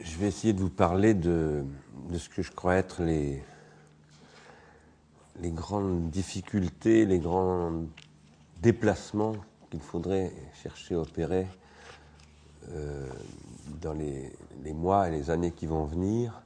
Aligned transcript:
je 0.00 0.18
vais 0.18 0.28
essayer 0.28 0.52
de 0.52 0.60
vous 0.60 0.70
parler 0.70 1.14
de, 1.14 1.64
ce 2.16 2.28
que 2.28 2.42
je 2.42 2.50
crois 2.52 2.76
être 2.76 3.02
les, 3.02 3.42
grandes 5.50 6.10
difficultés, 6.10 7.04
les 7.04 7.18
grands 7.18 7.84
déplacements 8.60 9.34
qu'il 9.70 9.80
faudrait 9.80 10.32
chercher 10.62 10.94
à 10.94 11.00
opérer 11.00 11.46
euh, 12.70 13.08
dans 13.80 13.92
les, 13.92 14.32
mois 14.72 15.08
et 15.08 15.10
les 15.10 15.30
années 15.30 15.52
qui 15.52 15.66
vont 15.66 15.84
venir 15.84 16.42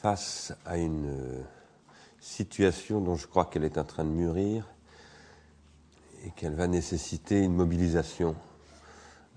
face 0.00 0.54
à 0.64 0.76
une 0.76 1.44
situation 2.20 3.00
dont 3.00 3.16
je 3.16 3.26
crois 3.26 3.46
qu'elle 3.46 3.64
est 3.64 3.78
en 3.78 3.84
train 3.84 4.04
de 4.04 4.10
mûrir 4.10 4.66
et 6.24 6.30
qu'elle 6.30 6.54
va 6.54 6.66
nécessiter 6.66 7.42
une 7.42 7.54
mobilisation 7.54 8.34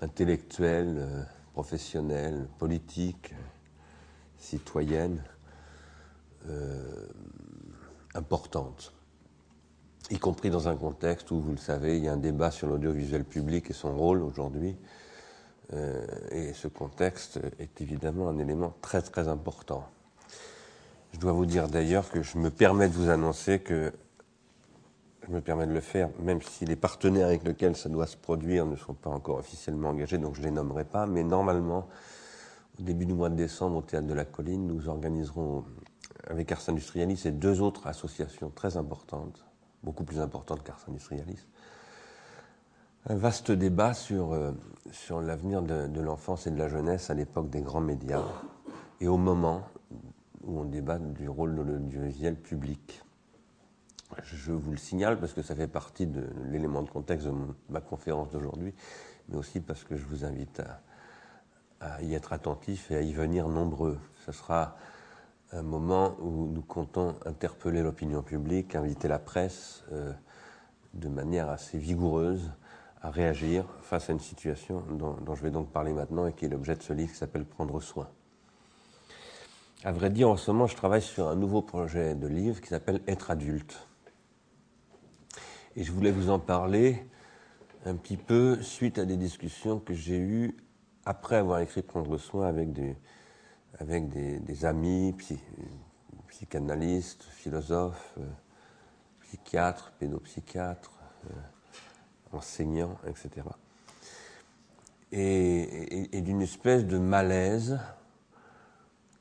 intellectuelle, 0.02 0.96
euh, 0.98 1.24
professionnelle, 1.58 2.48
politique, 2.60 3.34
citoyenne 4.38 5.24
euh, 6.48 7.08
importante, 8.14 8.94
y 10.12 10.20
compris 10.20 10.52
dans 10.52 10.68
un 10.68 10.76
contexte 10.76 11.32
où, 11.32 11.42
vous 11.42 11.54
le 11.54 11.58
savez, 11.58 11.98
il 11.98 12.04
y 12.04 12.10
a 12.10 12.14
un 12.14 12.18
débat 12.18 12.52
sur 12.52 12.68
l'audiovisuel 12.68 13.24
public 13.24 13.72
et 13.72 13.74
son 13.74 13.98
rôle 13.98 14.22
aujourd'hui. 14.22 14.78
Euh, 15.74 16.06
et 16.30 16.54
ce 16.54 16.68
contexte 16.68 17.40
est 17.58 17.82
évidemment 17.82 18.30
un 18.30 18.38
élément 18.38 18.76
très 18.84 19.02
très 19.02 19.28
important. 19.28 19.90
Je 21.14 21.18
dois 21.18 21.32
vous 21.32 21.48
dire 21.48 21.70
d'ailleurs 21.70 22.12
que 22.12 22.22
je 22.22 22.38
me 22.38 22.52
permets 22.52 22.88
de 22.88 22.94
vous 22.94 23.10
annoncer 23.10 23.62
que 23.62 23.92
je 25.28 25.34
me 25.34 25.42
permets 25.42 25.68
de 25.68 25.74
le 25.74 25.82
faire, 25.82 26.10
même 26.20 26.42
si 26.42 26.66
les 26.66 26.76
partenaires 26.76 27.28
avec 27.28 27.44
lesquels 27.44 27.76
ça 27.76 27.90
doit 27.90 28.08
se 28.08 28.16
produire 28.16 28.66
ne 28.66 28.76
sont 28.76 28.94
pas 28.94 29.10
encore 29.10 29.38
officiellement 29.38 29.90
engagés, 29.90 30.18
donc 30.18 30.36
je 30.36 30.42
ne 30.42 30.46
les 30.46 30.52
nommerai 30.52 30.86
pas, 30.86 31.06
mais 31.06 31.24
normalement, 31.24 31.88
au 32.80 32.84
début 32.84 33.06
du 33.06 33.14
mois 33.14 33.30
de 33.30 33.36
décembre, 33.36 33.78
au 33.78 33.82
Théâtre 33.82 34.08
de 34.08 34.14
la 34.14 34.24
Colline, 34.24 34.66
nous 34.66 34.88
organiserons 34.88 35.66
avec 36.30 36.52
Ars 36.52 36.70
Industrialis 36.70 37.24
et 37.26 37.32
deux 37.32 37.62
autres 37.62 37.88
associations 37.88 38.50
très 38.50 38.78
importantes, 38.78 39.46
beaucoup 39.84 40.06
plus 40.06 40.20
importantes 40.20 40.64
qu'Ars 40.64 40.86
Industrialis, 40.88 41.46
un 43.10 43.16
vaste 43.16 43.52
débat 43.52 43.94
sur, 43.94 44.34
euh, 44.34 44.52
l'avenir 45.22 45.62
de, 45.62 45.88
de 45.88 46.02
l'enfance 46.02 46.48
et 46.48 46.52
de 46.52 46.58
la 46.58 46.70
jeunesse 46.70 47.10
à 47.10 47.14
l'époque 47.14 47.50
des 47.50 47.62
grands 47.62 47.82
médias 47.82 48.24
et 49.02 49.08
au 49.08 49.18
moment 49.18 49.64
où 50.44 50.60
on 50.60 50.66
débat 50.66 51.00
du 51.00 51.28
rôle 51.28 51.56
de 51.56 51.62
l'audiovisuel 51.62 52.36
public. 52.36 53.02
Je 54.24 54.52
vous 54.52 54.72
le 54.72 54.78
signale 54.78 55.20
parce 55.20 55.34
que 55.34 55.42
ça 55.42 55.56
fait 55.56 55.68
partie 55.68 56.08
de 56.08 56.26
l'élément 56.50 56.82
de 56.82 56.90
contexte 56.90 57.28
de 57.28 57.34
ma 57.70 57.82
conférence 57.82 58.30
d'aujourd'hui, 58.30 58.74
mais 59.30 59.38
aussi 59.38 59.60
parce 59.60 59.84
que 59.84 59.96
je 59.96 60.06
vous 60.06 60.26
invite 60.26 60.62
à, 61.82 62.02
y 62.02 62.16
être 62.16 62.34
attentif 62.34 62.90
et 62.92 62.96
à 62.96 63.02
y 63.02 63.14
venir 63.14 63.48
nombreux. 63.50 64.00
Ce 64.26 64.32
sera 64.32 64.76
un 65.52 65.62
moment 65.62 66.16
où 66.20 66.48
nous 66.48 66.62
comptons 66.62 67.16
interpeller 67.26 67.82
l'opinion 67.82 68.22
publique, 68.22 68.76
inviter 68.76 69.08
la 69.08 69.20
presse 69.20 69.84
euh, 69.92 70.12
de 70.94 71.08
manière 71.08 71.50
assez 71.50 71.78
vigoureuse 71.78 72.52
à 73.02 73.12
réagir 73.12 73.66
face 73.82 74.10
à 74.10 74.14
une 74.14 74.20
situation 74.20 74.84
dont, 74.92 75.14
dont 75.14 75.36
je 75.36 75.44
vais 75.44 75.52
donc 75.52 75.70
parler 75.72 75.94
maintenant 75.94 76.28
et 76.28 76.34
qui 76.34 76.46
est 76.46 76.50
l'objet 76.50 76.76
de 76.76 76.82
ce 76.82 76.94
livre 76.94 77.12
qui 77.12 77.18
s'appelle 77.18 77.46
Prendre 77.46 77.80
soin. 77.82 78.10
À 79.84 79.92
vrai 79.92 80.10
dire, 80.10 80.30
en 80.30 80.38
ce 80.38 80.50
moment, 80.50 80.66
je 80.66 80.76
travaille 80.76 81.04
sur 81.04 81.28
un 81.28 81.36
nouveau 81.36 81.62
projet 81.62 82.16
de 82.16 82.28
livre 82.28 82.60
qui 82.62 82.68
s'appelle 82.68 83.02
Être 83.08 83.30
adulte. 83.30 83.88
Et 85.78 85.84
je 85.84 85.92
voulais 85.92 86.10
vous 86.10 86.32
en 86.32 86.40
parler 86.40 87.06
un 87.86 87.96
petit 87.96 88.18
peu 88.18 88.60
suite 88.64 88.98
à 88.98 89.06
des 89.06 89.16
discussions 89.16 89.80
que 89.80 89.94
j'ai 89.94 90.18
eues 90.18 90.58
après 91.06 91.36
avoir 91.36 91.60
écrit 91.60 91.84
Prendre 91.84 92.18
soin 92.18 92.48
avec 92.48 92.74
des, 92.74 92.98
avec 93.78 94.10
des, 94.10 94.66
amis, 94.66 95.14
psy, 95.20 95.40
psychanalystes, 96.30 97.26
philosophes, 97.26 98.16
euh, 98.18 98.26
psychiatres, 99.22 99.94
pédopsychiatres, 100.00 101.00
euh, 101.30 102.36
enseignants, 102.36 102.98
etc. 103.06 103.46
Et, 105.12 105.20
et, 105.20 106.18
et 106.18 106.22
d'une 106.22 106.42
espèce 106.42 106.88
de 106.88 106.98
malaise 106.98 107.80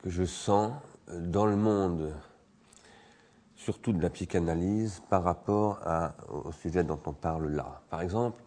que 0.02 0.08
je 0.08 0.24
sens 0.24 0.72
dans 1.06 1.44
le 1.44 1.56
monde 1.56 2.14
surtout 3.66 3.92
de 3.92 4.00
la 4.00 4.10
psychanalyse 4.10 5.02
par 5.10 5.24
rapport 5.24 5.80
au 6.30 6.52
sujet 6.52 6.84
dont 6.84 7.00
on 7.04 7.12
parle 7.12 7.48
là. 7.48 7.82
Par 7.90 8.00
exemple, 8.00 8.40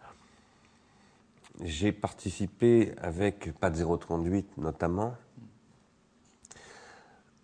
j'ai 1.60 1.92
participé 1.92 2.94
avec 2.96 3.52
Pat 3.58 3.70
038 3.70 4.56
notamment 4.56 5.12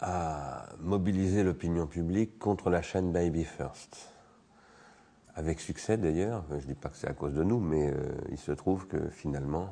à 0.01 0.71
mobiliser 0.81 1.43
l'opinion 1.43 1.87
publique 1.87 2.39
contre 2.39 2.71
la 2.71 2.81
chaîne 2.81 3.13
Baby 3.13 3.45
First. 3.45 4.09
Avec 5.35 5.61
succès 5.61 5.99
d'ailleurs, 5.99 6.45
je 6.49 6.55
ne 6.55 6.61
dis 6.61 6.75
pas 6.75 6.89
que 6.89 6.97
c'est 6.97 7.09
à 7.09 7.13
cause 7.13 7.35
de 7.35 7.43
nous, 7.43 7.61
mais 7.61 7.91
euh, 7.91 7.95
il 8.31 8.39
se 8.39 8.53
trouve 8.53 8.87
que 8.87 9.11
finalement, 9.11 9.69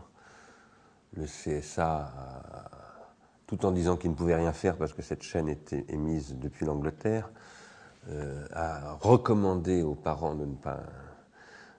le 1.17 1.25
CSA, 1.25 2.13
a, 2.13 2.71
tout 3.47 3.65
en 3.65 3.73
disant 3.73 3.97
qu'il 3.97 4.11
ne 4.11 4.15
pouvait 4.15 4.37
rien 4.37 4.53
faire 4.53 4.77
parce 4.77 4.93
que 4.93 5.01
cette 5.01 5.23
chaîne 5.23 5.49
était 5.49 5.87
émise 5.89 6.37
depuis 6.39 6.67
l'Angleterre, 6.67 7.31
euh, 8.11 8.47
a 8.53 8.95
recommandé 9.01 9.83
aux 9.83 9.95
parents 9.95 10.35
de 10.35 10.45
ne 10.45 10.55
pas 10.55 10.81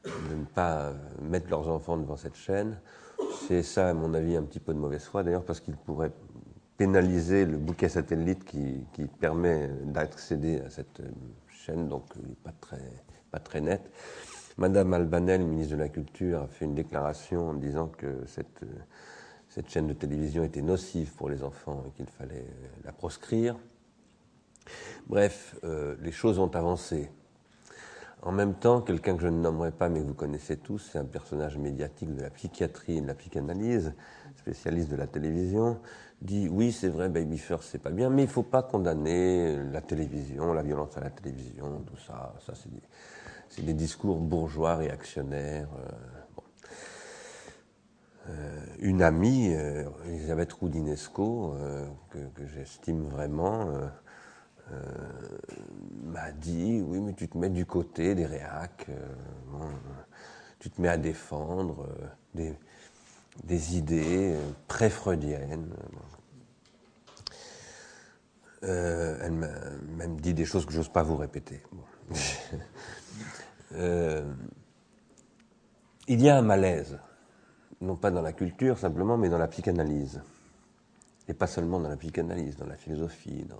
de 0.06 0.36
ne 0.36 0.46
pas 0.46 0.94
mettre 1.22 1.50
leurs 1.50 1.68
enfants 1.68 1.98
devant 1.98 2.18
cette 2.18 2.36
chaîne. 2.36 2.80
C'est 3.48 3.64
ça, 3.64 3.90
à 3.90 3.94
mon 3.94 4.14
avis, 4.14 4.36
un 4.36 4.44
petit 4.44 4.60
peu 4.60 4.74
de 4.74 4.80
mauvaise 4.80 5.04
foi, 5.04 5.24
d'ailleurs, 5.24 5.44
parce 5.44 5.60
qu'il 5.60 5.76
pourrait 5.76 6.12
pénaliser 6.78 7.46
le 7.46 7.58
bouquet 7.58 7.90
satellite 7.90 8.44
qui, 8.44 8.86
qui 8.94 9.08
permet 9.08 9.68
d'accéder 9.86 10.60
à 10.62 10.70
cette 10.70 11.02
chaîne, 11.48 11.88
donc 11.88 12.04
n'est 12.18 12.36
pas 12.36 12.54
très, 12.60 12.92
pas 13.32 13.40
très 13.40 13.62
net. 13.62 13.82
Madame 14.58 14.94
Albanel, 14.94 15.44
ministre 15.44 15.76
de 15.76 15.80
la 15.80 15.90
Culture, 15.90 16.44
a 16.44 16.48
fait 16.48 16.66
une 16.66 16.76
déclaration 16.76 17.50
en 17.50 17.54
disant 17.54 17.88
que 17.88 18.26
cette, 18.26 18.62
cette 19.50 19.70
chaîne 19.70 19.88
de 19.88 19.94
télévision 19.94 20.44
était 20.44 20.62
nocive 20.62 21.14
pour 21.16 21.30
les 21.30 21.44
enfants 21.44 21.84
et 21.88 21.92
qu'il 21.92 22.08
fallait 22.08 22.48
la 22.84 22.92
proscrire. 22.92 23.56
Bref, 25.08 25.56
euh, 25.64 25.96
les 26.02 26.12
choses 26.12 26.40
ont 26.40 26.54
avancé. 26.54 27.10
En 28.22 28.32
même 28.32 28.56
temps, 28.56 28.82
quelqu'un 28.82 29.16
que 29.16 29.22
je 29.22 29.28
ne 29.28 29.40
nommerai 29.40 29.72
pas, 29.72 29.88
mais 29.88 30.00
que 30.00 30.06
vous 30.06 30.16
connaissez 30.16 30.58
tous, 30.58 30.80
c'est 30.92 30.98
un 30.98 31.06
personnage 31.06 31.58
médiatique 31.58 32.16
de 32.16 32.24
la 32.24 32.32
psychiatrie 32.32 32.98
et 32.98 33.02
de 33.02 33.06
la 33.08 33.14
psychanalyse, 33.14 33.94
spécialiste 34.36 34.90
de 34.90 34.96
la 34.96 35.06
télévision, 35.06 35.80
dit 36.22 36.50
oui, 36.50 36.72
c'est 36.72 36.90
vrai, 36.90 37.08
Baby 37.08 37.38
First, 37.38 37.70
c'est 37.72 37.82
pas 37.82 37.92
bien, 37.92 38.10
mais 38.10 38.24
il 38.24 38.26
ne 38.26 38.32
faut 38.32 38.42
pas 38.42 38.64
condamner 38.64 39.58
la 39.72 39.82
télévision, 39.82 40.54
la 40.54 40.64
violence 40.64 40.98
à 40.98 41.02
la 41.02 41.12
télévision, 41.12 41.84
tout 41.86 41.98
ça. 41.98 42.34
Ça, 42.44 42.54
c'est 43.48 43.64
des, 43.64 43.74
discours 43.74 44.18
bourgeois 44.18 44.78
réactionnaires. 44.78 45.70
Euh, 45.78 45.92
euh, 48.30 48.66
une 48.80 49.04
amie, 49.04 49.54
Elisabeth 50.08 50.52
Roudinesco, 50.54 51.56
que 52.10 52.48
j'estime 52.48 53.04
vraiment, 53.08 53.70
euh, 54.72 55.38
m'a 56.06 56.32
dit 56.32 56.82
oui 56.82 57.00
mais 57.00 57.14
tu 57.14 57.28
te 57.28 57.38
mets 57.38 57.50
du 57.50 57.66
côté 57.68 58.16
des 58.16 58.26
réacs, 58.26 58.88
euh, 58.90 59.14
bon, 59.52 59.70
tu 60.60 60.72
te 60.72 60.82
mets 60.82 60.88
à 60.88 60.98
défendre 60.98 61.88
euh, 62.38 62.52
des, 63.44 63.78
idées 63.78 64.36
pré-freudiennes. 64.68 65.70
elle 68.64 69.32
m'a 69.34 69.48
même 69.98 70.20
dit 70.20 70.34
des 70.34 70.46
choses 70.46 70.66
que 70.66 70.72
j'ose 70.72 70.90
pas 70.90 71.04
vous 71.04 71.18
répéter. 71.18 71.62
Il 76.08 76.22
y 76.22 76.30
a 76.30 76.38
un 76.38 76.42
malaise, 76.42 76.98
non 77.82 77.96
pas 77.96 78.10
dans 78.10 78.22
la 78.22 78.34
culture 78.34 78.80
simplement, 78.80 79.18
mais 79.18 79.30
dans 79.30 79.38
la 79.38 79.48
psychanalyse. 79.48 80.22
Et 81.28 81.34
pas 81.34 81.48
seulement 81.48 81.80
dans 81.80 81.90
la 81.90 81.98
psychanalyse, 81.98 82.56
dans 82.58 82.68
la 82.68 82.78
philosophie, 82.78 83.44
dans, 83.46 83.58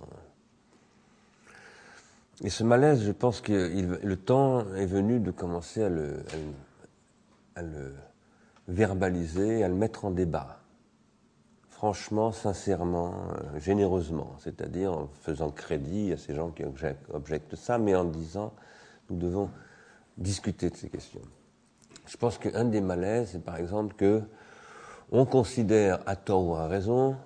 et 2.42 2.50
ce 2.50 2.64
malaise, 2.64 3.02
je 3.02 3.12
pense 3.12 3.40
que 3.40 3.52
le 3.52 4.16
temps 4.16 4.60
est 4.74 4.86
venu 4.86 5.20
de 5.20 5.30
commencer 5.30 5.82
à 5.82 5.88
le, 5.88 6.22
verbaliser, 8.68 9.64
à 9.64 9.68
le 9.68 9.74
mettre 9.74 10.04
en 10.04 10.10
débat. 10.10 10.60
Franchement, 11.70 12.32
sincèrement, 12.32 13.14
euh, 13.14 13.58
généreusement, 13.58 14.34
c'est-à-dire 14.38 14.92
en 14.92 15.08
faisant 15.20 15.50
crédit 15.50 16.12
à 16.12 16.16
ces 16.16 16.34
gens 16.34 16.50
qui 16.50 16.64
objectent, 16.64 17.04
objectent 17.12 17.54
ça, 17.54 17.76
mais 17.76 17.94
en 17.94 18.04
disant 18.04 18.54
nous 19.10 19.18
devons 19.18 19.50
discuter 20.16 20.70
de 20.70 20.76
ces 20.76 20.88
questions. 20.88 21.20
Je 22.06 22.16
pense 22.16 22.38
qu'un 22.38 22.64
des 22.64 22.80
malaises, 22.80 23.30
c'est 23.32 23.44
par 23.44 23.56
exemple 23.56 23.94
que 23.94 24.22
on 25.12 25.24
considère, 25.24 26.00
à 26.06 26.16
tort 26.16 26.46
ou 26.46 26.54
à 26.54 26.66
raison, 26.66 27.16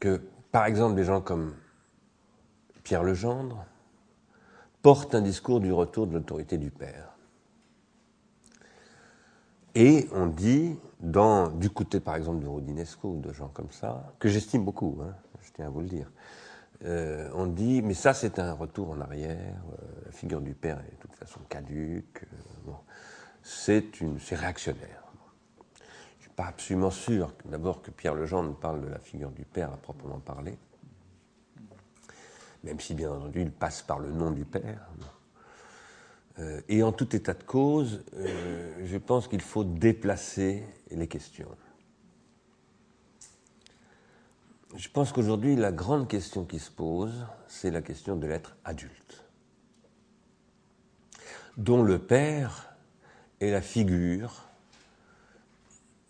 que, 0.00 0.20
par 0.50 0.66
exemple, 0.66 0.94
des 0.94 1.04
gens 1.04 1.20
comme 1.20 1.54
Pierre 2.88 3.02
Legendre, 3.02 3.66
porte 4.80 5.14
un 5.14 5.20
discours 5.20 5.60
du 5.60 5.70
retour 5.70 6.06
de 6.06 6.14
l'autorité 6.14 6.56
du 6.56 6.70
Père. 6.70 7.12
Et 9.74 10.08
on 10.14 10.26
dit, 10.26 10.74
dans, 10.98 11.50
du 11.50 11.68
côté 11.68 12.00
par 12.00 12.16
exemple 12.16 12.42
de 12.42 12.46
Rodinesco 12.46 13.10
ou 13.10 13.20
de 13.20 13.30
gens 13.30 13.48
comme 13.48 13.70
ça, 13.72 14.10
que 14.18 14.30
j'estime 14.30 14.64
beaucoup, 14.64 14.98
hein, 15.02 15.14
je 15.42 15.52
tiens 15.52 15.66
à 15.66 15.68
vous 15.68 15.80
le 15.82 15.86
dire, 15.86 16.10
euh, 16.86 17.28
on 17.34 17.46
dit, 17.46 17.82
mais 17.82 17.92
ça 17.92 18.14
c'est 18.14 18.38
un 18.38 18.54
retour 18.54 18.88
en 18.88 19.02
arrière, 19.02 19.60
euh, 19.70 20.06
la 20.06 20.12
figure 20.12 20.40
du 20.40 20.54
père 20.54 20.78
est 20.78 20.92
de 20.92 20.98
toute 20.98 21.14
façon 21.14 21.40
caduque, 21.46 22.24
euh, 22.68 22.72
c'est 23.42 24.34
réactionnaire. 24.34 25.02
Je 25.76 26.16
ne 26.16 26.20
suis 26.22 26.30
pas 26.30 26.46
absolument 26.46 26.90
sûr 26.90 27.34
d'abord 27.44 27.82
que 27.82 27.90
Pierre 27.90 28.14
Legendre 28.14 28.56
parle 28.56 28.80
de 28.80 28.88
la 28.88 28.98
figure 28.98 29.30
du 29.30 29.44
père 29.44 29.74
à 29.74 29.76
proprement 29.76 30.20
parler, 30.20 30.56
même 32.64 32.80
si 32.80 32.94
bien 32.94 33.10
entendu 33.10 33.42
il 33.42 33.50
passe 33.50 33.82
par 33.82 33.98
le 33.98 34.10
nom 34.10 34.30
du 34.30 34.44
père. 34.44 34.88
Euh, 36.38 36.60
et 36.68 36.82
en 36.82 36.92
tout 36.92 37.16
état 37.16 37.34
de 37.34 37.42
cause, 37.42 38.04
euh, 38.14 38.84
je 38.84 38.96
pense 38.96 39.26
qu'il 39.26 39.40
faut 39.40 39.64
déplacer 39.64 40.64
les 40.90 41.08
questions. 41.08 41.48
Je 44.76 44.88
pense 44.88 45.12
qu'aujourd'hui, 45.12 45.56
la 45.56 45.72
grande 45.72 46.08
question 46.08 46.44
qui 46.44 46.58
se 46.58 46.70
pose, 46.70 47.26
c'est 47.48 47.70
la 47.70 47.82
question 47.82 48.16
de 48.16 48.26
l'être 48.26 48.56
adulte, 48.64 49.24
dont 51.56 51.82
le 51.82 51.98
père 51.98 52.76
est 53.40 53.50
la 53.50 53.62
figure 53.62 54.44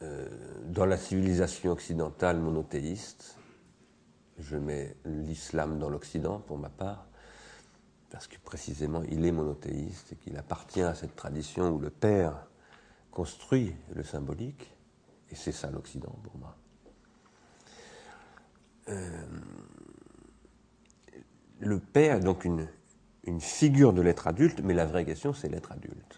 euh, 0.02 0.28
dans 0.66 0.86
la 0.86 0.96
civilisation 0.96 1.72
occidentale 1.72 2.38
monothéiste. 2.38 3.37
Je 4.38 4.56
mets 4.56 4.94
l'islam 5.04 5.78
dans 5.78 5.90
l'Occident 5.90 6.38
pour 6.38 6.58
ma 6.58 6.68
part 6.68 7.08
parce 8.10 8.26
que 8.26 8.38
précisément 8.38 9.02
il 9.02 9.24
est 9.26 9.32
monothéiste 9.32 10.12
et 10.12 10.16
qu'il 10.16 10.36
appartient 10.36 10.82
à 10.82 10.94
cette 10.94 11.16
tradition 11.16 11.70
où 11.70 11.78
le 11.78 11.90
Père 11.90 12.46
construit 13.10 13.74
le 13.94 14.02
symbolique, 14.02 14.74
et 15.30 15.34
c'est 15.34 15.52
ça 15.52 15.70
l'Occident 15.70 16.14
pour 16.22 16.36
moi. 16.38 16.56
Euh, 18.88 19.26
le 21.60 21.80
Père 21.80 22.16
est 22.16 22.20
donc 22.20 22.44
une, 22.44 22.68
une 23.24 23.40
figure 23.40 23.92
de 23.92 24.00
l'être 24.00 24.26
adulte, 24.26 24.60
mais 24.62 24.72
la 24.72 24.86
vraie 24.86 25.04
question 25.04 25.32
c'est 25.32 25.48
l'être 25.48 25.72
adulte. 25.72 26.17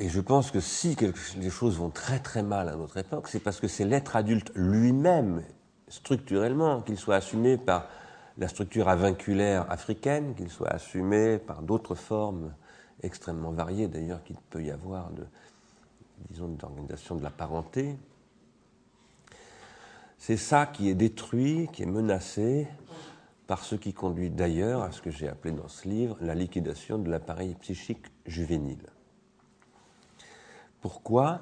Et 0.00 0.08
je 0.08 0.20
pense 0.22 0.50
que 0.50 0.60
si 0.60 0.96
les 1.36 1.50
choses 1.50 1.76
vont 1.76 1.90
très 1.90 2.20
très 2.20 2.42
mal 2.42 2.70
à 2.70 2.74
notre 2.74 2.96
époque, 2.96 3.28
c'est 3.28 3.38
parce 3.38 3.60
que 3.60 3.68
c'est 3.68 3.84
l'être 3.84 4.16
adulte 4.16 4.50
lui-même, 4.54 5.42
structurellement, 5.88 6.80
qu'il 6.80 6.96
soit 6.96 7.16
assumé 7.16 7.58
par 7.58 7.86
la 8.38 8.48
structure 8.48 8.88
avinculaire 8.88 9.70
africaine, 9.70 10.34
qu'il 10.34 10.48
soit 10.48 10.70
assumé 10.70 11.36
par 11.36 11.60
d'autres 11.60 11.94
formes 11.94 12.54
extrêmement 13.02 13.50
variées 13.50 13.88
d'ailleurs 13.88 14.24
qu'il 14.24 14.36
peut 14.48 14.62
y 14.64 14.70
avoir 14.70 15.10
de, 15.10 15.26
disons, 16.30 16.48
d'organisation 16.48 17.14
de 17.14 17.22
la 17.22 17.30
parenté. 17.30 17.94
C'est 20.16 20.38
ça 20.38 20.64
qui 20.64 20.88
est 20.88 20.94
détruit, 20.94 21.68
qui 21.74 21.82
est 21.82 21.86
menacé 21.86 22.68
par 23.46 23.62
ce 23.62 23.74
qui 23.74 23.92
conduit 23.92 24.30
d'ailleurs 24.30 24.80
à 24.80 24.92
ce 24.92 25.02
que 25.02 25.10
j'ai 25.10 25.28
appelé 25.28 25.52
dans 25.52 25.68
ce 25.68 25.86
livre 25.86 26.16
la 26.22 26.34
liquidation 26.34 26.96
de 26.96 27.10
l'appareil 27.10 27.54
psychique 27.56 28.06
juvénile. 28.24 28.88
Pourquoi? 30.80 31.40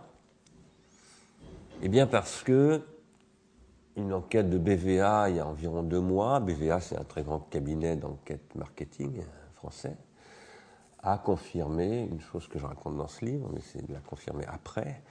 Eh 1.83 1.89
bien 1.89 2.07
parce 2.07 2.43
que 2.43 2.83
une 3.97 4.13
enquête 4.13 4.49
de 4.51 4.59
BVA 4.59 5.31
il 5.31 5.37
y 5.37 5.41
a 5.41 5.47
environ 5.47 5.83
deux 5.83 6.01
mois. 6.01 6.41
BVA, 6.41 6.81
c'est 6.81 6.97
un 6.97 7.05
très 7.05 7.23
grand 7.23 7.41
cabinet 7.41 7.97
d'enquête 7.97 8.55
marketing 8.55 9.23
français 9.55 9.97
a 11.03 11.19
confirmé 11.19 12.03
une 12.11 12.21
chose 12.21 12.49
que 12.49 12.59
je 12.59 12.67
raconte 12.67 12.97
dans 12.97 13.09
ce 13.09 13.25
livre, 13.25 13.49
mais 13.53 13.61
c'est 13.61 13.87
de 13.87 13.93
la 13.93 14.01
confirmer 14.01 14.45
après. 14.47 15.03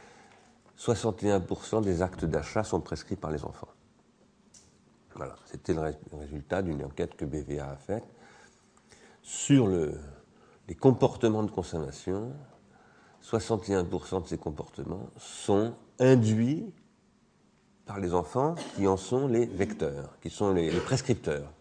61% 0.78 1.82
des 1.82 2.02
actes 2.02 2.26
d'achat 2.26 2.64
sont 2.64 2.82
prescrits 2.82 3.16
par 3.16 3.32
les 3.32 3.44
enfants. 3.46 3.70
Voilà, 5.16 5.36
c'était 5.46 5.74
le 5.74 5.82
résultat 6.14 6.62
d'une 6.62 6.84
enquête 6.84 7.16
que 7.16 7.26
BVA 7.26 7.72
a 7.72 7.76
faite 7.76 8.04
sur 9.24 9.68
le, 9.68 10.00
les 10.68 10.76
comportements 10.76 11.44
de 11.44 11.50
consommation. 11.50 12.34
61% 13.30 14.24
de 14.24 14.28
ces 14.28 14.38
comportements 14.38 15.10
sont 15.18 15.74
induits 16.00 16.72
par 17.86 18.00
les 18.00 18.14
enfants 18.14 18.56
qui 18.76 18.88
en 18.88 18.98
sont 18.98 19.28
les 19.28 19.46
vecteurs, 19.46 20.18
qui 20.22 20.30
sont 20.30 20.54
les, 20.54 20.72
prescripteurs. 20.80 21.52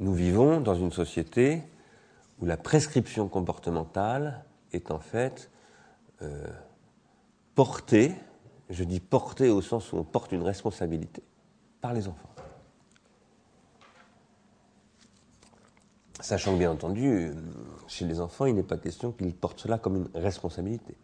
Nous 0.00 0.12
vivons 0.12 0.60
dans 0.60 0.74
une 0.74 0.92
société 0.92 1.62
où 2.40 2.46
la 2.46 2.56
prescription 2.56 3.28
comportementale 3.28 4.44
est 4.72 4.90
en 4.90 5.00
fait 5.00 5.50
euh, 6.22 6.46
portée, 7.54 8.14
je 8.70 8.84
dis 8.84 9.00
portée 9.00 9.48
au 9.48 9.62
sens 9.62 9.92
où 9.92 9.96
on 9.96 10.04
porte 10.04 10.32
une 10.32 10.42
responsabilité, 10.42 11.22
par 11.80 11.94
les 11.94 12.08
enfants. 12.08 12.37
Sachant 16.20 16.54
que 16.54 16.58
bien 16.58 16.72
entendu, 16.72 17.32
chez 17.86 18.04
les 18.04 18.20
enfants, 18.20 18.46
il 18.46 18.54
n'est 18.54 18.62
pas 18.62 18.76
question 18.76 19.12
qu'ils 19.12 19.34
portent 19.34 19.60
cela 19.60 19.78
comme 19.78 19.96
une 19.96 20.08
responsabilité. 20.14 20.96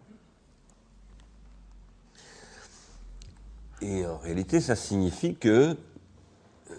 Et 3.81 4.05
en 4.07 4.19
réalité, 4.19 4.61
ça 4.61 4.75
signifie 4.75 5.37
que 5.37 5.77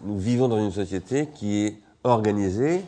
nous 0.04 0.18
vivons 0.18 0.48
dans 0.48 0.64
une 0.64 0.72
société 0.72 1.30
qui 1.30 1.66
est 1.66 1.82
organisée 2.04 2.84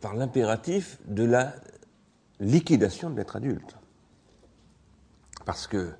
par 0.00 0.14
l'impératif 0.14 0.98
de 1.06 1.24
la 1.24 1.54
liquidation 2.40 3.10
de 3.10 3.16
l'être 3.16 3.36
adulte. 3.36 3.76
Parce 5.44 5.66
que 5.66 5.92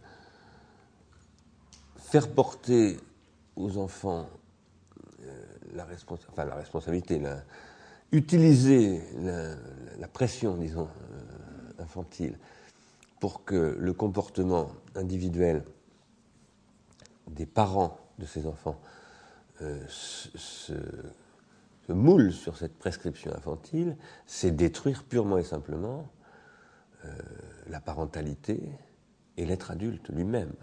faire 1.99 2.31
porter 2.31 2.99
aux 3.57 3.79
enfants 3.79 4.29
la, 5.73 5.87
enfin, 6.31 6.45
la 6.45 6.55
responsabilité, 6.55 7.21
utiliser 8.13 9.03
la, 9.99 10.09
pression, 10.09 10.57
disons, 10.57 10.89
euh, 10.89 11.83
infantile, 11.83 12.39
pour 13.21 13.45
que 13.45 13.77
le 13.79 13.93
comportement 13.93 14.73
individuel 14.95 15.65
des 17.29 17.47
parents 17.47 17.99
de 18.19 18.27
ces 18.27 18.47
enfants 18.47 18.81
euh, 19.63 19.83
se, 19.89 20.73
moule 21.89 22.33
sur 22.33 22.57
cette 22.57 22.79
prescription 22.79 23.35
infantile, 23.35 23.97
c'est 24.27 24.51
détruire 24.51 25.05
purement 25.05 25.37
et 25.37 25.45
simplement 25.45 26.09
euh, 27.05 27.11
la 27.69 27.81
parentalité 27.81 28.63
et 29.37 29.45
l'être 29.45 29.71
adulte 29.71 30.09
lui-même. 30.09 30.55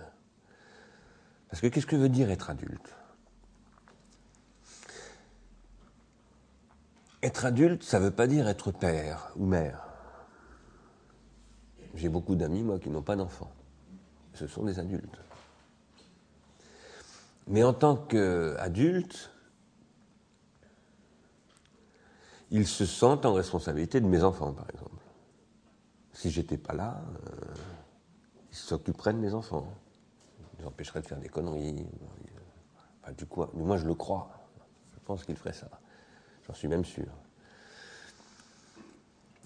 Parce 1.50 1.62
que 1.62 1.68
qu'est-ce 1.68 1.86
que 1.86 1.96
veut 1.96 2.10
dire 2.10 2.32
être 2.32 2.50
adulte? 2.50 2.96
Être 7.22 7.46
adulte, 7.46 7.84
ça 7.84 8.00
ne 8.00 8.06
veut 8.06 8.12
pas 8.12 8.28
dire 8.28 8.48
être 8.48 8.72
père 8.72 9.32
ou 9.36 9.46
mère. 9.46 9.86
J'ai 11.96 12.08
beaucoup 12.08 12.36
d'amis, 12.36 12.64
moi, 12.64 12.80
qui 12.80 12.90
n'ont 12.90 13.02
pas 13.02 13.16
d'enfants. 13.16 13.52
Ce 14.34 14.48
sont 14.48 14.64
des 14.64 14.80
adultes. 14.80 15.20
Mais 17.48 17.64
en 17.64 17.74
tant 17.74 17.98
qu'adultes, 17.98 19.32
ils 22.52 22.68
se 22.68 22.86
sentent 22.86 23.26
en 23.26 23.34
responsabilité 23.34 24.00
de 24.00 24.08
mes 24.08 24.24
enfants, 24.24 24.54
par 24.54 24.70
exemple. 24.70 25.04
Si 26.14 26.30
j'étais 26.32 26.58
pas 26.58 26.74
là, 26.74 27.02
euh, 27.26 27.54
ils 28.52 28.58
s'occuperaient 28.58 29.14
de 29.14 29.20
mes 29.20 29.34
enfants. 29.34 29.68
Ils 30.60 30.66
empêcheraient 30.66 31.02
de 31.02 31.08
faire 31.08 31.20
des 31.20 31.30
conneries. 31.30 31.86
Enfin, 33.02 33.14
du 33.14 33.26
coup, 33.26 33.46
moi, 33.54 33.78
je 33.78 33.86
le 33.86 33.96
crois. 33.96 34.30
Je 34.94 35.00
pense 35.06 35.24
qu'ils 35.24 35.38
feraient 35.38 35.54
ça. 35.54 35.70
J'en 36.50 36.56
suis 36.56 36.68
même 36.68 36.84
sûr. 36.84 37.06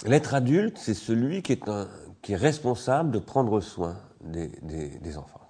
L'être 0.05 0.33
adulte, 0.33 0.77
c'est 0.77 0.93
celui 0.93 1.43
qui 1.43 1.51
est, 1.51 2.36
responsable 2.36 3.12
de 3.12 3.19
prendre 3.19 3.60
soin 3.60 3.98
des, 4.22 5.17
enfants. 5.17 5.41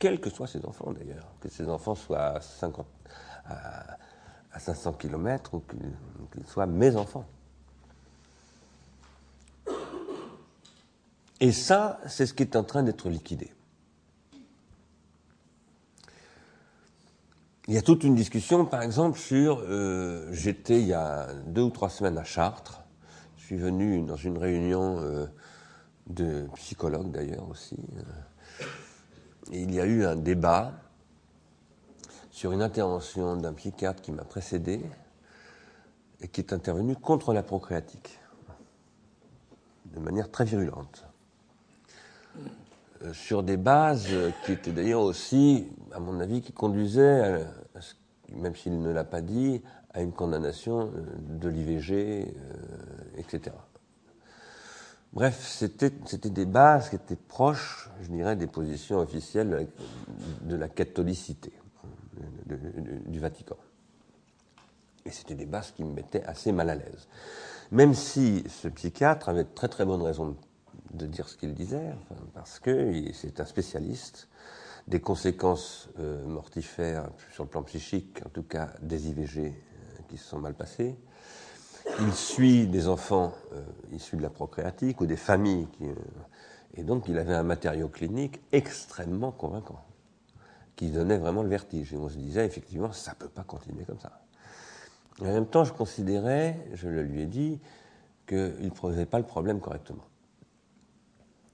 Quels 0.00 0.20
que 0.20 0.28
soient 0.28 0.48
ces 0.48 0.64
enfants 0.64 0.92
d'ailleurs, 0.92 1.32
que 1.40 1.48
ces 1.48 1.68
enfants 1.68 1.94
soient 1.94 2.36
à, 2.36 2.40
50, 2.40 2.84
à, 3.46 4.58
500 4.58 4.94
km 4.94 5.54
ou 5.54 5.60
qu'ils 5.60 6.46
soient 6.46 6.66
mes 6.66 6.96
enfants. 6.96 7.24
Et 11.38 11.52
ça, 11.52 12.00
c'est 12.08 12.26
ce 12.26 12.34
qui 12.34 12.42
est 12.42 12.56
en 12.56 12.64
train 12.64 12.82
d'être 12.82 13.08
liquidé. 13.08 13.52
Il 17.68 17.74
y 17.74 17.78
a 17.78 17.82
toute 17.82 18.04
une 18.04 18.14
discussion, 18.14 18.64
par 18.64 18.82
exemple, 18.82 19.18
sur. 19.18 19.62
Euh, 19.62 20.28
j'étais 20.32 20.80
il 20.80 20.88
y 20.88 20.94
a 20.94 21.28
deux 21.46 21.62
ou 21.62 21.70
trois 21.70 21.90
semaines 21.90 22.18
à 22.18 22.24
Chartres, 22.24 22.80
suis 23.50 23.58
venu 23.58 24.00
dans 24.02 24.14
une 24.14 24.38
réunion 24.38 25.00
euh, 25.00 25.26
de 26.06 26.46
psychologues 26.54 27.10
d'ailleurs 27.10 27.48
aussi. 27.48 27.76
Euh, 27.96 28.64
et 29.50 29.62
il 29.62 29.74
y 29.74 29.80
a 29.80 29.86
eu 29.86 30.04
un 30.04 30.14
débat 30.14 30.72
sur 32.30 32.52
une 32.52 32.62
intervention 32.62 33.34
d'un 33.34 33.52
psychiatre 33.54 34.02
qui 34.02 34.12
m'a 34.12 34.22
précédé 34.22 34.80
et 36.20 36.28
qui 36.28 36.40
est 36.40 36.52
intervenu 36.52 36.94
contre 36.94 37.32
la 37.32 37.42
procréatique, 37.42 38.20
de 39.86 39.98
manière 39.98 40.30
très 40.30 40.44
virulente, 40.44 41.08
sur 43.12 43.42
des 43.42 43.56
bases 43.56 44.08
qui 44.44 44.52
étaient 44.52 44.72
d'ailleurs 44.72 45.02
aussi, 45.02 45.66
à 45.92 46.00
mon 46.00 46.20
avis, 46.20 46.42
qui 46.42 46.52
conduisaient, 46.52 47.44
même 48.34 48.54
s'il 48.54 48.80
ne 48.80 48.90
l'a 48.90 49.04
pas 49.04 49.20
dit, 49.20 49.62
à 49.92 50.02
une 50.02 50.12
condamnation 50.12 50.92
euh, 50.94 51.04
de 51.38 51.48
l'IVG, 51.48 52.32
etc. 53.16 53.56
Bref, 55.12 55.44
c'était 55.44 56.30
des 56.30 56.46
bases 56.46 56.88
qui 56.90 56.96
étaient 56.96 57.16
proches, 57.16 57.90
je 58.02 58.08
dirais, 58.08 58.36
des 58.36 58.46
positions 58.46 59.00
officielles 59.00 59.68
de 60.42 60.54
la 60.54 60.68
catholicité 60.68 61.52
du 63.06 63.18
Vatican. 63.18 63.56
Et 65.04 65.10
c'était 65.10 65.34
des 65.34 65.46
bases 65.46 65.72
qui 65.72 65.82
me 65.82 65.92
mettaient 65.92 66.22
assez 66.24 66.52
mal 66.52 66.70
à 66.70 66.76
l'aise. 66.76 67.08
Même 67.72 67.94
si 67.94 68.44
ce 68.48 68.68
psychiatre 68.68 69.28
avait 69.28 69.42
de 69.42 69.48
très 69.52 69.66
très 69.66 69.84
bonnes 69.84 70.02
raisons 70.02 70.28
de 70.28 70.34
dire 70.92 71.28
ce 71.28 71.36
qu'il 71.36 71.54
disait, 71.54 71.94
parce 72.34 72.58
que 72.58 72.92
c'est 73.12 73.40
un 73.40 73.44
spécialiste 73.44 74.28
des 74.88 75.00
conséquences 75.00 75.88
euh, 75.98 76.24
mortifères 76.26 77.08
sur 77.32 77.44
le 77.44 77.50
plan 77.50 77.62
psychique, 77.62 78.20
en 78.26 78.28
tout 78.28 78.42
cas 78.42 78.70
des 78.82 79.08
IVG 79.08 79.46
euh, 79.46 79.52
qui 80.08 80.16
se 80.16 80.24
sont 80.24 80.38
mal 80.38 80.54
passées, 80.54 80.96
il 82.00 82.12
suit 82.12 82.66
des 82.66 82.88
enfants 82.88 83.32
euh, 83.52 83.62
issus 83.92 84.16
de 84.16 84.22
la 84.22 84.30
procréatique 84.30 85.00
ou 85.00 85.06
des 85.06 85.16
familles. 85.16 85.68
Et 86.74 86.82
donc, 86.82 87.08
il 87.08 87.18
avait 87.18 87.34
un 87.34 87.42
matériau 87.42 87.88
clinique 87.88 88.40
extrêmement 88.52 89.32
convaincant, 89.32 89.82
qui 90.76 90.90
donnait 90.90 91.18
vraiment 91.18 91.42
le 91.42 91.48
vertige. 91.48 91.92
Et 91.92 91.96
on 91.96 92.08
se 92.08 92.16
disait, 92.16 92.44
effectivement, 92.44 92.92
ça 92.92 93.12
ne 93.12 93.16
peut 93.16 93.28
pas 93.28 93.44
continuer 93.44 93.84
comme 93.84 93.98
ça. 93.98 94.20
en 95.20 95.24
même 95.24 95.46
temps, 95.46 95.64
je 95.64 95.72
considérais, 95.72 96.56
je 96.74 96.88
le 96.88 97.02
lui 97.02 97.22
ai 97.22 97.26
dit, 97.26 97.60
qu'il 98.26 98.64
ne 98.64 98.70
posait 98.70 99.06
pas 99.06 99.18
le 99.18 99.24
problème 99.24 99.60
correctement. 99.60 100.04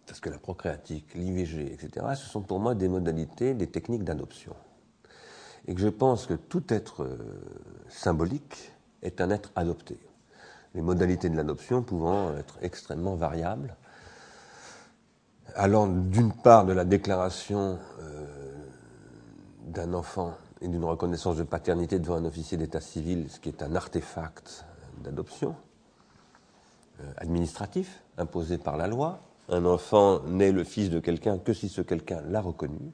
Parce 0.06 0.20
que 0.20 0.30
la 0.30 0.38
procréatique, 0.38 1.14
l'IVG, 1.14 1.72
etc., 1.72 2.06
ce 2.14 2.26
sont 2.26 2.42
pour 2.42 2.60
moi 2.60 2.74
des 2.74 2.88
modalités, 2.88 3.54
des 3.54 3.66
techniques 3.66 4.04
d'adoption. 4.04 4.54
Et 5.66 5.74
que 5.74 5.80
je 5.80 5.88
pense 5.88 6.26
que 6.26 6.34
tout 6.34 6.62
être 6.72 7.02
euh, 7.02 7.18
symbolique 7.88 8.72
est 9.02 9.20
un 9.20 9.30
être 9.30 9.50
adopté 9.56 9.98
les 10.76 10.82
modalités 10.82 11.30
de 11.30 11.36
l'adoption 11.36 11.82
pouvant 11.82 12.36
être 12.36 12.58
extrêmement 12.60 13.16
variables, 13.16 13.74
allant 15.54 15.86
d'une 15.86 16.32
part 16.32 16.66
de 16.66 16.74
la 16.74 16.84
déclaration 16.84 17.78
euh, 18.00 18.26
d'un 19.66 19.94
enfant 19.94 20.34
et 20.60 20.68
d'une 20.68 20.84
reconnaissance 20.84 21.38
de 21.38 21.44
paternité 21.44 21.98
devant 21.98 22.16
un 22.16 22.26
officier 22.26 22.58
d'état 22.58 22.82
civil, 22.82 23.30
ce 23.30 23.40
qui 23.40 23.48
est 23.48 23.62
un 23.62 23.74
artefact 23.74 24.66
d'adoption 25.02 25.56
euh, 27.00 27.10
administratif 27.16 28.02
imposé 28.18 28.58
par 28.58 28.76
la 28.76 28.86
loi. 28.86 29.20
Un 29.48 29.64
enfant 29.64 30.22
n'est 30.24 30.52
le 30.52 30.64
fils 30.64 30.90
de 30.90 30.98
quelqu'un 30.98 31.38
que 31.38 31.52
si 31.52 31.68
ce 31.68 31.80
quelqu'un 31.80 32.20
l'a 32.22 32.40
reconnu. 32.40 32.92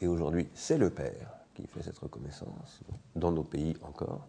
Et 0.00 0.06
aujourd'hui, 0.06 0.48
c'est 0.54 0.78
le 0.78 0.90
père 0.90 1.38
qui 1.54 1.66
fait 1.66 1.82
cette 1.82 1.98
reconnaissance, 1.98 2.80
dans 3.16 3.32
nos 3.32 3.42
pays 3.42 3.76
encore. 3.82 4.28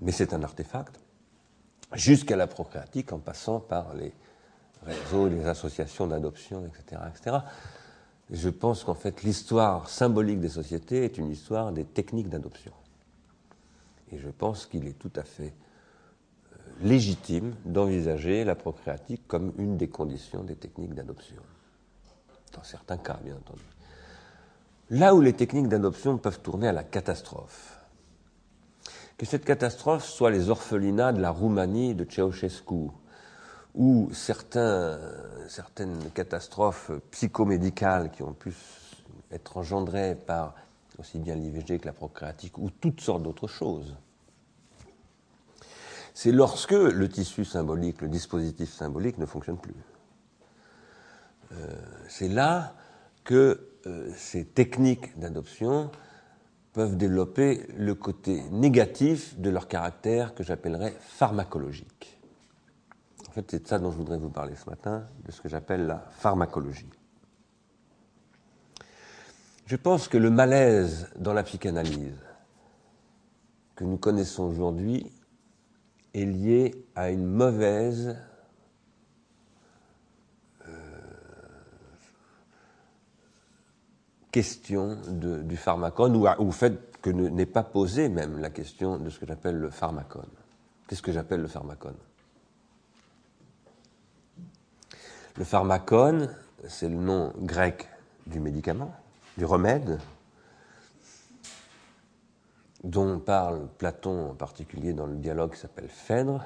Mais 0.00 0.10
c'est 0.10 0.34
un 0.34 0.42
artefact 0.42 0.98
jusqu'à 1.94 2.36
la 2.36 2.46
procréatique 2.46 3.12
en 3.12 3.18
passant 3.18 3.60
par 3.60 3.94
les 3.94 4.12
réseaux, 4.84 5.28
les 5.28 5.46
associations 5.46 6.06
d'adoption, 6.06 6.66
etc., 6.66 7.02
etc. 7.08 7.36
Je 8.30 8.48
pense 8.48 8.84
qu'en 8.84 8.94
fait, 8.94 9.22
l'histoire 9.22 9.88
symbolique 9.88 10.40
des 10.40 10.48
sociétés 10.48 11.04
est 11.04 11.18
une 11.18 11.30
histoire 11.30 11.72
des 11.72 11.84
techniques 11.84 12.28
d'adoption. 12.28 12.72
Et 14.12 14.18
je 14.18 14.28
pense 14.28 14.66
qu'il 14.66 14.86
est 14.86 14.98
tout 14.98 15.12
à 15.16 15.22
fait 15.22 15.52
légitime 16.82 17.54
d'envisager 17.64 18.44
la 18.44 18.54
procréatique 18.54 19.26
comme 19.26 19.52
une 19.58 19.76
des 19.76 19.88
conditions 19.88 20.42
des 20.42 20.56
techniques 20.56 20.94
d'adoption. 20.94 21.42
Dans 22.54 22.62
certains 22.62 22.96
cas, 22.96 23.18
bien 23.22 23.36
entendu. 23.36 23.62
Là 24.90 25.14
où 25.14 25.20
les 25.20 25.34
techniques 25.34 25.68
d'adoption 25.68 26.18
peuvent 26.18 26.40
tourner 26.40 26.68
à 26.68 26.72
la 26.72 26.82
catastrophe, 26.82 27.78
que 29.16 29.26
cette 29.26 29.44
catastrophe 29.44 30.04
soit 30.04 30.30
les 30.30 30.48
orphelinats 30.50 31.12
de 31.12 31.20
la 31.20 31.30
Roumanie 31.30 31.94
de 31.94 32.06
Ceausescu, 32.10 32.90
ou 33.74 34.10
certaines 34.12 34.98
catastrophes 36.12 36.90
psychomédicales 37.12 38.10
qui 38.10 38.22
ont 38.24 38.32
pu 38.32 38.52
être 39.30 39.58
engendrées 39.58 40.16
par 40.16 40.54
aussi 40.98 41.18
bien 41.18 41.36
l'IVG 41.36 41.78
que 41.78 41.86
la 41.86 41.92
procréatique, 41.92 42.58
ou 42.58 42.70
toutes 42.70 43.00
sortes 43.00 43.22
d'autres 43.22 43.46
choses. 43.46 43.94
C'est 46.22 46.32
lorsque 46.32 46.72
le 46.72 47.08
tissu 47.08 47.46
symbolique, 47.46 48.02
le 48.02 48.08
dispositif 48.08 48.70
symbolique 48.70 49.16
ne 49.16 49.24
fonctionne 49.24 49.56
plus. 49.56 49.72
Euh, 51.52 51.74
c'est 52.10 52.28
là 52.28 52.74
que 53.24 53.70
euh, 53.86 54.12
ces 54.18 54.44
techniques 54.44 55.18
d'adoption 55.18 55.90
peuvent 56.74 56.98
développer 56.98 57.66
le 57.74 57.94
côté 57.94 58.42
négatif 58.50 59.38
de 59.38 59.48
leur 59.48 59.66
caractère 59.66 60.34
que 60.34 60.44
j'appellerais 60.44 60.94
pharmacologique. 61.00 62.20
En 63.26 63.32
fait, 63.32 63.50
c'est 63.50 63.62
de 63.62 63.66
ça 63.66 63.78
dont 63.78 63.90
je 63.90 63.96
voudrais 63.96 64.18
vous 64.18 64.28
parler 64.28 64.56
ce 64.56 64.68
matin, 64.68 65.06
de 65.24 65.32
ce 65.32 65.40
que 65.40 65.48
j'appelle 65.48 65.86
la 65.86 66.06
pharmacologie. 66.18 66.90
Je 69.64 69.76
pense 69.76 70.06
que 70.06 70.18
le 70.18 70.28
malaise 70.28 71.08
dans 71.16 71.32
la 71.32 71.44
psychanalyse 71.44 72.20
que 73.74 73.84
nous 73.84 73.96
connaissons 73.96 74.42
aujourd'hui 74.42 75.10
est 76.14 76.24
lié 76.24 76.84
à 76.94 77.10
une 77.10 77.26
mauvaise 77.26 78.16
question 84.30 84.96
du 85.08 85.56
pharmacone 85.56 86.16
ou 86.16 86.26
au 86.26 86.52
fait 86.52 87.00
que 87.00 87.10
n'est 87.10 87.46
pas 87.46 87.62
posée 87.62 88.08
même 88.08 88.38
la 88.38 88.50
question 88.50 88.98
de 88.98 89.10
ce 89.10 89.18
que 89.18 89.26
j'appelle 89.26 89.56
le 89.56 89.70
pharmacone. 89.70 90.28
Qu'est-ce 90.86 91.02
que 91.02 91.12
j'appelle 91.12 91.40
le 91.40 91.48
pharmacone? 91.48 91.96
Le 95.36 95.44
pharmacone, 95.44 96.34
c'est 96.68 96.88
le 96.88 96.96
nom 96.96 97.32
grec 97.38 97.88
du 98.26 98.40
médicament, 98.40 98.94
du 99.38 99.44
remède, 99.44 99.98
dont 102.84 103.18
parle 103.18 103.68
Platon 103.78 104.30
en 104.30 104.34
particulier 104.34 104.92
dans 104.92 105.06
le 105.06 105.16
dialogue 105.16 105.52
qui 105.52 105.60
s'appelle 105.60 105.88
Phèdre, 105.88 106.44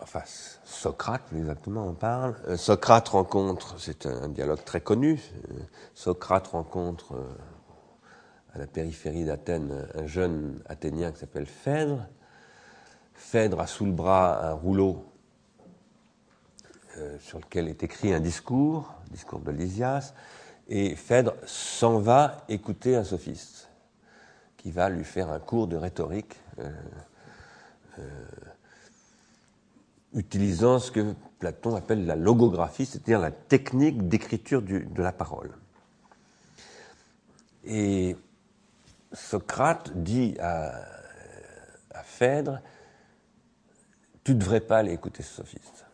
enfin 0.00 0.22
Socrate 0.64 1.22
plus 1.26 1.38
exactement 1.38 1.86
on 1.86 1.94
parle. 1.94 2.36
Euh, 2.46 2.56
Socrate 2.56 3.08
rencontre, 3.08 3.78
c'est 3.78 4.06
un 4.06 4.28
dialogue 4.28 4.62
très 4.64 4.80
connu, 4.80 5.20
euh, 5.50 5.54
Socrate 5.94 6.46
rencontre 6.48 7.14
euh, 7.14 7.24
à 8.54 8.58
la 8.58 8.66
périphérie 8.66 9.24
d'Athènes 9.24 9.88
un 9.94 10.06
jeune 10.06 10.62
Athénien 10.66 11.12
qui 11.12 11.18
s'appelle 11.18 11.46
Phèdre. 11.46 12.06
Phèdre 13.14 13.60
a 13.60 13.66
sous 13.66 13.86
le 13.86 13.92
bras 13.92 14.46
un 14.46 14.52
rouleau 14.52 15.04
sur 17.18 17.38
lequel 17.38 17.68
est 17.68 17.82
écrit 17.82 18.14
un 18.14 18.20
discours, 18.20 18.94
discours 19.10 19.40
de 19.40 19.50
Lysias, 19.50 20.14
et 20.68 20.96
Phèdre 20.96 21.34
s'en 21.46 21.98
va 21.98 22.44
écouter 22.48 22.96
un 22.96 23.04
sophiste 23.04 23.68
qui 24.56 24.70
va 24.70 24.88
lui 24.88 25.04
faire 25.04 25.30
un 25.30 25.38
cours 25.38 25.68
de 25.68 25.76
rhétorique 25.76 26.36
utilisant 30.12 30.78
ce 30.78 30.90
que 30.90 31.14
Platon 31.38 31.76
appelle 31.76 32.06
la 32.06 32.16
logographie, 32.16 32.86
c'est-à-dire 32.86 33.20
la 33.20 33.30
technique 33.30 34.08
d'écriture 34.08 34.62
de 34.62 35.02
la 35.02 35.12
parole. 35.12 35.52
Et 37.64 38.16
Socrate 39.12 39.90
dit 39.96 40.36
à, 40.40 40.72
Phèdre, 42.04 42.60
tu 44.22 44.34
ne 44.34 44.38
devrais 44.38 44.60
pas 44.60 44.78
aller 44.78 44.92
écouter 44.92 45.22
ce 45.22 45.34
sophiste. 45.34 45.85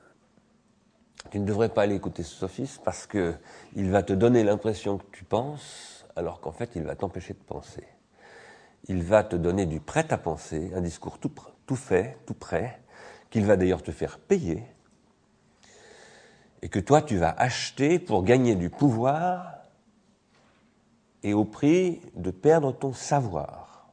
Tu 1.31 1.39
ne 1.39 1.47
devrais 1.47 1.69
pas 1.69 1.83
aller 1.83 1.95
écouter 1.95 2.23
ce 2.23 2.35
sophiste 2.35 2.83
parce 2.85 3.07
qu'il 3.07 3.91
va 3.91 4.03
te 4.03 4.13
donner 4.13 4.45
l'impression 4.45 4.99
que 4.99 5.07
tu 5.13 5.25
penses, 5.25 6.05
alors 6.17 6.41
qu'en 6.41 6.53
fait, 6.53 6.71
il 6.75 6.83
va 6.83 6.95
t'empêcher 6.95 7.33
de 7.35 7.39
penser. 7.39 7.87
Il 8.89 9.03
va 9.03 9.25
te 9.25 9.37
donner 9.37 9.67
du 9.67 9.81
prêt 9.81 10.13
à 10.13 10.19
penser, 10.19 10.73
un 10.75 10.81
discours 10.81 11.19
tout, 11.19 11.33
tout 11.67 11.77
fait, 11.77 12.19
tout 12.27 12.35
prêt, 12.35 12.81
qu'il 13.31 13.47
va 13.47 13.57
d'ailleurs 13.57 13.83
te 13.83 13.93
faire 13.93 14.19
payer, 14.19 14.65
et 16.61 16.69
que 16.69 16.79
toi 16.79 17.03
tu 17.03 17.17
vas 17.17 17.31
acheter 17.31 17.99
pour 17.99 18.23
gagner 18.23 18.55
du 18.55 18.71
pouvoir 18.71 19.59
et 21.23 21.35
au 21.35 21.45
prix 21.45 22.01
de 22.15 22.31
perdre 22.31 22.73
ton 22.73 22.93
savoir. 22.93 23.91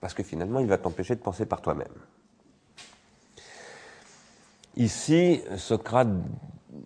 Parce 0.00 0.14
que 0.14 0.22
finalement, 0.22 0.60
il 0.60 0.66
va 0.66 0.78
t'empêcher 0.78 1.14
de 1.14 1.20
penser 1.20 1.46
par 1.46 1.60
toi-même. 1.60 1.92
Ici, 4.76 5.42
Socrate 5.58 6.08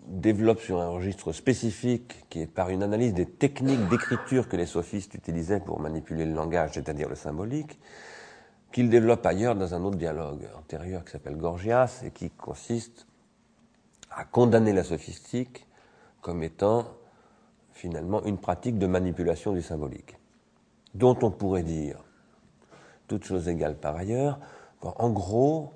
développe 0.09 0.61
sur 0.61 0.81
un 0.81 0.89
registre 0.89 1.33
spécifique 1.33 2.27
qui 2.29 2.41
est 2.41 2.47
par 2.47 2.71
une 2.71 2.83
analyse 2.83 3.15
des 3.15 3.27
techniques 3.27 3.89
d'écriture 3.89 4.49
que 4.49 4.57
les 4.57 4.67
sophistes 4.67 5.15
utilisaient 5.15 5.61
pour 5.61 5.79
manipuler 5.79 6.25
le 6.25 6.35
langage, 6.35 6.73
c'est-à-dire 6.75 7.09
le 7.09 7.15
symbolique, 7.15 7.79
qu'il 8.73 8.91
développe 8.91 9.25
ailleurs 9.25 9.55
dans 9.55 9.73
un 9.73 9.85
autre 9.85 9.97
dialogue 9.97 10.49
antérieur 10.59 11.05
qui 11.05 11.13
s'appelle 11.13 11.37
Gorgias 11.37 12.03
et 12.05 12.11
qui 12.11 12.31
consiste 12.31 13.07
à 14.11 14.25
condamner 14.25 14.73
la 14.73 14.83
sophistique 14.83 15.67
comme 16.21 16.43
étant 16.43 16.87
finalement 17.73 18.25
une 18.25 18.39
pratique 18.39 18.79
de 18.79 18.87
manipulation 18.89 19.53
du 19.53 19.63
symbolique, 19.63 20.17
dont 20.95 21.17
on 21.23 21.31
pourrait 21.31 21.63
dire, 21.63 22.03
toutes 23.07 23.25
choses 23.25 23.49
égales 23.49 23.77
par 23.77 23.95
ailleurs, 23.95 24.41
qu'en 24.81 25.11
gros, 25.11 25.73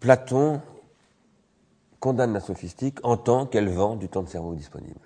Platon 0.00 0.60
condamne 2.00 2.32
la 2.32 2.40
sophistique 2.40 2.98
en 3.02 3.16
tant 3.16 3.46
qu'elle 3.46 3.68
vend 3.68 3.96
du 3.96 4.08
temps 4.08 4.22
de 4.22 4.28
cerveau 4.28 4.54
disponible. 4.54 5.00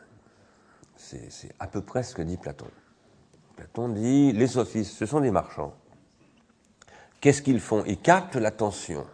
C'est 0.96 1.54
à 1.58 1.66
peu 1.66 1.80
près 1.80 2.02
ce 2.02 2.14
que 2.14 2.22
dit 2.22 2.36
Platon. 2.36 2.66
Platon 3.56 3.88
dit 3.88 4.32
les 4.32 4.46
sophistes, 4.46 4.92
ce 4.96 5.06
sont 5.06 5.20
des 5.20 5.30
marchands. 5.30 5.74
Qu'est-ce 7.20 7.42
qu'ils 7.42 7.60
font? 7.60 7.84
Ils 7.86 7.98
captent 7.98 8.36
l'attention 8.36 9.06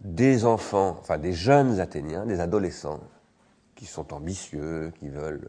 des 0.00 0.44
enfants, 0.44 0.96
enfin 1.00 1.18
des 1.18 1.32
jeunes 1.32 1.78
Athéniens, 1.80 2.26
des 2.26 2.40
adolescents, 2.40 3.00
qui 3.74 3.86
sont 3.86 4.12
ambitieux, 4.12 4.92
qui 4.98 5.08
veulent 5.08 5.48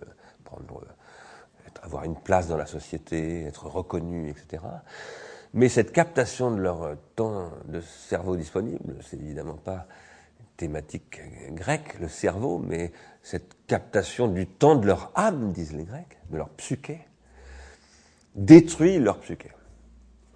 avoir 1.81 2.03
une 2.03 2.15
place 2.15 2.47
dans 2.47 2.57
la 2.57 2.65
société, 2.65 3.43
être 3.43 3.67
reconnus, 3.67 4.31
etc. 4.31 4.63
Mais 5.53 5.69
cette 5.69 5.91
captation 5.91 6.51
de 6.51 6.59
leur 6.59 6.97
temps 7.15 7.51
de 7.67 7.79
cerveau 7.81 8.35
disponible, 8.35 8.95
c'est 9.01 9.17
évidemment 9.17 9.57
pas 9.57 9.87
thématique 10.57 11.21
grecque, 11.51 11.99
le 11.99 12.07
cerveau, 12.07 12.59
mais 12.59 12.91
cette 13.21 13.55
captation 13.67 14.27
du 14.27 14.47
temps 14.47 14.75
de 14.75 14.87
leur 14.87 15.11
âme, 15.15 15.51
disent 15.51 15.73
les 15.73 15.83
Grecs, 15.83 16.17
de 16.31 16.37
leur 16.37 16.49
psyché, 16.49 17.07
détruit 18.35 18.99
leur 18.99 19.19
psyché. 19.19 19.51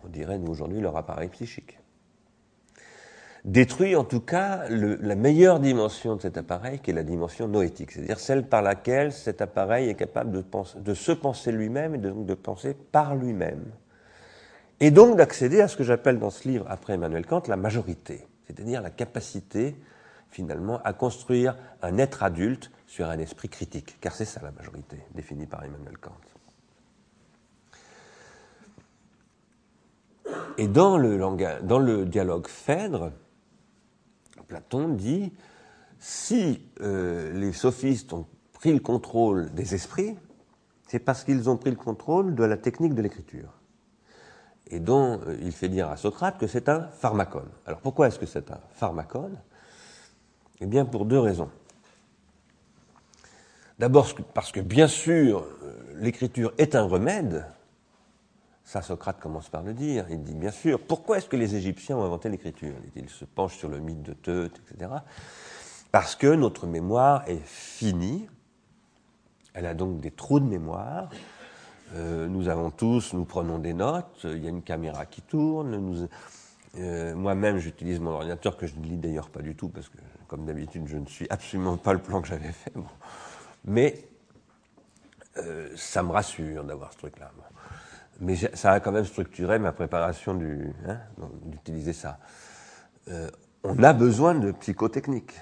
On 0.03 0.07
dirait, 0.07 0.37
nous, 0.37 0.51
aujourd'hui, 0.51 0.79
leur 0.79 0.95
appareil 0.97 1.29
psychique. 1.29 1.79
Détruit, 3.43 3.95
en 3.95 4.03
tout 4.03 4.19
cas, 4.19 4.67
la 4.69 5.15
meilleure 5.15 5.59
dimension 5.59 6.15
de 6.15 6.21
cet 6.21 6.37
appareil, 6.37 6.79
qui 6.79 6.91
est 6.91 6.93
la 6.93 7.03
dimension 7.03 7.47
noétique, 7.47 7.91
c'est-à-dire 7.91 8.19
celle 8.19 8.45
par 8.47 8.61
laquelle 8.61 9.11
cet 9.11 9.41
appareil 9.41 9.89
est 9.89 9.95
capable 9.95 10.31
de, 10.31 10.43
de 10.79 10.93
se 10.93 11.11
penser 11.11 11.51
lui-même 11.51 11.95
et 11.95 11.97
donc 11.97 12.25
de 12.25 12.33
penser 12.33 12.73
par 12.73 13.15
lui-même. 13.15 13.63
Et 14.79 14.91
donc 14.91 15.17
d'accéder 15.17 15.61
à 15.61 15.67
ce 15.67 15.75
que 15.75 15.83
j'appelle 15.83 16.19
dans 16.19 16.29
ce 16.29 16.47
livre, 16.47 16.65
après 16.69 16.93
Emmanuel 16.93 17.25
Kant, 17.25 17.43
la 17.47 17.57
majorité, 17.57 18.25
c'est-à-dire 18.45 18.81
la 18.81 18.91
capacité 18.91 19.75
finalement, 20.29 20.79
à 20.83 20.93
construire 20.93 21.55
un 21.81 21.97
être 21.97 22.23
adulte 22.23 22.71
sur 22.85 23.07
un 23.07 23.17
esprit 23.19 23.49
critique, 23.49 23.97
car 23.99 24.13
c'est 24.13 24.25
ça 24.25 24.41
la 24.43 24.51
majorité, 24.51 24.97
définie 25.15 25.45
par 25.45 25.63
Emmanuel 25.63 25.97
Kant. 25.97 26.11
Et 30.57 30.67
dans 30.67 30.97
le, 30.97 32.05
dialogue 32.05 32.47
Phèdre, 32.47 33.11
Platon 34.47 34.89
dit 34.89 35.33
si 35.99 36.61
euh, 36.81 37.33
les 37.33 37.53
sophistes 37.53 38.13
ont 38.13 38.25
pris 38.53 38.73
le 38.73 38.79
contrôle 38.79 39.53
des 39.53 39.75
esprits, 39.75 40.15
c'est 40.87 40.99
parce 40.99 41.23
qu'ils 41.23 41.49
ont 41.49 41.57
pris 41.57 41.69
le 41.69 41.75
contrôle 41.75 42.33
de 42.33 42.43
la 42.43 42.57
technique 42.57 42.93
de 42.93 43.01
l'écriture. 43.01 43.56
Et 44.69 44.79
dont 44.79 45.21
euh, 45.27 45.37
il 45.41 45.51
fait 45.51 45.69
dire 45.69 45.89
à 45.89 45.97
Socrate 45.97 46.37
que 46.37 46.47
c'est 46.47 46.69
un 46.69 46.87
pharmacone. 46.87 47.49
Alors 47.65 47.79
pourquoi 47.79 48.07
est-ce 48.07 48.19
que 48.19 48.25
c'est 48.25 48.51
un 48.51 48.59
pharmacone? 48.71 49.37
Eh 50.59 50.65
bien, 50.65 50.85
pour 50.85 51.05
deux 51.05 51.19
raisons. 51.19 51.49
D'abord 53.79 54.07
parce 54.33 54.51
que, 54.51 54.59
bien 54.59 54.87
sûr, 54.87 55.45
euh, 55.63 55.73
l'écriture 55.95 56.53
est 56.57 56.75
un 56.75 56.83
remède. 56.83 57.45
Ça, 58.63 58.81
Socrate 58.81 59.19
commence 59.19 59.49
par 59.49 59.61
le 59.61 59.73
dire. 59.73 60.07
Il 60.09 60.23
dit, 60.23 60.33
bien 60.33 60.51
sûr, 60.51 60.79
pourquoi 60.79 61.19
est-ce 61.19 61.29
que 61.29 61.37
les 61.37 61.55
Égyptiens 61.55 61.97
ont 61.97 62.03
inventé 62.03 62.27
l'écriture? 62.27 62.73
Il 62.95 63.09
se 63.09 63.23
penche 63.23 63.55
sur 63.55 63.69
le 63.69 63.79
mythe 63.79 64.01
de 64.01 64.13
Teut, 64.13 64.51
etc. 64.71 64.91
Parce 65.91 66.15
que 66.15 66.27
notre 66.27 66.67
mémoire 66.67 67.23
est 67.27 67.41
finie. 67.45 68.27
Elle 69.53 69.67
a 69.67 69.73
donc 69.73 69.99
des 70.01 70.11
trous 70.11 70.39
de 70.39 70.45
mémoire. 70.45 71.09
Euh, 71.95 72.27
nous 72.27 72.49
avons 72.49 72.69
tous, 72.69 73.13
nous 73.13 73.25
prenons 73.25 73.59
des 73.59 73.73
notes. 73.73 74.21
Il 74.25 74.43
y 74.43 74.47
a 74.47 74.49
une 74.49 74.63
caméra 74.63 75.05
qui 75.05 75.21
tourne. 75.21 76.07
Euh, 76.77 77.15
moi-même, 77.15 77.57
j'utilise 77.57 77.99
mon 77.99 78.11
ordinateur 78.11 78.57
que 78.57 78.67
je 78.67 78.75
ne 78.75 78.83
lis 78.83 78.97
d'ailleurs 78.97 79.29
pas 79.29 79.41
du 79.41 79.55
tout 79.55 79.69
parce 79.69 79.89
que 79.89 79.97
comme 80.27 80.45
d'habitude, 80.45 80.87
je 80.87 80.97
ne 80.97 81.05
suis 81.05 81.27
absolument 81.29 81.77
pas 81.77 81.93
le 81.93 81.99
plan 81.99 82.21
que 82.21 82.27
j'avais 82.27 82.51
fait. 82.51 82.73
Mais 83.65 84.07
euh, 85.37 85.69
ça 85.75 86.03
me 86.03 86.11
rassure 86.11 86.63
d'avoir 86.63 86.93
ce 86.93 86.97
truc-là. 86.97 87.31
Mais 88.19 88.35
ça 88.35 88.71
a 88.71 88.79
quand 88.79 88.91
même 88.91 89.05
structuré 89.05 89.59
ma 89.59 89.71
préparation 89.71 90.37
hein, 90.87 90.97
d'utiliser 91.45 91.93
ça. 91.93 92.17
Euh, 93.09 93.29
on 93.63 93.81
a 93.83 93.93
besoin 93.93 94.35
de 94.35 94.51
psychotechniques. 94.51 95.39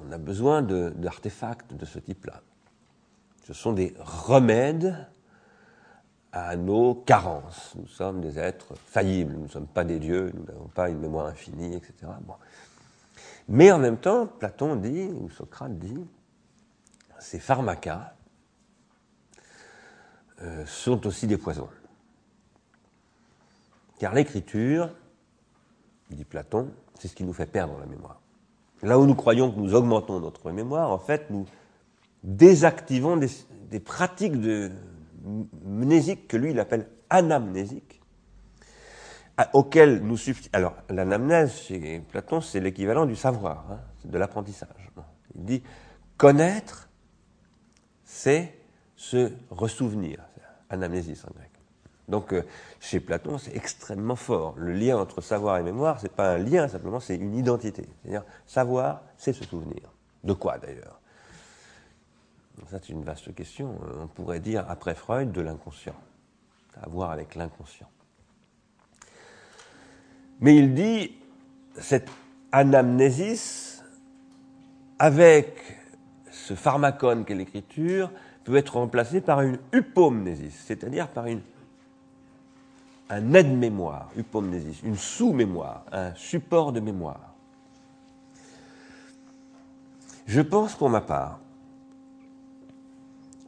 On 0.00 0.12
a 0.12 0.18
besoin 0.18 0.62
d'artefacts 0.62 1.72
de, 1.72 1.78
de 1.78 1.84
ce 1.84 1.98
type-là. 1.98 2.42
Ce 3.46 3.52
sont 3.52 3.72
des 3.72 3.94
remèdes 3.98 5.06
à 6.34 6.56
nos 6.56 6.96
carences. 6.96 7.74
Nous 7.76 7.86
sommes 7.86 8.20
des 8.20 8.40
êtres 8.40 8.74
faillibles, 8.74 9.34
nous 9.34 9.44
ne 9.44 9.48
sommes 9.48 9.68
pas 9.68 9.84
des 9.84 10.00
dieux, 10.00 10.32
nous 10.34 10.44
n'avons 10.44 10.66
pas 10.66 10.90
une 10.90 10.98
mémoire 10.98 11.26
infinie, 11.26 11.76
etc. 11.76 11.94
Bon. 12.22 12.34
Mais 13.48 13.70
en 13.70 13.78
même 13.78 13.98
temps, 13.98 14.26
Platon 14.26 14.74
dit, 14.74 15.04
ou 15.04 15.30
Socrate 15.30 15.78
dit, 15.78 16.04
ces 17.20 17.38
pharmacas 17.38 18.14
euh, 20.42 20.66
sont 20.66 21.06
aussi 21.06 21.28
des 21.28 21.38
poisons. 21.38 21.68
Car 24.00 24.12
l'écriture, 24.12 24.90
dit 26.10 26.24
Platon, 26.24 26.68
c'est 26.98 27.06
ce 27.06 27.14
qui 27.14 27.22
nous 27.22 27.32
fait 27.32 27.46
perdre 27.46 27.78
la 27.78 27.86
mémoire. 27.86 28.20
Là 28.82 28.98
où 28.98 29.06
nous 29.06 29.14
croyons 29.14 29.52
que 29.52 29.60
nous 29.60 29.74
augmentons 29.74 30.18
notre 30.18 30.50
mémoire, 30.50 30.90
en 30.90 30.98
fait, 30.98 31.30
nous 31.30 31.46
désactivons 32.24 33.16
des, 33.16 33.30
des 33.70 33.78
pratiques 33.78 34.40
de 34.40 34.72
mnésique 35.64 36.28
que 36.28 36.36
lui, 36.36 36.50
il 36.50 36.60
appelle 36.60 36.88
anamnésiques, 37.10 38.00
auquel 39.52 40.00
nous 40.02 40.16
suffit. 40.16 40.48
Alors, 40.52 40.74
l'anamnèse 40.88 41.54
chez 41.54 42.00
Platon, 42.00 42.40
c'est 42.40 42.60
l'équivalent 42.60 43.06
du 43.06 43.16
savoir, 43.16 43.66
hein, 43.70 43.80
de 44.04 44.18
l'apprentissage. 44.18 44.90
Il 45.34 45.44
dit 45.44 45.62
connaître, 46.16 46.88
c'est 48.04 48.54
se 48.96 49.32
ressouvenir, 49.50 50.20
anamnésis 50.70 51.24
en 51.24 51.32
grec. 51.34 51.50
Donc, 52.06 52.32
euh, 52.32 52.42
chez 52.80 53.00
Platon, 53.00 53.38
c'est 53.38 53.56
extrêmement 53.56 54.16
fort. 54.16 54.54
Le 54.56 54.72
lien 54.72 54.98
entre 54.98 55.20
savoir 55.20 55.56
et 55.56 55.62
mémoire, 55.62 56.00
c'est 56.00 56.12
pas 56.12 56.34
un 56.34 56.38
lien 56.38 56.68
simplement, 56.68 57.00
c'est 57.00 57.16
une 57.16 57.34
identité. 57.34 57.88
C'est-à-dire, 58.02 58.24
savoir, 58.46 59.02
c'est 59.16 59.32
se 59.32 59.44
souvenir. 59.44 59.90
De 60.22 60.34
quoi 60.34 60.58
d'ailleurs? 60.58 61.00
Ça, 62.70 62.78
c'est 62.82 62.92
une 62.92 63.02
vaste 63.04 63.34
question. 63.34 63.78
On 64.00 64.06
pourrait 64.06 64.40
dire, 64.40 64.64
après 64.68 64.94
Freud, 64.94 65.32
de 65.32 65.40
l'inconscient. 65.40 65.94
À 66.80 66.88
voir 66.88 67.10
avec 67.10 67.34
l'inconscient. 67.34 67.88
Mais 70.40 70.56
il 70.56 70.74
dit, 70.74 71.12
cette 71.78 72.10
anamnésis, 72.52 73.82
avec 74.98 75.56
ce 76.30 76.54
pharmacone 76.54 77.24
qu'est 77.24 77.34
l'écriture, 77.34 78.10
peut 78.44 78.56
être 78.56 78.76
remplacée 78.76 79.20
par 79.20 79.40
une 79.40 79.58
hypomnésis, 79.72 80.54
c'est-à-dire 80.66 81.08
par 81.08 81.26
une, 81.26 81.40
un 83.08 83.34
aide-mémoire, 83.34 84.10
une 84.16 84.96
sous-mémoire, 84.96 85.84
un 85.92 86.14
support 86.14 86.72
de 86.72 86.80
mémoire. 86.80 87.34
Je 90.26 90.40
pense 90.40 90.74
pour 90.74 90.90
ma 90.90 91.00
part 91.00 91.38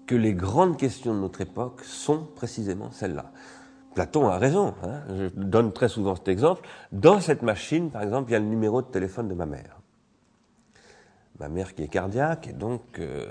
que 0.07 0.14
les 0.14 0.35
grandes 0.35 0.77
questions 0.77 1.14
de 1.14 1.21
notre 1.21 1.40
époque 1.40 1.83
sont 1.83 2.25
précisément 2.35 2.90
celles-là. 2.90 3.33
Platon 3.95 4.29
a 4.29 4.38
raison, 4.38 4.75
hein. 4.83 5.01
je 5.09 5.27
donne 5.35 5.73
très 5.73 5.88
souvent 5.88 6.14
cet 6.14 6.29
exemple. 6.29 6.69
Dans 6.92 7.21
cette 7.21 7.42
machine, 7.42 7.90
par 7.90 8.03
exemple, 8.03 8.31
il 8.31 8.35
y 8.35 8.37
a 8.37 8.40
le 8.40 8.47
numéro 8.47 8.83
de 8.83 8.87
téléphone 8.87 9.29
de 9.29 9.35
ma 9.35 9.47
mère. 9.47 9.81
Ma 11.40 11.49
mère 11.49 11.75
qui 11.75 11.83
est 11.83 11.88
cardiaque, 11.88 12.49
et 12.49 12.53
donc, 12.53 12.99
euh, 12.99 13.27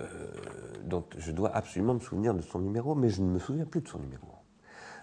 donc 0.83 1.05
je 1.17 1.31
dois 1.31 1.55
absolument 1.55 1.93
me 1.93 1.99
souvenir 1.99 2.33
de 2.33 2.41
son 2.41 2.59
numéro, 2.59 2.95
mais 2.95 3.09
je 3.09 3.21
ne 3.21 3.27
me 3.27 3.39
souviens 3.39 3.65
plus 3.65 3.81
de 3.81 3.87
son 3.87 3.99
numéro. 3.99 4.27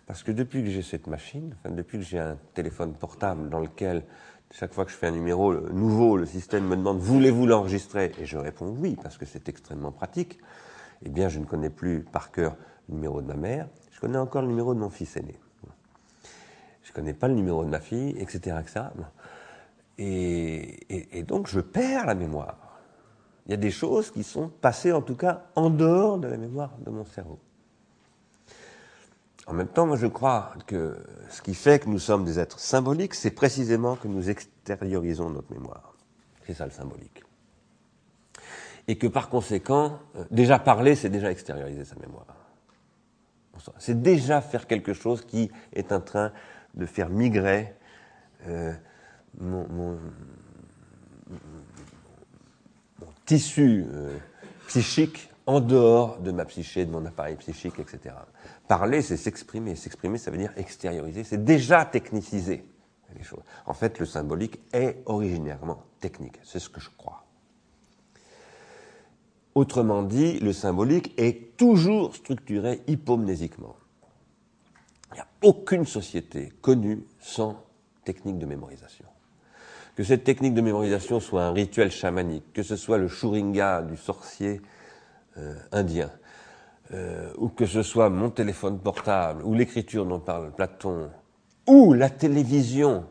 Parce 0.07 0.23
que 0.23 0.33
depuis 0.33 0.65
que 0.65 0.71
j'ai 0.71 0.83
cette 0.83 1.07
machine, 1.07 1.55
enfin, 1.59 1.75
depuis 1.75 1.99
que 1.99 2.05
j'ai 2.05 2.19
un 2.19 2.37
téléphone 2.55 2.93
portable 2.95 3.49
dans 3.49 3.61
lequel, 3.61 4.05
chaque 4.51 4.75
fois 4.75 4.85
que 4.85 4.91
je 4.91 4.97
fais 4.97 5.07
un 5.07 5.13
numéro 5.13 5.55
nouveau, 5.55 6.17
le 6.17 6.27
système 6.27 6.67
me 6.67 6.77
demande 6.77 6.99
voulez-vous 6.99 7.47
l'enregistrer? 7.47 8.13
Et 8.19 8.27
je 8.27 8.37
réponds 8.37 8.75
oui, 8.79 8.97
parce 9.01 9.17
que 9.17 9.27
c'est 9.27 9.49
extrêmement 9.49 9.93
pratique. 9.93 10.39
Eh 11.05 11.09
bien, 11.09 11.29
je 11.29 11.39
ne 11.39 11.45
connais 11.45 11.71
plus 11.71 12.03
par 12.03 12.31
cœur 12.31 12.57
le 12.89 12.95
numéro 12.95 13.21
de 13.21 13.27
ma 13.27 13.35
mère, 13.35 13.69
je 13.91 14.01
connais 14.01 14.19
encore 14.19 14.43
le 14.43 14.49
numéro 14.49 14.75
de 14.75 14.81
mon 14.81 14.91
fils 14.91 15.17
aîné 15.17 15.39
je 16.93 16.95
connais 16.95 17.15
pas 17.15 17.29
le 17.29 17.35
numéro 17.35 17.65
de 17.65 17.71
ma 17.71 17.81
fille, 17.81 18.15
etc. 18.19 18.57
etc. 18.61 18.85
Et, 19.99 21.19
et, 21.19 21.23
donc 21.23 21.49
je 21.49 21.61
perds 21.61 22.07
la 22.07 22.15
mémoire. 22.15 22.81
Il 23.47 23.51
y 23.51 23.55
a 23.55 23.57
des 23.57 23.71
choses 23.71 24.11
qui 24.11 24.23
sont 24.23 24.49
passées, 24.49 24.93
en 24.93 25.01
tout 25.01 25.17
cas, 25.17 25.45
en 25.57 25.71
dehors 25.71 26.19
de 26.19 26.29
la 26.29 26.37
mémoire 26.37 26.71
de 26.85 26.91
mon 26.91 27.05
cerveau. 27.05 27.39
En 29.47 29.55
même 29.55 29.69
temps, 29.69 29.87
moi, 29.87 29.97
je 29.97 30.07
crois 30.07 30.53
que 30.67 30.97
ce 31.31 31.43
qui 31.43 31.55
fait 31.55 31.81
que 31.81 31.89
nous 31.89 31.99
sommes 31.99 32.25
des 32.25 32.39
êtres 32.39 32.61
symboliques, 32.61 33.15
c'est 33.15 33.33
précisément 33.33 33.97
que 33.97 34.07
nous 34.07 34.31
extériorisons 34.31 35.31
notre 35.31 35.53
mémoire. 35.53 35.95
C'est 36.47 36.55
ça 36.55 36.67
le 36.67 36.71
symbolique. 36.71 37.25
Et 38.89 38.97
que 38.97 39.07
par 39.07 39.29
conséquent, 39.29 39.99
euh, 40.17 40.25
déjà 40.31 40.59
parler, 40.59 40.95
c'est 40.95 41.09
déjà 41.09 41.31
extérioriser 41.31 41.85
sa 41.85 41.97
mémoire. 41.97 42.27
C'est 43.79 44.01
déjà 44.01 44.41
faire 44.41 44.67
quelque 44.67 44.93
chose 44.93 45.25
qui 45.25 45.51
est 45.73 45.93
en 45.93 46.01
train 46.01 46.33
de 46.75 46.87
faire 46.87 47.11
migrer 47.11 47.75
euh, 48.49 48.73
mon, 49.39 49.99
tissu 53.25 53.85
euh, 53.89 54.17
psychique 54.67 55.31
en 55.47 55.61
dehors 55.61 56.19
de 56.19 56.33
ma 56.33 56.45
psyché, 56.45 56.87
de 56.87 56.91
mon 56.91 57.05
appareil 57.05 57.37
psychique, 57.37 57.79
etc. 57.79 58.15
Parler, 58.69 59.03
c'est 59.03 59.17
s'exprimer. 59.17 59.77
S'exprimer, 59.77 60.19
ça 60.19 60.31
veut 60.31 60.39
dire 60.39 60.53
extérioriser. 60.57 61.25
C'est 61.25 61.45
déjà 61.45 61.85
techniciser 61.85 62.65
les 63.15 63.23
choses. 63.23 63.43
En 63.67 63.75
fait, 63.75 63.99
le 63.99 64.07
symbolique 64.07 64.61
est 64.73 65.03
originairement 65.07 65.83
technique. 66.01 66.39
C'est 66.43 66.59
ce 66.59 66.69
que 66.69 66.81
je 66.81 66.91
crois. 66.97 67.22
Autrement 69.55 70.03
dit, 70.03 70.39
le 70.41 70.53
symbolique 70.53 71.13
est 71.19 71.57
toujours 71.57 72.15
structuré 72.15 72.81
hypomnésiquement. 72.87 73.77
Il 75.11 75.17
n'y 75.17 75.21
a 75.21 75.27
aucune 75.43 75.85
société 75.85 76.53
connue 76.63 77.05
sans 77.21 77.63
technique 78.05 78.39
de 78.39 78.47
mémorisation. 78.47 79.05
Que 79.95 80.05
cette 80.05 80.25
technique 80.25 80.55
de 80.55 80.63
mémorisation 80.63 81.21
soit 81.21 81.45
un 81.45 81.53
rituel 81.53 81.91
chamanique, 81.91 82.45
que 82.55 82.63
ce 82.63 82.77
soit 82.77 82.97
le 82.97 83.09
shuringa 83.09 83.83
du 83.83 83.99
sorcier 83.99 84.63
euh, 85.37 85.55
indien, 85.71 86.11
euh, 86.95 87.31
ou 87.37 87.49
que 87.49 87.67
ce 87.67 87.83
soit 87.83 88.09
mon 88.09 88.31
téléphone 88.31 88.79
portable, 88.79 89.45
ou 89.45 89.55
l'écriture 89.55 90.07
dont 90.07 90.19
parle 90.19 90.51
Platon, 90.53 91.11
ou 91.67 91.93
la 91.93 92.09
télévision 92.09 93.05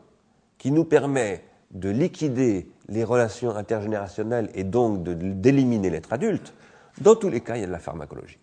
qui 0.58 0.72
nous 0.72 0.84
permet 0.84 1.44
de 1.70 1.88
liquider 1.88 2.68
les 2.88 3.04
relations 3.04 3.54
intergénérationnelles 3.54 4.50
et 4.54 4.64
donc 4.64 5.02
d'éliminer 5.02 5.90
l'être 5.90 6.12
adulte, 6.12 6.54
dans 7.00 7.16
tous 7.16 7.28
les 7.28 7.40
cas, 7.40 7.56
il 7.56 7.60
y 7.60 7.64
a 7.64 7.66
de 7.66 7.72
la 7.72 7.78
pharmacologie. 7.78 8.38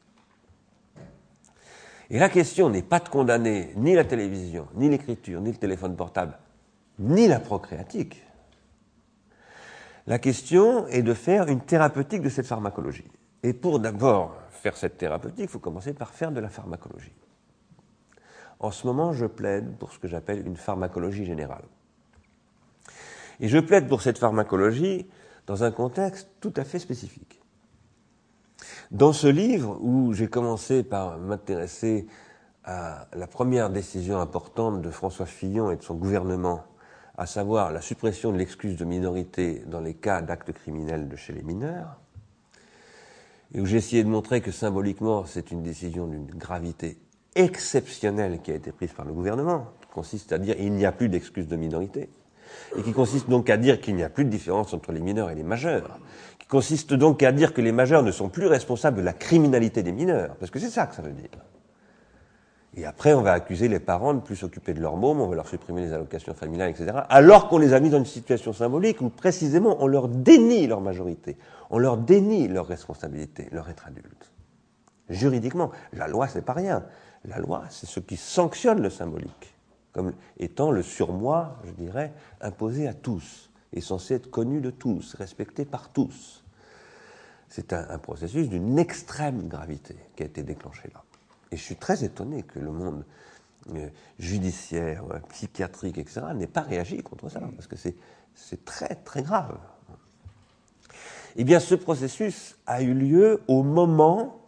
Et 2.10 2.17
la 2.17 2.30
question 2.30 2.69
n'est 2.69 2.82
pas 2.82 2.99
de 2.99 3.10
condamner 3.10 3.73
ni 3.75 3.93
la 3.93 4.04
télévision, 4.04 4.67
ni 4.75 4.89
l'écriture, 4.89 5.41
ni 5.41 5.52
le 5.52 5.58
téléphone 5.58 5.95
portable, 5.95 6.38
ni 6.97 7.28
la 7.28 7.39
procréatique. 7.39 8.23
La 10.08 10.17
question 10.17 10.88
est 10.88 11.04
de 11.04 11.13
faire 11.13 11.47
une 11.49 11.62
thérapeutique 11.62 12.23
de 12.23 12.30
cette 12.30 12.47
pharmacologie. 12.47 13.12
Et 13.43 13.54
pour 13.54 13.80
d'abord 13.80 14.36
faire 14.49 14.75
cette 14.75 14.97
thérapeutique, 14.97 15.41
il 15.43 15.47
faut 15.47 15.60
commencer 15.60 15.93
par 15.93 16.10
faire 16.10 16.32
de 16.32 16.39
la 16.39 16.49
pharmacologie. 16.49 17.13
En 18.60 18.71
ce 18.71 18.88
moment, 18.88 19.13
je 19.13 19.28
plaide 19.28 19.78
pour 19.78 19.93
ce 19.93 19.99
que 19.99 20.08
j'appelle 20.08 20.45
une 20.45 20.58
pharmacologie 20.58 21.25
générale. 21.25 21.63
Et 23.39 23.47
je 23.47 23.58
plaide 23.58 23.88
pour 23.88 24.02
cette 24.02 24.17
pharmacologie 24.17 25.08
dans 25.47 25.63
un 25.63 25.71
contexte 25.71 26.30
tout 26.41 26.54
à 26.56 26.63
fait 26.63 26.80
spécifique. 26.80 27.41
Dans 28.91 29.13
ce 29.13 29.28
livre, 29.28 29.78
où 29.82 30.13
j'ai 30.13 30.28
commencé 30.28 30.84
par 30.84 31.17
m'intéresser 31.17 32.08
à 32.63 33.08
la 33.13 33.28
première 33.28 33.69
décision 33.69 34.19
importante 34.19 34.82
de 34.82 34.91
François 34.91 35.25
Fillon 35.25 35.71
et 35.71 35.78
de 35.78 35.84
son 35.84 35.95
gouvernement, 35.95 36.65
à 37.17 37.25
savoir 37.25 37.71
la 37.71 37.82
suppression 37.82 38.32
de 38.32 38.38
l'excuse 38.38 38.78
de 38.78 38.86
minorité 38.86 39.63
dans 39.67 39.82
les 39.82 39.93
cas 39.93 40.21
d'actes 40.21 40.54
criminels 40.54 41.08
de 41.08 41.15
chez 41.15 41.34
les 41.34 41.41
mineurs, 41.41 41.99
et 43.54 43.62
où 43.62 43.65
j'ai 43.65 43.78
essayé 43.78 44.04
de 44.04 44.10
montrer 44.10 44.41
que 44.41 44.52
symboliquement 44.52 45.25
c'est 45.25 45.52
une 45.52 45.63
décision 45.63 46.08
d'une 46.08 46.28
gravité 46.28 46.99
exceptionnelle 47.36 48.41
qui 48.41 48.52
a 48.52 48.56
été 48.56 48.71
prise 48.71 48.93
par 48.93 49.06
le 49.06 49.13
gouvernement, 49.13 49.67
qui 49.82 49.88
consiste 49.88 50.32
à 50.32 50.38
dire 50.38 50.56
il 50.60 50.73
n'y 50.73 50.86
a 50.86 50.91
plus 50.91 51.10
d'excuse 51.10 51.47
de 51.47 51.56
minorité 51.56 52.10
et 52.77 52.81
qui 52.81 52.91
consiste 52.91 53.29
donc 53.29 53.49
à 53.49 53.57
dire 53.57 53.81
qu'il 53.81 53.95
n'y 53.95 54.03
a 54.03 54.09
plus 54.09 54.25
de 54.25 54.29
différence 54.29 54.73
entre 54.73 54.91
les 54.91 54.99
mineurs 54.99 55.29
et 55.29 55.35
les 55.35 55.43
majeurs, 55.43 55.99
qui 56.39 56.47
consiste 56.47 56.93
donc 56.93 57.23
à 57.23 57.31
dire 57.31 57.53
que 57.53 57.62
les 57.62 57.71
majeurs 57.71 58.03
ne 58.03 58.12
sont 58.12 58.29
plus 58.29 58.47
responsables 58.47 58.97
de 58.97 59.01
la 59.01 59.13
criminalité 59.13 59.83
des 59.83 59.91
mineurs, 59.91 60.35
parce 60.35 60.51
que 60.51 60.59
c'est 60.59 60.69
ça 60.69 60.88
que 60.88 60.95
ça 60.95 61.01
veut 61.01 61.12
dire. 61.12 61.29
Et 62.77 62.85
après, 62.85 63.13
on 63.13 63.21
va 63.21 63.33
accuser 63.33 63.67
les 63.67 63.79
parents 63.79 64.13
de 64.13 64.19
plus 64.19 64.35
s'occuper 64.35 64.73
de 64.73 64.79
leurs 64.79 64.95
mômes, 64.95 65.19
on 65.19 65.27
va 65.27 65.35
leur 65.35 65.47
supprimer 65.47 65.81
les 65.81 65.91
allocations 65.91 66.33
familiales, 66.33 66.69
etc. 66.69 66.99
Alors 67.09 67.47
qu'on 67.47 67.57
les 67.57 67.73
a 67.73 67.79
mis 67.79 67.89
dans 67.89 67.97
une 67.97 68.05
situation 68.05 68.53
symbolique 68.53 69.01
où 69.01 69.09
précisément 69.09 69.77
on 69.79 69.88
leur 69.88 70.07
dénie 70.07 70.67
leur 70.67 70.79
majorité, 70.79 71.38
on 71.71 71.79
leur 71.79 71.97
dénie 71.97 72.47
leur 72.47 72.67
responsabilité, 72.67 73.47
leur 73.51 73.69
être 73.69 73.88
adulte. 73.88 74.31
Juridiquement, 75.09 75.71
la 75.93 76.07
loi, 76.07 76.27
c'est 76.27 76.45
pas 76.45 76.53
rien. 76.53 76.85
La 77.25 77.39
loi, 77.39 77.63
c'est 77.69 77.88
ce 77.88 77.99
qui 77.99 78.15
sanctionne 78.15 78.81
le 78.81 78.91
symbolique 78.91 79.55
comme 79.93 80.13
étant 80.38 80.71
le 80.71 80.84
surmoi, 80.84 81.58
je 81.65 81.71
dirais, 81.71 82.13
imposé 82.41 82.88
à 82.88 82.93
tous, 82.93 83.49
et 83.73 83.82
censé 83.82 84.15
être 84.15 84.30
connu 84.30 84.62
de 84.62 84.71
tous, 84.71 85.15
respecté 85.15 85.65
par 85.65 85.89
tous. 85.89 86.43
C'est 87.49 87.73
un, 87.73 87.97
processus 87.97 88.47
d'une 88.47 88.78
extrême 88.78 89.47
gravité 89.47 89.95
qui 90.15 90.23
a 90.23 90.25
été 90.28 90.43
déclenché 90.43 90.89
là. 90.93 91.04
Et 91.52 91.58
je 91.58 91.63
suis 91.63 91.75
très 91.75 92.04
étonné 92.04 92.43
que 92.43 92.60
le 92.60 92.71
monde 92.71 93.04
euh, 93.73 93.89
judiciaire, 94.19 95.04
euh, 95.12 95.19
psychiatrique, 95.30 95.97
etc., 95.97 96.21
n'ait 96.36 96.45
pas 96.45 96.62
réagi 96.62 97.02
contre 97.02 97.30
ça, 97.30 97.39
parce 97.39 97.65
que 97.65 97.75
c'est 97.75 98.65
très, 98.65 98.95
très 98.95 99.23
grave. 99.23 99.58
Eh 101.36 101.43
bien, 101.43 101.60
ce 101.60 101.75
processus 101.75 102.58
a 102.67 102.84
eu 102.84 102.93
lieu 102.93 103.41
au 103.47 103.63
moment 103.63 104.41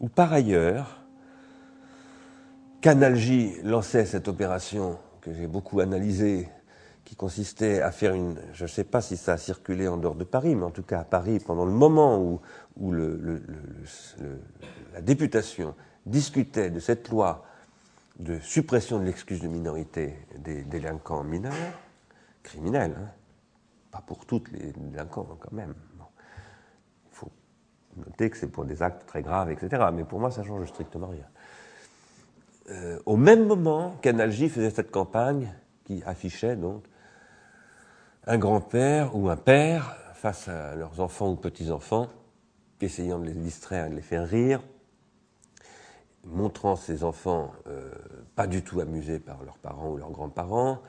où, 0.00 0.08
par 0.08 0.32
ailleurs, 0.32 0.99
Canalgie 2.80 3.60
lançait 3.62 4.06
cette 4.06 4.28
opération 4.28 4.98
que 5.20 5.34
j'ai 5.34 5.46
beaucoup 5.46 5.80
analysée, 5.80 6.48
qui 7.04 7.14
consistait 7.14 7.82
à 7.82 7.90
faire 7.90 8.14
une. 8.14 8.40
Je 8.52 8.64
ne 8.64 8.68
sais 8.68 8.84
pas 8.84 9.00
si 9.00 9.16
ça 9.16 9.34
a 9.34 9.36
circulé 9.36 9.88
en 9.88 9.96
dehors 9.96 10.14
de 10.14 10.24
Paris, 10.24 10.54
mais 10.54 10.64
en 10.64 10.70
tout 10.70 10.82
cas 10.82 11.00
à 11.00 11.04
Paris, 11.04 11.40
pendant 11.40 11.64
le 11.64 11.72
moment 11.72 12.22
où, 12.22 12.40
où 12.78 12.92
la 12.92 15.00
députation 15.02 15.74
discutait 16.06 16.70
de 16.70 16.80
cette 16.80 17.08
loi 17.10 17.44
de 18.18 18.38
suppression 18.38 18.98
de 18.98 19.04
l'excuse 19.04 19.40
de 19.40 19.48
minorité 19.48 20.14
des 20.38 20.62
délinquants 20.62 21.24
mineurs, 21.24 21.52
criminels, 22.42 22.94
hein, 22.98 23.08
pas 23.90 24.02
pour 24.06 24.24
toutes 24.24 24.50
les 24.52 24.72
délinquants 24.72 25.26
quand 25.38 25.52
même. 25.52 25.74
Il 25.96 27.12
faut 27.12 27.30
noter 27.96 28.30
que 28.30 28.36
c'est 28.36 28.50
pour 28.50 28.64
des 28.64 28.82
actes 28.82 29.06
très 29.06 29.22
graves, 29.22 29.50
etc. 29.50 29.86
Mais 29.92 30.04
pour 30.04 30.20
moi, 30.20 30.30
ça 30.30 30.44
change 30.44 30.66
strictement 30.68 31.08
rien. 31.08 31.26
Euh, 32.68 32.98
au 33.06 33.16
même 33.16 33.46
moment 33.46 33.96
qu'Analgie 34.02 34.48
faisait 34.48 34.70
cette 34.70 34.90
campagne 34.90 35.52
qui 35.84 36.02
affichait 36.04 36.56
donc 36.56 36.84
un 38.26 38.38
grand-père 38.38 39.16
ou 39.16 39.28
un 39.28 39.36
père 39.36 39.96
face 40.14 40.48
à 40.48 40.74
leurs 40.76 41.00
enfants 41.00 41.30
ou 41.30 41.36
petits-enfants, 41.36 42.08
essayant 42.80 43.18
de 43.18 43.24
les 43.24 43.34
distraire, 43.34 43.88
de 43.88 43.94
les 43.94 44.02
faire 44.02 44.26
rire, 44.26 44.62
montrant 46.24 46.76
ces 46.76 47.02
enfants 47.02 47.52
euh, 47.66 47.90
pas 48.36 48.46
du 48.46 48.62
tout 48.62 48.80
amusés 48.80 49.18
par 49.18 49.42
leurs 49.42 49.58
parents 49.58 49.90
ou 49.90 49.96
leurs 49.96 50.10
grands-parents, 50.10 50.80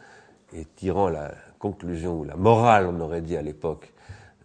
et 0.53 0.65
tirant 0.65 1.07
la 1.07 1.31
conclusion 1.59 2.19
ou 2.19 2.23
la 2.25 2.35
morale, 2.35 2.85
on 2.85 2.99
aurait 2.99 3.21
dit 3.21 3.37
à 3.37 3.41
l'époque, 3.41 3.93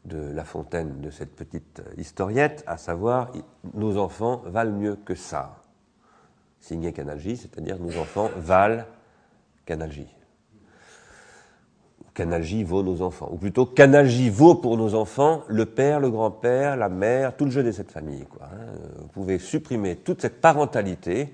de 0.05 0.19
La 0.19 0.45
Fontaine, 0.45 1.01
de 1.01 1.11
cette 1.11 1.35
petite 1.35 1.83
historiette, 1.97 2.62
à 2.69 2.77
savoir, 2.77 3.33
nos 3.75 3.99
enfants 3.99 4.43
valent 4.47 4.71
mieux 4.71 4.95
que 4.95 5.17
ça 5.17 5.65
signé 6.66 6.92
Canalgie, 6.92 7.37
c'est-à-dire 7.37 7.79
nos 7.79 7.96
enfants 7.98 8.31
valent 8.37 8.85
Canalgie. 9.64 10.09
Canalgie 12.12 12.64
vaut 12.64 12.83
nos 12.83 13.02
enfants. 13.02 13.29
Ou 13.31 13.37
plutôt, 13.37 13.66
Canalgie 13.66 14.31
vaut 14.31 14.55
pour 14.55 14.76
nos 14.76 14.94
enfants 14.94 15.42
le 15.48 15.66
père, 15.66 16.00
le 16.00 16.11
grand-père, 16.11 16.76
la 16.76 16.88
mère, 16.88 17.37
tout 17.37 17.44
le 17.44 17.50
jeu 17.50 17.62
de 17.62 17.72
cette 17.72 17.92
famille. 17.92 18.24
Hein. 18.40 18.46
Vous 18.98 19.09
pouvez 19.09 19.38
supprimer 19.38 19.96
toute 19.96 20.22
cette 20.22 20.40
parentalité 20.40 21.33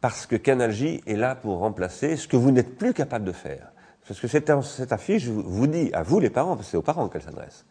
parce 0.00 0.26
que 0.26 0.36
Canalgie 0.36 1.02
est 1.06 1.16
là 1.16 1.34
pour 1.34 1.58
remplacer 1.58 2.16
ce 2.16 2.28
que 2.28 2.36
vous 2.36 2.52
n'êtes 2.52 2.78
plus 2.78 2.94
capable 2.94 3.24
de 3.24 3.32
faire. 3.32 3.72
Parce 4.06 4.20
que 4.20 4.28
cette, 4.28 4.50
cette 4.62 4.92
affiche 4.92 5.26
vous 5.26 5.66
dit, 5.66 5.90
à 5.92 6.02
vous 6.02 6.20
les 6.20 6.30
parents, 6.30 6.56
c'est 6.62 6.76
aux 6.76 6.82
parents 6.82 7.08
qu'elle 7.08 7.22
s'adresse, 7.22 7.64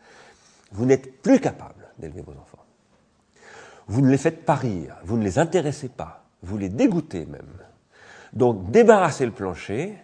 vous 0.71 0.85
n'êtes 0.85 1.21
plus 1.21 1.39
capable 1.39 1.87
d'élever 1.97 2.21
vos 2.21 2.33
enfants. 2.33 2.63
Vous 3.87 4.01
ne 4.01 4.09
les 4.09 4.17
faites 4.17 4.45
pas 4.45 4.55
rire, 4.55 4.95
vous 5.03 5.17
ne 5.17 5.23
les 5.23 5.39
intéressez 5.39 5.89
pas, 5.89 6.18
vous 6.41 6.57
les 6.57 6.69
dégoûtez 6.69 7.25
même. 7.25 7.53
Donc 8.33 8.71
débarrassez 8.71 9.25
le 9.25 9.31
plancher 9.31 9.95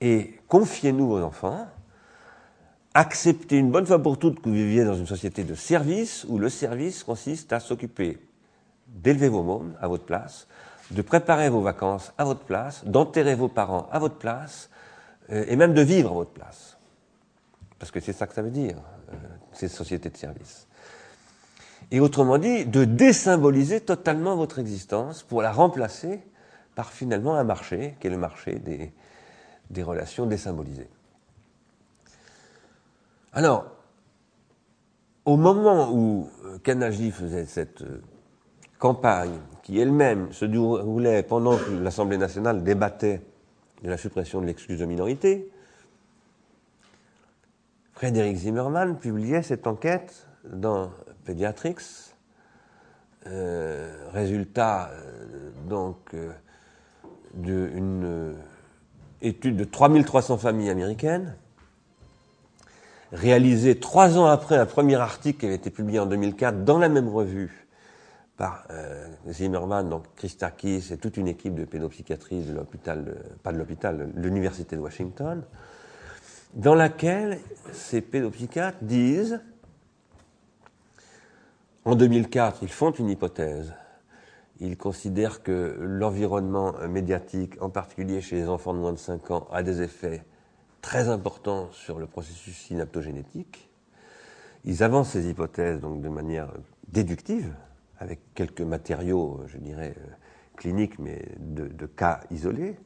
et 0.00 0.40
confiez-nous 0.48 1.08
vos 1.08 1.22
enfants. 1.22 1.66
Acceptez 2.94 3.58
une 3.58 3.70
bonne 3.70 3.86
fois 3.86 4.02
pour 4.02 4.18
toutes 4.18 4.40
que 4.40 4.48
vous 4.48 4.54
viviez 4.54 4.84
dans 4.84 4.94
une 4.94 5.06
société 5.06 5.44
de 5.44 5.54
service 5.54 6.24
où 6.28 6.38
le 6.38 6.48
service 6.48 7.04
consiste 7.04 7.52
à 7.52 7.60
s'occuper 7.60 8.18
d'élever 8.86 9.28
vos 9.28 9.42
mômes 9.42 9.76
à 9.80 9.88
votre 9.88 10.04
place, 10.04 10.46
de 10.90 11.02
préparer 11.02 11.50
vos 11.50 11.60
vacances 11.60 12.12
à 12.16 12.24
votre 12.24 12.44
place, 12.44 12.84
d'enterrer 12.84 13.34
vos 13.34 13.48
parents 13.48 13.88
à 13.92 13.98
votre 13.98 14.16
place, 14.16 14.70
euh, 15.30 15.44
et 15.48 15.56
même 15.56 15.74
de 15.74 15.82
vivre 15.82 16.10
à 16.10 16.14
votre 16.14 16.30
place. 16.30 16.78
parce 17.78 17.90
que 17.90 18.00
c'est 18.00 18.14
ça 18.14 18.26
que 18.26 18.32
ça 18.32 18.40
veut 18.40 18.50
dire, 18.50 18.76
euh, 19.12 19.16
ces 19.52 19.68
sociétés 19.68 20.08
de 20.08 20.16
services. 20.16 20.66
Et 21.90 22.00
autrement 22.00 22.38
dit, 22.38 22.66
de 22.66 22.84
désymboliser 22.84 23.80
totalement 23.80 24.36
votre 24.36 24.58
existence 24.58 25.22
pour 25.22 25.42
la 25.42 25.52
remplacer 25.52 26.20
par 26.74 26.90
finalement 26.90 27.36
un 27.36 27.44
marché, 27.44 27.96
qui 28.00 28.08
est 28.08 28.10
le 28.10 28.18
marché 28.18 28.60
des, 29.70 29.82
relations 29.82 30.26
désymbolisées. 30.26 30.88
Alors, 33.32 33.66
au 35.24 35.36
moment 35.36 35.90
où 35.92 36.28
Kanaji 36.62 37.10
faisait 37.10 37.46
cette 37.46 37.84
campagne, 38.78 39.38
qui 39.62 39.78
elle-même 39.78 40.32
se 40.32 40.44
déroulait 40.44 41.22
pendant 41.22 41.56
que 41.56 41.70
l'Assemblée 41.70 42.18
nationale 42.18 42.62
débattait 42.62 43.22
de 43.82 43.90
la 43.90 43.96
suppression 43.96 44.40
de 44.40 44.46
l'excuse 44.46 44.80
de 44.80 44.84
minorité, 44.84 45.50
Frédéric 47.92 48.36
Zimmermann 48.36 48.98
publiait 48.98 49.42
cette 49.42 49.66
enquête 49.66 50.26
dans 50.44 50.90
Pediatrics, 51.26 52.14
euh, 53.26 54.08
résultat 54.12 54.90
euh, 54.92 55.50
donc 55.68 55.96
euh, 56.14 56.30
d'une 57.34 58.36
étude 59.20 59.56
de 59.56 59.64
3300 59.64 60.38
familles 60.38 60.70
américaines, 60.70 61.34
réalisée 63.12 63.78
trois 63.80 64.16
ans 64.16 64.26
après 64.26 64.56
un 64.56 64.64
premier 64.64 64.94
article 64.94 65.40
qui 65.40 65.46
avait 65.46 65.56
été 65.56 65.70
publié 65.70 65.98
en 65.98 66.06
2004 66.06 66.64
dans 66.64 66.78
la 66.78 66.88
même 66.88 67.08
revue 67.08 67.66
par 68.36 68.66
Zimmerman, 69.28 69.88
donc 69.88 70.04
Christakis 70.14 70.92
et 70.92 70.98
toute 70.98 71.16
une 71.16 71.26
équipe 71.26 71.54
de 71.54 71.64
pédopsychiatrie 71.64 72.42
de 72.42 72.52
l'hôpital, 72.52 73.16
pas 73.42 73.50
de 73.50 73.58
l'hôpital, 73.58 74.12
de 74.14 74.20
l'université 74.20 74.76
de 74.76 74.80
Washington, 74.82 75.42
dans 76.54 76.74
laquelle 76.74 77.38
ces 77.72 78.02
pédopsychiatres 78.02 78.78
disent, 78.82 79.40
en 81.86 81.94
2004, 81.94 82.58
ils 82.62 82.68
font 82.68 82.90
une 82.90 83.08
hypothèse. 83.08 83.72
Ils 84.58 84.76
considèrent 84.76 85.42
que 85.42 85.76
l'environnement 85.80 86.74
médiatique, 86.88 87.54
en 87.62 87.70
particulier 87.70 88.20
chez 88.20 88.36
les 88.36 88.48
enfants 88.48 88.74
de 88.74 88.80
moins 88.80 88.92
de 88.92 88.98
5 88.98 89.30
ans, 89.30 89.46
a 89.52 89.62
des 89.62 89.82
effets 89.82 90.24
très 90.82 91.08
importants 91.08 91.70
sur 91.70 91.98
le 91.98 92.06
processus 92.06 92.56
synaptogénétique. 92.56 93.70
Ils 94.64 94.82
avancent 94.82 95.10
ces 95.10 95.28
hypothèses 95.28 95.80
donc 95.80 96.00
de 96.00 96.08
manière 96.08 96.52
déductive, 96.88 97.54
avec 98.00 98.18
quelques 98.34 98.62
matériaux, 98.62 99.42
je 99.46 99.58
dirais, 99.58 99.94
euh, 99.96 100.10
cliniques, 100.56 100.98
mais 100.98 101.24
de, 101.38 101.86
cas 101.86 102.20
isolés. 102.32 102.76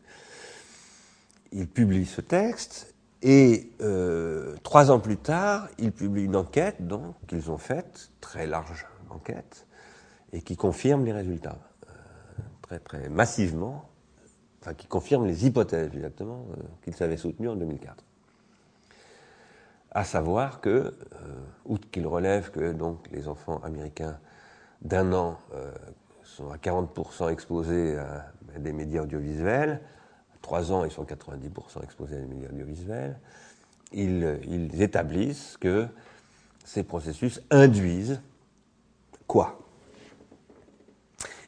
Ils 1.52 1.68
publient 1.68 2.06
ce 2.06 2.20
texte 2.20 2.89
et 3.22 3.70
euh, 3.80 4.56
trois 4.62 4.90
ans 4.90 5.00
plus 5.00 5.16
tard, 5.16 5.68
ils 5.78 5.92
publient 5.92 6.24
une 6.24 6.36
enquête 6.36 6.86
donc 6.86 7.14
qu'ils 7.26 7.50
ont 7.50 7.58
faite, 7.58 8.10
très 8.20 8.46
large 8.46 8.86
enquête, 9.10 9.66
et 10.32 10.42
qui 10.42 10.56
confirme 10.56 11.04
les 11.04 11.12
résultats 11.12 11.58
euh, 11.88 11.92
très 12.62 12.78
très 12.78 13.08
massivement, 13.08 13.90
enfin 14.60 14.74
qui 14.74 14.86
confirme 14.86 15.26
les 15.26 15.46
hypothèses 15.46 15.90
exactement 15.94 16.46
qu'ils 16.82 17.02
avaient 17.02 17.16
soutenues 17.16 17.48
en 17.48 17.56
2004. 17.56 18.04
À 19.92 20.04
savoir 20.04 20.60
que, 20.60 20.94
outre 21.64 21.90
qu'ils 21.90 22.06
relèvent 22.06 22.52
que 22.52 22.72
donc 22.72 23.08
les 23.10 23.26
enfants 23.26 23.60
américains 23.64 24.18
d'un 24.82 25.12
an 25.12 25.38
euh, 25.54 25.72
sont 26.22 26.50
à 26.50 26.56
40% 26.56 27.30
exposés 27.30 27.98
à, 27.98 28.32
des 28.58 28.72
médias 28.72 29.02
audiovisuels, 29.02 29.80
trois 30.42 30.72
ans 30.72 30.84
ils 30.84 30.90
sont 30.90 31.04
90% 31.04 31.82
exposés 31.82 32.16
à 32.16 32.18
des 32.20 32.26
médias 32.26 32.48
audiovisuels, 32.48 33.18
ils, 33.92 34.82
établissent 34.82 35.56
que 35.60 35.86
ces 36.64 36.82
processus 36.82 37.40
induisent 37.50 38.20
quoi? 39.26 39.58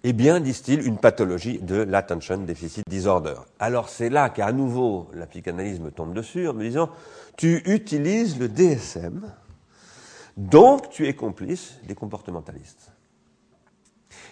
Eh 0.05 0.12
bien, 0.12 0.40
disent-ils, 0.40 0.85
une 0.85 0.98
pathologie 0.98 1.61
de 1.61 1.76
l'attention 1.76 2.38
deficit 2.38 2.83
disorder. 2.88 3.37
Alors 3.61 3.88
c'est 3.88 4.11
là 4.11 4.31
qu'à 4.31 4.50
nouveau 4.50 5.09
la 5.14 5.26
psychanalyse 5.26 5.78
me 5.78 5.92
tombe 5.92 6.12
dessus 6.12 6.48
en 6.48 6.55
me 6.55 6.64
disant, 6.64 6.90
tu 7.37 7.62
utilises 7.66 8.37
le 8.38 8.48
DSM, 8.48 9.33
donc 10.37 10.90
tu 10.90 11.07
es 11.07 11.14
complice 11.14 11.78
des 11.87 11.94
comportementalistes. 11.94 12.90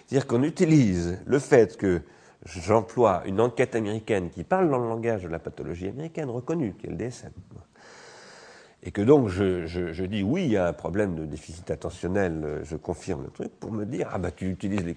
C'est-à-dire 0.05 0.27
qu'on 0.27 0.43
utilise 0.43 1.19
le 1.25 1.39
fait 1.39 1.77
que 1.77 2.01
j'emploie 2.45 3.23
une 3.25 3.39
enquête 3.39 3.75
américaine 3.75 4.29
qui 4.29 4.43
parle 4.43 4.69
dans 4.69 4.79
le 4.79 4.87
langage 4.87 5.23
de 5.23 5.29
la 5.29 5.39
pathologie 5.39 5.87
américaine 5.87 6.29
reconnue, 6.29 6.73
qui 6.73 6.87
est 6.87 6.89
le 6.89 6.95
DSM. 6.95 7.31
Et 8.83 8.91
que 8.91 9.01
donc 9.01 9.27
je, 9.27 10.03
dis 10.05 10.23
oui, 10.23 10.45
il 10.45 10.51
y 10.51 10.57
a 10.57 10.67
un 10.67 10.73
problème 10.73 11.15
de 11.15 11.25
déficit 11.25 11.69
attentionnel, 11.69 12.61
je 12.63 12.75
confirme 12.75 13.23
le 13.23 13.29
truc, 13.29 13.51
pour 13.59 13.71
me 13.71 13.85
dire 13.85 14.09
ah 14.11 14.17
bah 14.17 14.31
tu 14.31 14.49
utilises 14.49 14.83
les, 14.83 14.95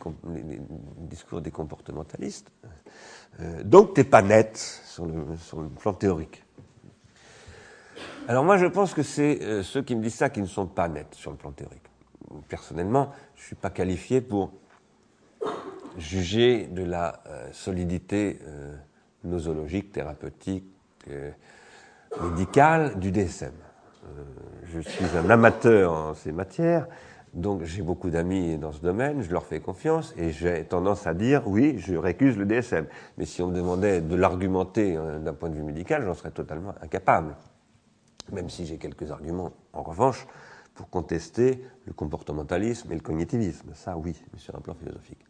discours 1.00 1.42
des 1.42 1.50
comportementalistes, 1.50 2.50
euh, 3.40 3.62
donc 3.62 3.92
t'es 3.92 4.04
pas 4.04 4.22
net 4.22 4.57
sur 4.57 5.04
le, 5.04 5.68
plan 5.68 5.92
théorique. 5.92 6.42
Alors 8.26 8.42
moi 8.42 8.57
je 8.57 8.66
pense 8.66 8.94
que 8.94 9.02
c'est 9.02 9.42
euh, 9.42 9.62
ceux 9.62 9.83
qui 9.83 9.94
me 9.94 10.02
disent 10.02 10.14
ça 10.14 10.30
qui 10.30 10.40
ne 10.40 10.46
sont 10.46 10.66
pas 10.66 10.88
nets 10.88 11.14
sur 11.14 11.30
le 11.30 11.37
plan 11.37 11.52
théorique. 11.52 11.85
Personnellement, 12.48 13.12
je 13.37 13.42
suis 13.42 13.54
pas 13.54 13.68
qualifié 13.68 14.22
pour 14.22 14.50
juger 15.98 16.66
de 16.66 16.83
la 16.83 17.20
euh, 17.26 17.48
solidité 17.52 18.38
euh, 18.46 18.74
nosologique, 19.24 19.92
thérapeutique, 19.92 20.64
euh, 21.09 21.30
médicale 22.22 22.98
du 22.98 23.11
DSM. 23.11 23.52
je 24.64 24.80
suis 24.80 25.04
un 25.16 25.28
amateur 25.30 25.92
en 25.92 26.14
ces 26.14 26.30
matières, 26.30 26.87
donc 27.33 27.64
j'ai 27.64 27.83
beaucoup 27.83 28.11
d'amis 28.11 28.57
dans 28.57 28.70
ce 28.70 28.80
domaine, 28.80 29.22
je 29.22 29.33
leur 29.33 29.44
fais 29.44 29.59
confiance 29.59 30.14
et 30.16 30.30
j'ai 30.30 30.64
tendance 30.64 31.07
à 31.07 31.14
dire 31.14 31.42
oui, 31.46 31.76
je 31.78 31.96
récuse 31.96 32.37
le 32.37 32.46
DSM. 32.46 32.87
Mais 33.18 33.24
si 33.24 33.42
on 33.42 33.48
me 33.48 33.57
demandait 33.57 34.00
de 34.00 34.14
l'argumenter 34.14 34.96
d'un 35.24 35.33
point 35.33 35.48
de 35.48 35.57
vue 35.57 35.64
médical, 35.64 36.04
j'en 36.04 36.14
serais 36.14 36.30
totalement 36.30 36.74
incapable. 36.83 37.35
Même 38.30 38.48
si 38.48 38.64
j'ai 38.64 38.78
quelques 38.78 39.11
arguments, 39.11 39.50
en 39.72 39.83
revanche, 39.83 40.26
pour 40.74 40.88
contester 40.88 41.64
le 41.87 41.92
comportementalisme 41.92 42.92
et 42.92 42.94
le 42.94 43.00
cognitivisme. 43.00 43.70
Ça, 43.74 43.96
oui, 43.96 44.14
sur 44.37 44.54
un 44.54 44.61
plan 44.61 44.74
philosophique. 44.74 45.24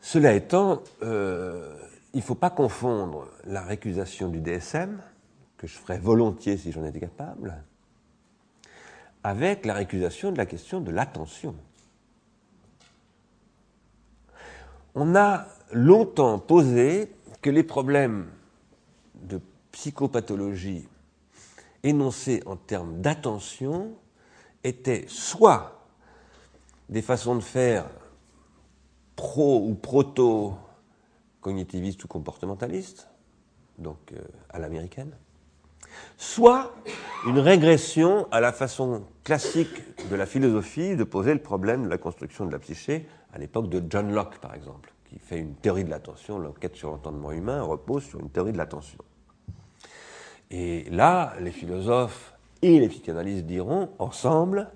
Cela 0.00 0.34
étant, 0.34 0.82
euh, 1.02 1.76
il 2.14 2.18
ne 2.18 2.22
faut 2.22 2.34
pas 2.34 2.50
confondre 2.50 3.28
la 3.44 3.62
récusation 3.62 4.28
du 4.28 4.40
DSM, 4.40 5.00
que 5.58 5.66
je 5.66 5.76
ferais 5.76 5.98
volontiers 5.98 6.56
si 6.56 6.72
j'en 6.72 6.84
étais 6.84 7.00
capable, 7.00 7.62
avec 9.22 9.66
la 9.66 9.74
récusation 9.74 10.32
de 10.32 10.38
la 10.38 10.46
question 10.46 10.80
de 10.80 10.90
l'attention. 10.90 11.54
On 14.94 15.14
a 15.14 15.46
longtemps 15.72 16.38
posé 16.38 17.12
que 17.42 17.50
les 17.50 17.62
problèmes 17.62 18.28
de 19.14 19.40
psychopathologie 19.72 20.88
énoncés 21.82 22.42
en 22.46 22.56
termes 22.56 23.00
d'attention 23.00 23.92
étaient 24.64 25.04
soit 25.08 25.86
des 26.88 27.02
façons 27.02 27.36
de 27.36 27.40
faire 27.40 27.86
pro 29.20 29.58
ou 29.58 29.74
proto-cognitiviste 29.74 32.04
ou 32.04 32.08
comportementaliste, 32.08 33.10
donc 33.76 33.98
euh, 34.12 34.20
à 34.48 34.58
l'américaine, 34.58 35.14
soit 36.16 36.72
une 37.26 37.38
régression 37.38 38.26
à 38.30 38.40
la 38.40 38.50
façon 38.50 39.02
classique 39.22 40.08
de 40.08 40.16
la 40.16 40.24
philosophie 40.24 40.96
de 40.96 41.04
poser 41.04 41.34
le 41.34 41.42
problème 41.42 41.84
de 41.84 41.90
la 41.90 41.98
construction 41.98 42.46
de 42.46 42.52
la 42.52 42.58
psyché, 42.58 43.06
à 43.34 43.38
l'époque 43.38 43.68
de 43.68 43.82
John 43.90 44.10
Locke 44.10 44.38
par 44.38 44.54
exemple, 44.54 44.90
qui 45.04 45.18
fait 45.18 45.38
une 45.38 45.54
théorie 45.54 45.84
de 45.84 45.90
l'attention, 45.90 46.38
l'enquête 46.38 46.76
sur 46.76 46.88
l'entendement 46.88 47.32
humain 47.32 47.60
repose 47.60 48.04
sur 48.04 48.20
une 48.20 48.30
théorie 48.30 48.52
de 48.52 48.58
l'attention. 48.58 49.00
Et 50.50 50.84
là, 50.88 51.34
les 51.40 51.50
philosophes 51.50 52.32
et 52.62 52.80
les 52.80 52.88
psychanalystes 52.88 53.44
diront 53.44 53.90
ensemble, 53.98 54.70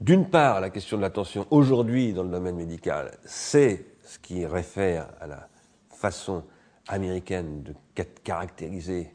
d'une 0.00 0.28
part, 0.28 0.60
la 0.60 0.70
question 0.70 0.96
de 0.96 1.02
l'attention 1.02 1.46
aujourd'hui 1.50 2.12
dans 2.12 2.22
le 2.22 2.30
domaine 2.30 2.56
médical, 2.56 3.16
c'est 3.24 3.86
ce 4.02 4.18
qui 4.18 4.44
réfère 4.44 5.08
à 5.20 5.26
la 5.26 5.48
façon 5.90 6.44
américaine 6.88 7.62
de 7.62 7.74
caractériser 8.22 9.14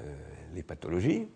euh, 0.00 0.14
les 0.54 0.62
pathologies, 0.62 1.28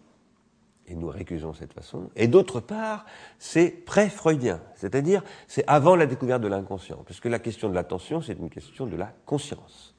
et 0.87 0.94
nous 0.94 1.09
récusons 1.09 1.53
cette 1.53 1.74
façon. 1.74 2.11
Et 2.16 2.29
d'autre 2.29 2.61
part, 2.61 3.05
c'est 3.38 3.68
pré-freudien, 3.70 4.62
c'est-à-dire 4.74 5.22
c'est 5.46 5.64
avant 5.66 5.94
la 5.94 6.07
découverte 6.07 6.40
de 6.40 6.48
l'inconscient, 6.48 7.03
puisque 7.05 7.27
la 7.27 7.38
question 7.38 7.68
de 7.68 7.74
l'attention, 7.74 8.22
c'est 8.22 8.38
une 8.38 8.51
question 8.51 8.87
de 8.87 8.96
la 8.96 9.12
conscience. 9.27 9.94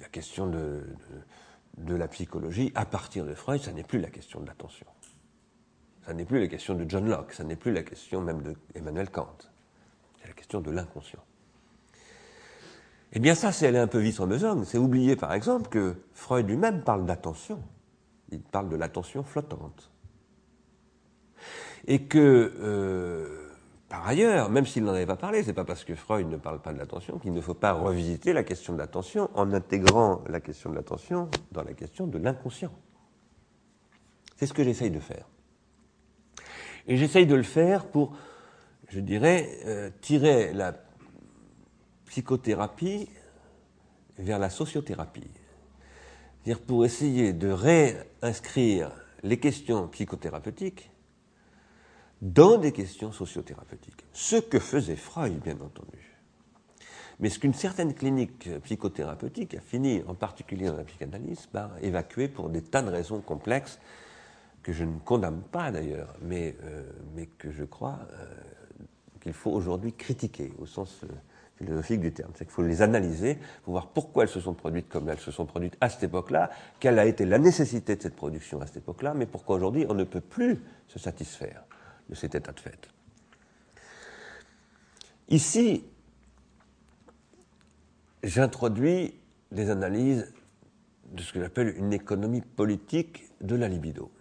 La 0.00 0.08
question 0.08 0.46
de, 0.46 0.84
de 1.76 1.94
la 1.94 2.08
psychologie, 2.08 2.72
à 2.74 2.86
partir 2.86 3.26
de 3.26 3.34
Freud, 3.34 3.60
ça 3.60 3.72
n'est 3.72 3.84
plus 3.84 4.00
la 4.00 4.08
question 4.08 4.40
de 4.40 4.46
l'attention. 4.46 4.86
Ça 6.08 6.14
n'est 6.14 6.24
plus 6.24 6.40
la 6.40 6.46
question 6.46 6.74
de 6.74 6.88
John 6.88 7.06
Locke, 7.06 7.34
ça 7.34 7.44
n'est 7.44 7.54
plus 7.54 7.70
la 7.70 7.82
question 7.82 8.22
même 8.22 8.40
de 8.40 8.54
Kant. 9.12 9.36
C'est 10.18 10.26
la 10.26 10.32
question 10.32 10.62
de 10.62 10.70
l'inconscient. 10.70 11.22
Eh 13.12 13.18
bien 13.18 13.34
ça, 13.34 13.52
c'est 13.52 13.66
aller 13.66 13.76
un 13.76 13.88
peu 13.88 13.98
vite 13.98 14.18
en 14.18 14.26
besogne. 14.26 14.64
C'est 14.64 14.78
oublier 14.78 15.16
par 15.16 15.34
exemple 15.34 15.68
que 15.68 15.96
Freud 16.14 16.48
lui-même 16.48 16.82
parle 16.82 17.04
d'attention. 17.04 17.62
Il 18.30 18.40
parle 18.40 18.70
de 18.70 18.76
l'attention 18.76 19.22
flottante. 19.22 19.90
Et 21.86 22.04
que, 22.04 22.54
euh, 22.58 23.50
par 23.90 24.08
ailleurs, 24.08 24.48
même 24.48 24.64
s'il 24.64 24.84
n'en 24.84 24.94
avait 24.94 25.04
pas 25.04 25.16
parlé, 25.16 25.42
c'est 25.42 25.52
pas 25.52 25.66
parce 25.66 25.84
que 25.84 25.94
Freud 25.94 26.26
ne 26.26 26.38
parle 26.38 26.62
pas 26.62 26.72
de 26.72 26.78
l'attention 26.78 27.18
qu'il 27.18 27.34
ne 27.34 27.40
faut 27.42 27.52
pas 27.52 27.72
revisiter 27.72 28.32
la 28.32 28.44
question 28.44 28.72
de 28.72 28.78
l'attention 28.78 29.28
en 29.34 29.52
intégrant 29.52 30.24
la 30.26 30.40
question 30.40 30.70
de 30.70 30.76
l'attention 30.76 31.28
dans 31.52 31.64
la 31.64 31.74
question 31.74 32.06
de 32.06 32.16
l'inconscient. 32.16 32.72
C'est 34.36 34.46
ce 34.46 34.54
que 34.54 34.64
j'essaye 34.64 34.90
de 34.90 35.00
faire. 35.00 35.26
Et 36.88 36.96
j'essaye 36.96 37.26
de 37.26 37.34
le 37.34 37.42
faire 37.42 37.86
pour, 37.86 38.16
je 38.88 39.00
dirais, 39.00 39.60
euh, 39.66 39.90
tirer 40.00 40.52
la 40.54 40.74
psychothérapie 42.06 43.08
vers 44.18 44.38
la 44.38 44.48
sociothérapie. 44.48 45.30
C'est-à-dire 46.42 46.64
pour 46.64 46.86
essayer 46.86 47.34
de 47.34 47.50
réinscrire 47.50 48.90
les 49.22 49.38
questions 49.38 49.86
psychothérapeutiques 49.88 50.90
dans 52.22 52.56
des 52.56 52.72
questions 52.72 53.12
sociothérapeutiques. 53.12 54.04
Ce 54.14 54.36
que 54.36 54.58
faisait 54.58 54.96
Freud, 54.96 55.38
bien 55.40 55.60
entendu. 55.60 56.16
Mais 57.20 57.28
ce 57.28 57.38
qu'une 57.38 57.54
certaine 57.54 57.94
clinique 57.94 58.48
psychothérapeutique 58.62 59.54
a 59.54 59.60
fini, 59.60 60.02
en 60.06 60.14
particulier 60.14 60.66
dans 60.66 60.76
la 60.76 60.84
psychanalyse, 60.84 61.46
par 61.46 61.72
évacuer 61.82 62.28
pour 62.28 62.48
des 62.48 62.62
tas 62.62 62.82
de 62.82 62.90
raisons 62.90 63.20
complexes 63.20 63.78
que 64.68 64.74
je 64.74 64.84
ne 64.84 64.98
condamne 64.98 65.40
pas 65.40 65.70
d'ailleurs, 65.70 66.14
mais, 66.20 66.54
euh, 66.62 66.82
mais 67.14 67.24
que 67.24 67.50
je 67.50 67.64
crois 67.64 68.00
euh, 68.12 68.26
qu'il 69.18 69.32
faut 69.32 69.50
aujourd'hui 69.50 69.94
critiquer 69.94 70.52
au 70.58 70.66
sens 70.66 71.04
euh, 71.04 71.06
philosophique 71.56 72.02
du 72.02 72.12
terme. 72.12 72.32
C'est 72.34 72.44
qu'il 72.44 72.52
faut 72.52 72.60
les 72.60 72.82
analyser 72.82 73.38
pour 73.62 73.72
voir 73.72 73.86
pourquoi 73.86 74.24
elles 74.24 74.28
se 74.28 74.40
sont 74.40 74.52
produites 74.52 74.90
comme 74.90 75.08
elles 75.08 75.20
se 75.20 75.30
sont 75.30 75.46
produites 75.46 75.78
à 75.80 75.88
cette 75.88 76.02
époque-là, 76.02 76.50
quelle 76.80 76.98
a 76.98 77.06
été 77.06 77.24
la 77.24 77.38
nécessité 77.38 77.96
de 77.96 78.02
cette 78.02 78.14
production 78.14 78.60
à 78.60 78.66
cette 78.66 78.76
époque-là, 78.76 79.14
mais 79.14 79.24
pourquoi 79.24 79.56
aujourd'hui 79.56 79.86
on 79.88 79.94
ne 79.94 80.04
peut 80.04 80.20
plus 80.20 80.58
se 80.86 80.98
satisfaire 80.98 81.64
de 82.10 82.14
cet 82.14 82.34
état 82.34 82.52
de 82.52 82.60
fait. 82.60 82.90
Ici, 85.30 85.82
j'introduis 88.22 89.14
des 89.50 89.70
analyses 89.70 90.30
de 91.10 91.22
ce 91.22 91.32
que 91.32 91.40
j'appelle 91.40 91.74
une 91.78 91.94
économie 91.94 92.42
politique 92.42 93.24
de 93.40 93.56
la 93.56 93.66
libido. 93.66 94.12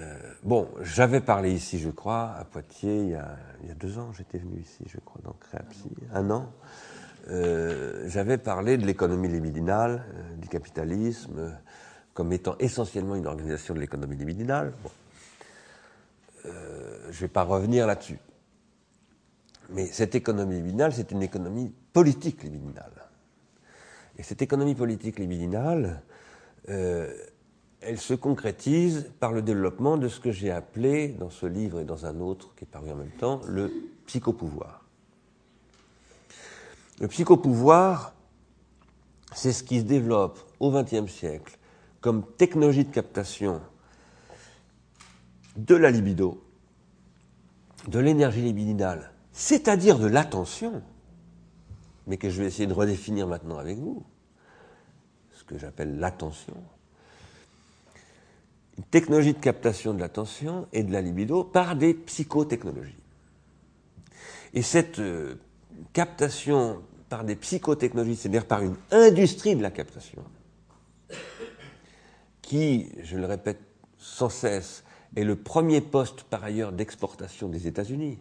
Euh, 0.00 0.18
bon, 0.42 0.68
j'avais 0.82 1.20
parlé 1.20 1.52
ici, 1.52 1.78
je 1.78 1.90
crois, 1.90 2.34
à 2.38 2.44
Poitiers, 2.44 3.02
il 3.02 3.10
y 3.10 3.14
a, 3.14 3.74
deux 3.78 3.98
ans, 3.98 4.12
j'étais 4.12 4.38
venu 4.38 4.60
ici, 4.60 4.84
je 4.86 4.98
crois, 4.98 5.20
dans 5.24 5.32
Créapsy, 5.32 5.90
un 6.12 6.30
an. 6.30 6.52
Euh, 7.28 8.08
j'avais 8.08 8.38
parlé 8.38 8.76
de 8.76 8.84
l'économie 8.84 9.28
libidinale, 9.28 10.04
euh, 10.14 10.36
du 10.36 10.48
capitalisme, 10.48 11.56
comme 12.14 12.32
étant 12.32 12.56
essentiellement 12.58 13.16
une 13.16 13.26
organisation 13.26 13.74
de 13.74 13.80
l'économie 13.80 14.16
libidinale. 14.16 14.72
Je 16.44 16.50
ne 17.08 17.12
vais 17.12 17.28
pas 17.28 17.42
revenir 17.42 17.88
là-dessus. 17.88 18.18
Mais 19.70 19.86
cette 19.86 20.14
économie 20.14 20.54
libidinale, 20.54 20.92
c'est 20.92 21.10
une 21.10 21.22
économie 21.22 21.74
politique 21.92 22.44
libidinale. 22.44 22.92
Et 24.16 24.22
cette 24.22 24.42
économie 24.42 24.76
politique 24.76 25.18
libidinale, 25.18 26.02
elle 27.80 27.98
se 27.98 28.14
concrétise 28.14 29.10
par 29.20 29.32
le 29.32 29.42
développement 29.42 29.96
de 29.96 30.08
ce 30.08 30.20
que 30.20 30.32
j'ai 30.32 30.50
appelé, 30.50 31.08
dans 31.08 31.30
ce 31.30 31.46
livre 31.46 31.80
et 31.80 31.84
dans 31.84 32.06
un 32.06 32.20
autre 32.20 32.54
qui 32.56 32.64
est 32.64 32.68
paru 32.68 32.90
en 32.90 32.96
même 32.96 33.10
temps, 33.10 33.40
le 33.46 33.72
psychopouvoir. 34.06 34.84
Le 37.00 37.08
psychopouvoir, 37.08 38.14
c'est 39.34 39.52
ce 39.52 39.62
qui 39.62 39.80
se 39.80 39.84
développe 39.84 40.38
au 40.60 40.70
XXe 40.70 41.10
siècle 41.12 41.58
comme 42.00 42.24
technologie 42.36 42.84
de 42.84 42.92
captation 42.92 43.60
de 45.56 45.74
la 45.74 45.90
libido, 45.90 46.42
de 47.88 47.98
l'énergie 47.98 48.42
libidinale, 48.42 49.12
c'est-à-dire 49.32 49.98
de 49.98 50.06
l'attention, 50.06 50.82
mais 52.06 52.16
que 52.16 52.30
je 52.30 52.40
vais 52.40 52.46
essayer 52.46 52.66
de 52.66 52.72
redéfinir 52.72 53.26
maintenant 53.26 53.58
avec 53.58 53.78
vous, 53.78 54.04
ce 55.32 55.44
que 55.44 55.58
j'appelle 55.58 55.98
l'attention 55.98 56.54
technologie 58.90 59.32
de 59.32 59.38
captation 59.38 59.94
de 59.94 60.00
l'attention 60.00 60.66
et 60.72 60.82
de 60.82 60.92
la 60.92 61.00
libido 61.00 61.44
par 61.44 61.76
des 61.76 61.94
psychotechnologies. 61.94 63.02
Et 64.54 64.62
cette 64.62 64.98
euh, 64.98 65.34
captation 65.92 66.82
par 67.08 67.24
des 67.24 67.36
psychotechnologies, 67.36 68.16
c'est-à-dire 68.16 68.46
par 68.46 68.62
une 68.62 68.76
industrie 68.90 69.56
de 69.56 69.62
la 69.62 69.70
captation, 69.70 70.24
qui, 72.42 72.88
je 73.02 73.16
le 73.16 73.26
répète 73.26 73.60
sans 73.98 74.28
cesse, 74.28 74.84
est 75.16 75.24
le 75.24 75.36
premier 75.36 75.80
poste 75.80 76.24
par 76.24 76.44
ailleurs 76.44 76.72
d'exportation 76.72 77.48
des 77.48 77.66
États-Unis, 77.66 78.18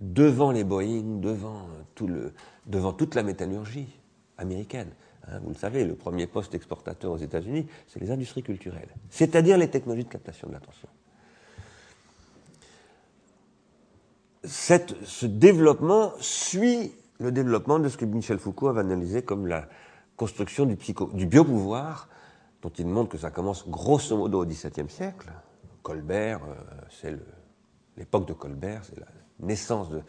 devant 0.00 0.52
les 0.52 0.64
Boeing, 0.64 1.20
devant, 1.20 1.68
tout 1.94 2.06
le, 2.06 2.32
devant 2.66 2.92
toute 2.92 3.14
la 3.14 3.22
métallurgie 3.22 3.88
américaine. 4.36 4.90
Hein, 5.30 5.40
vous 5.42 5.50
le 5.50 5.54
savez, 5.54 5.84
le 5.84 5.94
premier 5.94 6.26
poste 6.26 6.54
exportateur 6.54 7.12
aux 7.12 7.18
États-Unis, 7.18 7.66
c'est 7.86 8.00
les 8.00 8.10
industries 8.10 8.42
culturelles, 8.42 8.88
c'est-à-dire 9.10 9.58
les 9.58 9.68
technologies 9.68 10.04
de 10.04 10.10
captation 10.10 10.48
de 10.48 10.54
l'attention. 10.54 10.88
ce 14.44 15.26
développement 15.26 16.12
suit 16.20 16.92
le 17.18 17.32
développement 17.32 17.78
de 17.78 17.88
ce 17.88 17.96
que 17.96 18.04
Michel 18.04 18.38
Foucault 18.38 18.68
avait 18.68 18.80
analysé 18.80 19.22
comme 19.22 19.46
la 19.46 19.68
construction 20.16 20.66
du 20.66 21.26
biopouvoir, 21.26 22.08
dont 22.62 22.70
il 22.70 22.86
montre 22.86 23.10
que 23.10 23.18
ça 23.18 23.30
commence 23.30 23.68
grosso 23.68 24.16
modo 24.16 24.42
au 24.42 24.46
XVIIe 24.46 24.88
siècle. 24.88 25.30
Colbert, 25.82 26.40
euh, 26.44 26.54
c'est 26.90 27.16
l'époque 27.96 28.26
de 28.26 28.32
Colbert, 28.32 28.82
c'est 28.84 28.98
la 28.98 29.06
naissance 29.40 29.90
de, 29.90 30.02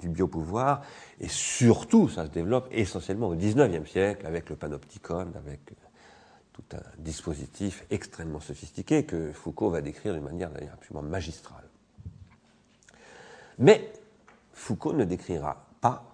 du 0.00 0.08
biopouvoir, 0.08 0.82
et 1.20 1.28
surtout, 1.28 2.08
ça 2.08 2.26
se 2.26 2.30
développe 2.30 2.68
essentiellement 2.70 3.28
au 3.28 3.34
XIXe 3.34 3.88
siècle 3.88 4.26
avec 4.26 4.50
le 4.50 4.56
panopticon, 4.56 5.32
avec 5.34 5.72
euh, 5.72 5.74
tout 6.52 6.64
un 6.76 6.82
dispositif 6.98 7.84
extrêmement 7.90 8.40
sophistiqué 8.40 9.04
que 9.04 9.32
Foucault 9.32 9.70
va 9.70 9.80
décrire 9.80 10.14
d'une 10.14 10.24
manière 10.24 10.50
d'ailleurs 10.50 10.74
absolument 10.74 11.08
magistrale. 11.08 11.64
Mais 13.58 13.92
Foucault 14.52 14.92
ne 14.92 15.04
décrira 15.04 15.66
pas, 15.80 16.04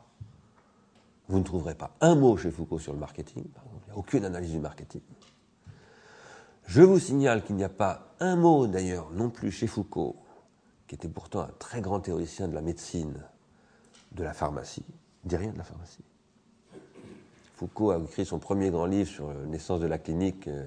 vous 1.28 1.38
ne 1.38 1.44
trouverez 1.44 1.74
pas 1.74 1.90
un 2.00 2.14
mot 2.14 2.36
chez 2.36 2.50
Foucault 2.50 2.78
sur 2.78 2.92
le 2.92 2.98
marketing, 2.98 3.44
il 3.44 3.86
n'y 3.86 3.92
a 3.92 3.96
aucune 3.96 4.24
analyse 4.24 4.52
du 4.52 4.60
marketing. 4.60 5.02
Je 6.66 6.82
vous 6.82 6.98
signale 6.98 7.44
qu'il 7.44 7.56
n'y 7.56 7.64
a 7.64 7.68
pas 7.68 8.14
un 8.18 8.34
mot 8.34 8.66
d'ailleurs 8.66 9.10
non 9.10 9.30
plus 9.30 9.52
chez 9.52 9.68
Foucault 9.68 10.16
qui 10.86 10.94
était 10.94 11.08
pourtant 11.08 11.40
un 11.40 11.50
très 11.58 11.80
grand 11.80 12.00
théoricien 12.00 12.48
de 12.48 12.54
la 12.54 12.60
médecine, 12.60 13.22
de 14.12 14.22
la 14.22 14.32
pharmacie, 14.32 14.84
il 15.24 15.28
dit 15.28 15.36
rien 15.36 15.52
de 15.52 15.58
la 15.58 15.64
pharmacie. 15.64 16.04
Foucault 17.56 17.90
a 17.90 17.98
écrit 17.98 18.26
son 18.26 18.38
premier 18.38 18.70
grand 18.70 18.86
livre 18.86 19.08
sur 19.08 19.32
la 19.32 19.46
naissance 19.46 19.80
de 19.80 19.86
la 19.86 19.98
clinique, 19.98 20.46
euh, 20.48 20.66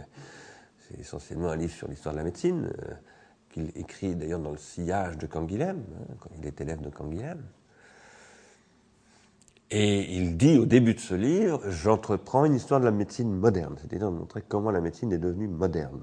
c'est 0.80 1.00
essentiellement 1.00 1.50
un 1.50 1.56
livre 1.56 1.74
sur 1.74 1.88
l'histoire 1.88 2.14
de 2.14 2.18
la 2.18 2.24
médecine, 2.24 2.66
euh, 2.66 2.94
qu'il 3.50 3.72
écrit 3.76 4.16
d'ailleurs 4.16 4.40
dans 4.40 4.52
le 4.52 4.58
sillage 4.58 5.18
de 5.18 5.28
Canguilhem, 5.28 5.78
hein, 5.80 6.14
quand 6.20 6.30
il 6.38 6.46
est 6.46 6.60
élève 6.62 6.82
de 6.82 6.90
Canguilhem. 6.90 7.44
Et 9.72 10.16
il 10.16 10.36
dit 10.36 10.58
au 10.58 10.66
début 10.66 10.96
de 10.96 11.00
ce 11.00 11.14
livre, 11.14 11.62
j'entreprends 11.70 12.46
une 12.46 12.56
histoire 12.56 12.80
de 12.80 12.86
la 12.86 12.92
médecine 12.92 13.32
moderne, 13.32 13.76
c'est-à-dire 13.78 14.10
montrer 14.10 14.42
comment 14.42 14.72
la 14.72 14.82
médecine 14.82 15.14
est 15.14 15.20
devenue 15.20 15.48
moderne. 15.48 16.02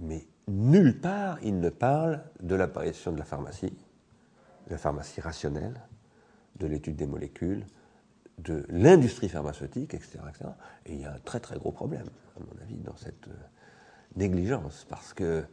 Mais 0.00 0.24
nulle 0.46 1.00
part 1.00 1.38
il 1.42 1.58
ne 1.58 1.70
parle 1.70 2.22
de 2.40 2.54
l'apparition 2.54 3.10
de 3.10 3.18
la 3.18 3.24
pharmacie, 3.24 3.76
la 4.68 4.78
pharmacie 4.78 5.20
rationnelle, 5.20 5.80
de 6.56 6.66
l'étude 6.66 6.96
des 6.96 7.06
molécules, 7.06 7.64
de 8.38 8.64
l'industrie 8.68 9.28
pharmaceutique, 9.28 9.94
etc., 9.94 10.18
Et 10.86 10.94
il 10.94 11.00
y 11.00 11.04
a 11.04 11.12
un 11.12 11.18
très 11.18 11.40
très 11.40 11.58
gros 11.58 11.72
problème, 11.72 12.06
à 12.36 12.40
mon 12.40 12.62
avis, 12.62 12.76
dans 12.76 12.96
cette 12.96 13.28
euh, 13.28 13.34
négligence, 14.16 14.86
parce 14.88 15.12
que 15.12 15.44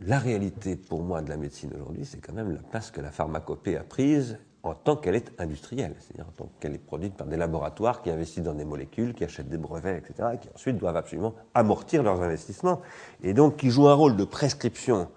la 0.00 0.18
réalité 0.18 0.76
pour 0.76 1.02
moi 1.02 1.22
de 1.22 1.28
la 1.28 1.36
médecine 1.36 1.72
aujourd'hui, 1.74 2.04
c'est 2.04 2.18
quand 2.18 2.34
même 2.34 2.52
la 2.52 2.62
place 2.62 2.90
que 2.90 3.00
la 3.00 3.10
pharmacopée 3.10 3.76
a 3.76 3.84
prise 3.84 4.38
en 4.62 4.74
tant 4.74 4.96
qu'elle 4.96 5.14
est 5.14 5.32
industrielle, 5.40 5.94
c'est-à-dire 6.00 6.26
en 6.28 6.32
tant 6.32 6.50
qu'elle 6.60 6.74
est 6.74 6.78
produite 6.78 7.14
par 7.14 7.26
des 7.26 7.36
laboratoires 7.36 8.02
qui 8.02 8.10
investissent 8.10 8.42
dans 8.42 8.54
des 8.54 8.64
molécules, 8.64 9.14
qui 9.14 9.24
achètent 9.24 9.48
des 9.48 9.58
brevets, 9.58 9.98
etc., 9.98 10.30
et 10.34 10.38
qui 10.38 10.48
ensuite 10.54 10.76
doivent 10.76 10.96
absolument 10.96 11.34
amortir 11.54 12.02
leurs 12.02 12.20
investissements, 12.20 12.82
et 13.22 13.32
donc 13.32 13.56
qui 13.56 13.70
jouent 13.70 13.88
un 13.88 13.94
rôle 13.94 14.16
de 14.16 14.24
prescription, 14.24 15.08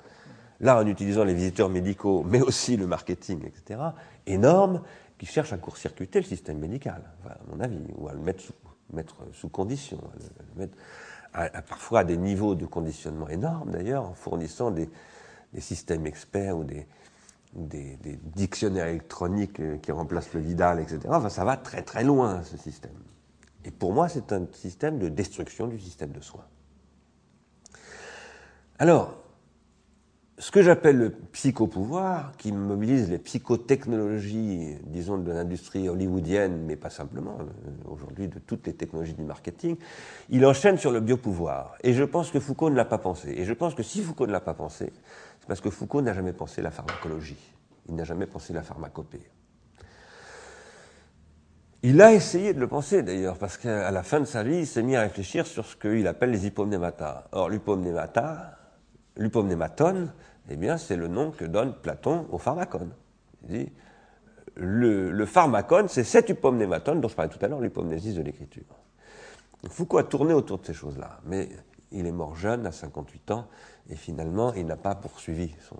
là 0.60 0.78
en 0.78 0.86
utilisant 0.86 1.24
les 1.24 1.34
visiteurs 1.34 1.70
médicaux, 1.70 2.24
mais 2.28 2.42
aussi 2.42 2.78
le 2.78 2.88
marketing, 2.88 3.46
etc., 3.46 3.80
énorme, 4.26 4.82
qui 5.18 5.26
cherche 5.26 5.52
à 5.54 5.58
court-circuiter 5.58 6.20
le 6.20 6.26
système 6.26 6.60
médical, 6.60 7.02
à 7.28 7.38
mon 7.52 7.60
avis, 7.60 7.84
ou 7.96 8.08
à 8.08 8.14
le 8.14 8.20
mettre 8.20 8.42
sous, 8.42 8.54
mettre 8.94 9.16
condition, 9.52 9.98
à 9.98 10.54
le 10.56 10.62
mettre 10.62 10.78
parfois 11.68 12.00
à 12.00 12.04
des 12.04 12.18
niveaux 12.18 12.56
de 12.56 12.66
conditionnement 12.66 13.30
énormes 13.30 13.72
d'ailleurs, 13.72 14.06
en 14.06 14.14
fournissant 14.14 14.72
des, 14.72 14.90
des 15.54 15.62
systèmes 15.62 16.08
experts 16.08 16.58
ou 16.58 16.64
des, 16.64 16.88
des, 17.54 17.98
dictionnaires 18.36 18.88
électroniques 18.88 19.60
euh, 19.60 19.78
qui 19.78 19.92
remplacent 19.92 20.34
le 20.34 20.40
Vidal, 20.40 20.80
etc. 20.80 21.00
Enfin, 21.10 21.30
ça 21.30 21.44
va 21.44 21.58
très 21.58 21.82
très 21.82 22.04
loin, 22.04 22.44
ce 22.44 22.58
système. 22.58 22.94
Et 23.66 23.72
pour 23.72 23.94
moi, 23.94 24.08
c'est 24.08 24.32
un 24.32 24.46
système 24.54 25.00
de 25.00 25.10
destruction 25.10 25.68
du 25.68 25.80
système 25.80 26.12
de 26.12 26.22
soins. 26.22 26.46
Alors, 28.78 29.19
ce 30.40 30.52
que 30.52 30.62
j'appelle 30.62 30.98
le 30.98 31.10
psychopouvoir, 31.10 32.32
qui 32.38 32.54
mobilise 32.54 33.10
les 33.10 33.18
psychotechnologies, 33.18 34.78
disons, 34.86 35.18
de 35.18 35.32
l'industrie 35.32 35.90
hollywoodienne, 35.90 36.64
mais 36.66 36.78
pas 36.78 36.90
simplement, 36.90 37.38
euh, 37.42 37.92
aujourd'hui 37.92 38.30
de 38.30 38.40
toutes 38.40 38.66
les 38.66 38.74
technologies 38.74 39.14
du 39.14 39.24
marketing, 39.24 39.76
il 40.30 40.46
enchaîne 40.46 40.78
sur 40.78 40.92
le 40.92 41.02
biopouvoir. 41.02 41.76
Et 41.84 41.94
je 41.94 42.06
pense 42.06 42.32
que 42.32 42.40
Foucault 42.40 42.70
ne 42.70 42.76
l'a 42.78 42.86
pas 42.86 43.00
pensé. 43.00 43.34
Et 43.36 43.44
je 43.44 43.52
pense 43.54 43.76
que 43.76 43.84
si 43.84 44.02
Foucault 44.02 44.28
ne 44.28 44.32
l'a 44.32 44.40
pas 44.40 44.54
pensé, 44.54 44.94
c'est 45.42 45.48
parce 45.48 45.60
que 45.60 45.70
Foucault 45.70 46.02
n'a 46.02 46.14
jamais 46.14 46.34
pensé 46.34 46.62
la 46.62 46.72
pharmacologie. 46.72 47.54
Il 47.90 47.96
n'a 47.96 48.06
jamais 48.06 48.26
pensé 48.26 48.54
la 48.54 48.64
pharmacopée. 48.64 49.30
Il 51.84 52.02
a 52.02 52.14
essayé 52.14 52.54
de 52.54 52.60
le 52.62 52.68
penser 52.68 53.04
d'ailleurs, 53.04 53.38
parce 53.38 53.58
qu'à 53.58 53.92
la 53.92 54.04
fin 54.04 54.22
de 54.22 54.26
sa 54.26 54.44
vie, 54.44 54.60
il 54.60 54.68
s'est 54.68 54.84
mis 54.84 54.96
à 54.96 55.02
réfléchir 55.02 55.46
sur 55.46 55.66
ce 55.66 55.76
qu'il 55.76 56.08
appelle 56.08 56.32
les 56.32 56.46
hypomnémata. 56.46 57.28
Or, 57.32 57.50
l'hypomnémata, 57.50 58.59
l'hypomnématone, 59.20 60.12
eh 60.50 60.56
bien, 60.56 60.78
c'est 60.78 60.96
le 60.96 61.08
nom 61.08 61.32
que 61.32 61.46
donne 61.46 61.74
Platon 61.74 62.26
au 62.32 62.38
pharmacone. 62.38 62.92
Il 63.48 63.58
dit, 63.58 63.72
le, 64.56 65.26
pharmacone, 65.26 65.88
c'est 65.88 66.04
cet 66.04 66.30
hypomnématone 66.30 67.02
dont 67.02 67.08
je 67.08 67.16
parlais 67.16 67.32
tout 67.32 67.44
à 67.44 67.48
l'heure, 67.48 67.62
l'hypomnésis 67.62 68.16
de 68.16 68.22
l'écriture. 68.22 68.64
Foucault 69.70 69.98
a 69.98 70.04
tourné 70.04 70.34
autour 70.34 70.60
de 70.60 70.66
ces 70.66 70.74
choses-là, 70.74 71.20
mais 71.26 71.50
il 71.92 72.06
est 72.06 72.12
mort 72.12 72.36
jeune, 72.36 72.66
à 72.66 72.72
58 72.72 73.32
ans, 73.32 73.48
et 73.90 73.96
finalement, 73.96 74.54
il 74.54 74.66
n'a 74.66 74.78
pas 74.78 74.96
poursuivi 74.96 75.54
son. 75.68 75.78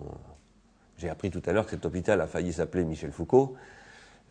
J'ai 0.98 1.08
appris 1.08 1.30
tout 1.30 1.42
à 1.46 1.52
l'heure 1.52 1.64
que 1.64 1.70
cet 1.70 1.86
hôpital 1.86 2.20
a 2.20 2.26
failli 2.26 2.52
s'appeler 2.52 2.84
Michel 2.84 3.10
Foucault. 3.10 3.54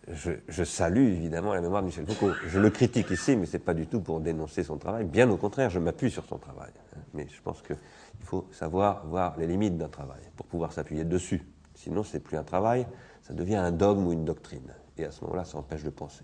Je, 0.08 0.32
je, 0.48 0.64
salue 0.64 1.08
évidemment 1.08 1.54
la 1.54 1.62
mémoire 1.62 1.82
de 1.82 1.88
Michel 1.88 2.06
Foucault. 2.06 2.32
Je 2.48 2.60
le 2.60 2.70
critique 2.70 3.10
ici, 3.12 3.36
mais 3.36 3.46
ce 3.46 3.54
n'est 3.54 3.64
pas 3.64 3.74
du 3.74 3.88
tout 3.88 4.02
pour 4.02 4.20
dénoncer 4.20 4.64
son 4.64 4.78
travail. 4.78 5.06
Bien 5.06 5.30
au 5.30 5.38
contraire, 5.38 5.70
je 5.70 5.80
m'appuie 5.80 6.12
sur 6.12 6.26
son 6.26 6.38
travail. 6.38 6.72
Mais 7.14 7.28
je 7.28 7.42
pense 7.42 7.62
que 7.62 7.74
il 8.20 8.26
faut 8.26 8.48
savoir 8.52 9.06
voir 9.08 9.38
les 9.38 9.48
limites 9.48 9.78
d'un 9.78 9.90
travail 9.90 10.22
pour 10.36 10.46
pouvoir 10.46 10.74
s'appuyer 10.74 11.04
dessus. 11.04 11.42
Sinon, 11.76 12.04
ce 12.04 12.14
n'est 12.14 12.20
plus 12.20 12.38
un 12.38 12.44
travail, 12.44 12.86
ça 13.22 13.34
devient 13.34 13.56
un 13.56 13.72
dogme 13.72 14.08
ou 14.08 14.12
une 14.12 14.26
doctrine. 14.26 14.74
Et 14.98 15.06
à 15.06 15.12
ce 15.12 15.24
moment-là, 15.24 15.46
ça 15.46 15.58
empêche 15.58 15.84
de 15.84 15.90
penser. 15.90 16.24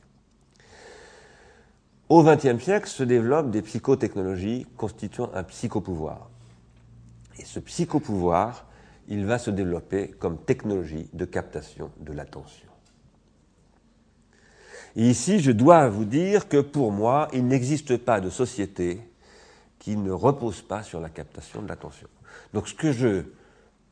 Au 2.09 2.23
XXe 2.23 2.63
siècle 2.63 2.87
se 2.87 3.03
développent 3.03 3.49
des 3.49 3.61
psychotechnologies 3.61 4.67
constituant 4.77 5.31
un 5.33 5.43
psychopouvoir. 5.43 6.29
Et 7.39 7.45
ce 7.45 7.59
psychopouvoir, 7.59 8.65
il 9.07 9.25
va 9.25 9.37
se 9.37 9.49
développer 9.49 10.09
comme 10.09 10.37
technologie 10.37 11.09
de 11.13 11.25
captation 11.25 11.91
de 11.99 12.13
l'attention. 12.13 12.69
Et 14.95 15.09
ici, 15.09 15.39
je 15.39 15.51
dois 15.51 15.89
vous 15.89 16.05
dire 16.05 16.47
que 16.47 16.61
pour 16.61 16.91
moi, 16.91 17.27
il 17.33 17.47
n'existe 17.47 17.97
pas 17.97 18.21
de 18.21 18.29
société 18.29 19.01
qui 19.85 19.97
ne 19.97 20.09
repose 20.09 20.63
pas 20.63 20.81
sur 20.81 20.99
la 20.99 21.09
captation 21.09 21.61
de 21.61 21.67
l'attention. 21.67 22.07
Donc 22.55 22.67
ce 22.67 22.73
que 22.73 22.91
je 22.91 23.21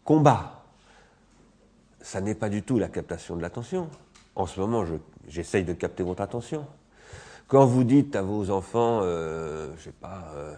combats, 0.04 0.64
ça 2.02 2.20
n'est 2.20 2.34
pas 2.34 2.50
du 2.50 2.64
tout 2.64 2.80
la 2.80 2.88
captation 2.88 3.36
de 3.36 3.44
l'attention. 3.44 3.92
En 4.34 4.48
ce 4.48 4.60
moment, 4.60 4.84
j'essaye 5.28 5.64
de 5.64 5.74
capter 5.74 6.02
votre 6.02 6.24
attention. 6.24 6.66
Quand 7.48 7.68
vous 7.68 7.84
dites 7.84 8.16
à 8.16 8.24
vos 8.24 8.50
enfants, 8.50 9.02
euh, 9.04 9.72
je 9.78 9.84
sais 9.84 9.92
pas, 9.92 10.32
euh, 10.34 10.56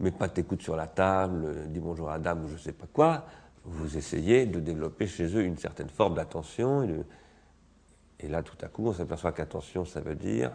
mets 0.00 0.10
pas 0.10 0.28
tes 0.28 0.42
coudes 0.42 0.60
sur 0.60 0.76
la 0.76 0.86
table, 0.86 1.66
dis 1.68 1.80
bonjour 1.80 2.10
à 2.10 2.18
dame 2.18 2.44
ou 2.44 2.48
je 2.48 2.58
sais 2.58 2.72
pas 2.72 2.86
quoi, 2.92 3.24
vous 3.64 3.96
essayez 3.96 4.44
de 4.44 4.60
développer 4.60 5.06
chez 5.06 5.34
eux 5.34 5.44
une 5.44 5.56
certaine 5.56 5.88
forme 5.88 6.16
d'attention. 6.16 6.86
Et, 8.20 8.28
là, 8.28 8.42
tout 8.42 8.58
à 8.60 8.68
coup, 8.68 8.86
on 8.88 8.92
s'aperçoit 8.92 9.32
qu'attention, 9.32 9.86
ça 9.86 10.02
veut 10.02 10.14
dire 10.14 10.52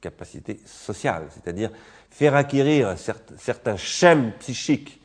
capacité 0.00 0.60
sociale, 0.64 1.26
c'est-à-dire 1.30 1.70
faire 2.10 2.34
acquérir 2.34 2.96
certains 2.98 3.76
schèmes 3.76 4.32
psychiques 4.38 5.00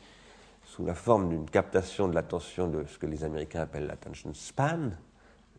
sous 0.64 0.84
la 0.84 0.94
forme 0.94 1.28
d'une 1.28 1.48
captation 1.48 2.08
de 2.08 2.14
l'attention 2.14 2.68
de 2.68 2.84
ce 2.84 2.98
que 2.98 3.06
les 3.06 3.22
Américains 3.24 3.60
appellent 3.60 3.86
l'attention 3.86 4.32
span, 4.34 4.90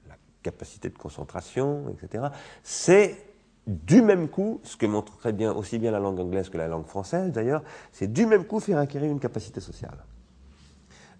la 0.07 0.15
capacité 0.43 0.89
de 0.89 0.97
concentration, 0.97 1.85
etc. 1.89 2.25
C'est 2.63 3.25
du 3.67 4.01
même 4.01 4.29
coup, 4.29 4.59
ce 4.63 4.77
que 4.77 4.85
montre 4.85 5.17
très 5.17 5.33
bien 5.33 5.53
aussi 5.53 5.79
bien 5.79 5.91
la 5.91 5.99
langue 5.99 6.19
anglaise 6.19 6.49
que 6.49 6.57
la 6.57 6.67
langue 6.67 6.85
française 6.85 7.31
d'ailleurs, 7.31 7.63
c'est 7.91 8.11
du 8.11 8.25
même 8.25 8.45
coup 8.45 8.59
faire 8.59 8.77
acquérir 8.77 9.11
une 9.11 9.19
capacité 9.19 9.59
sociale, 9.59 10.03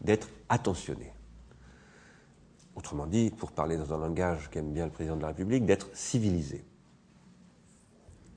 d'être 0.01 0.27
attentionné. 0.49 1.13
Autrement 2.75 3.07
dit, 3.07 3.31
pour 3.31 3.51
parler 3.53 3.77
dans 3.77 3.93
un 3.93 3.97
langage 3.97 4.49
qu'aime 4.49 4.73
bien 4.73 4.85
le 4.85 4.91
président 4.91 5.15
de 5.15 5.21
la 5.21 5.29
République, 5.29 5.65
d'être 5.65 5.87
civilisé. 5.93 6.65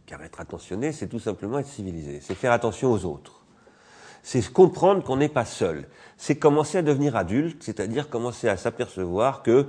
Car 0.08 0.22
être 0.22 0.40
attentionné, 0.40 0.92
c'est 0.92 1.06
tout 1.06 1.18
simplement 1.18 1.58
être 1.58 1.66
civilisé, 1.66 2.20
c'est 2.22 2.34
faire 2.34 2.52
attention 2.52 2.90
aux 2.90 3.04
autres. 3.04 3.42
C'est 4.22 4.42
comprendre 4.50 5.04
qu'on 5.04 5.18
n'est 5.18 5.28
pas 5.28 5.44
seul. 5.44 5.86
C'est 6.16 6.36
commencer 6.36 6.78
à 6.78 6.82
devenir 6.82 7.14
adulte, 7.14 7.62
c'est-à-dire 7.62 8.08
commencer 8.08 8.48
à 8.48 8.56
s'apercevoir 8.56 9.42
que 9.42 9.66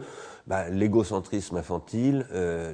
bah, 0.48 0.70
l'égocentrisme 0.70 1.58
infantile 1.58 2.26
euh, 2.32 2.74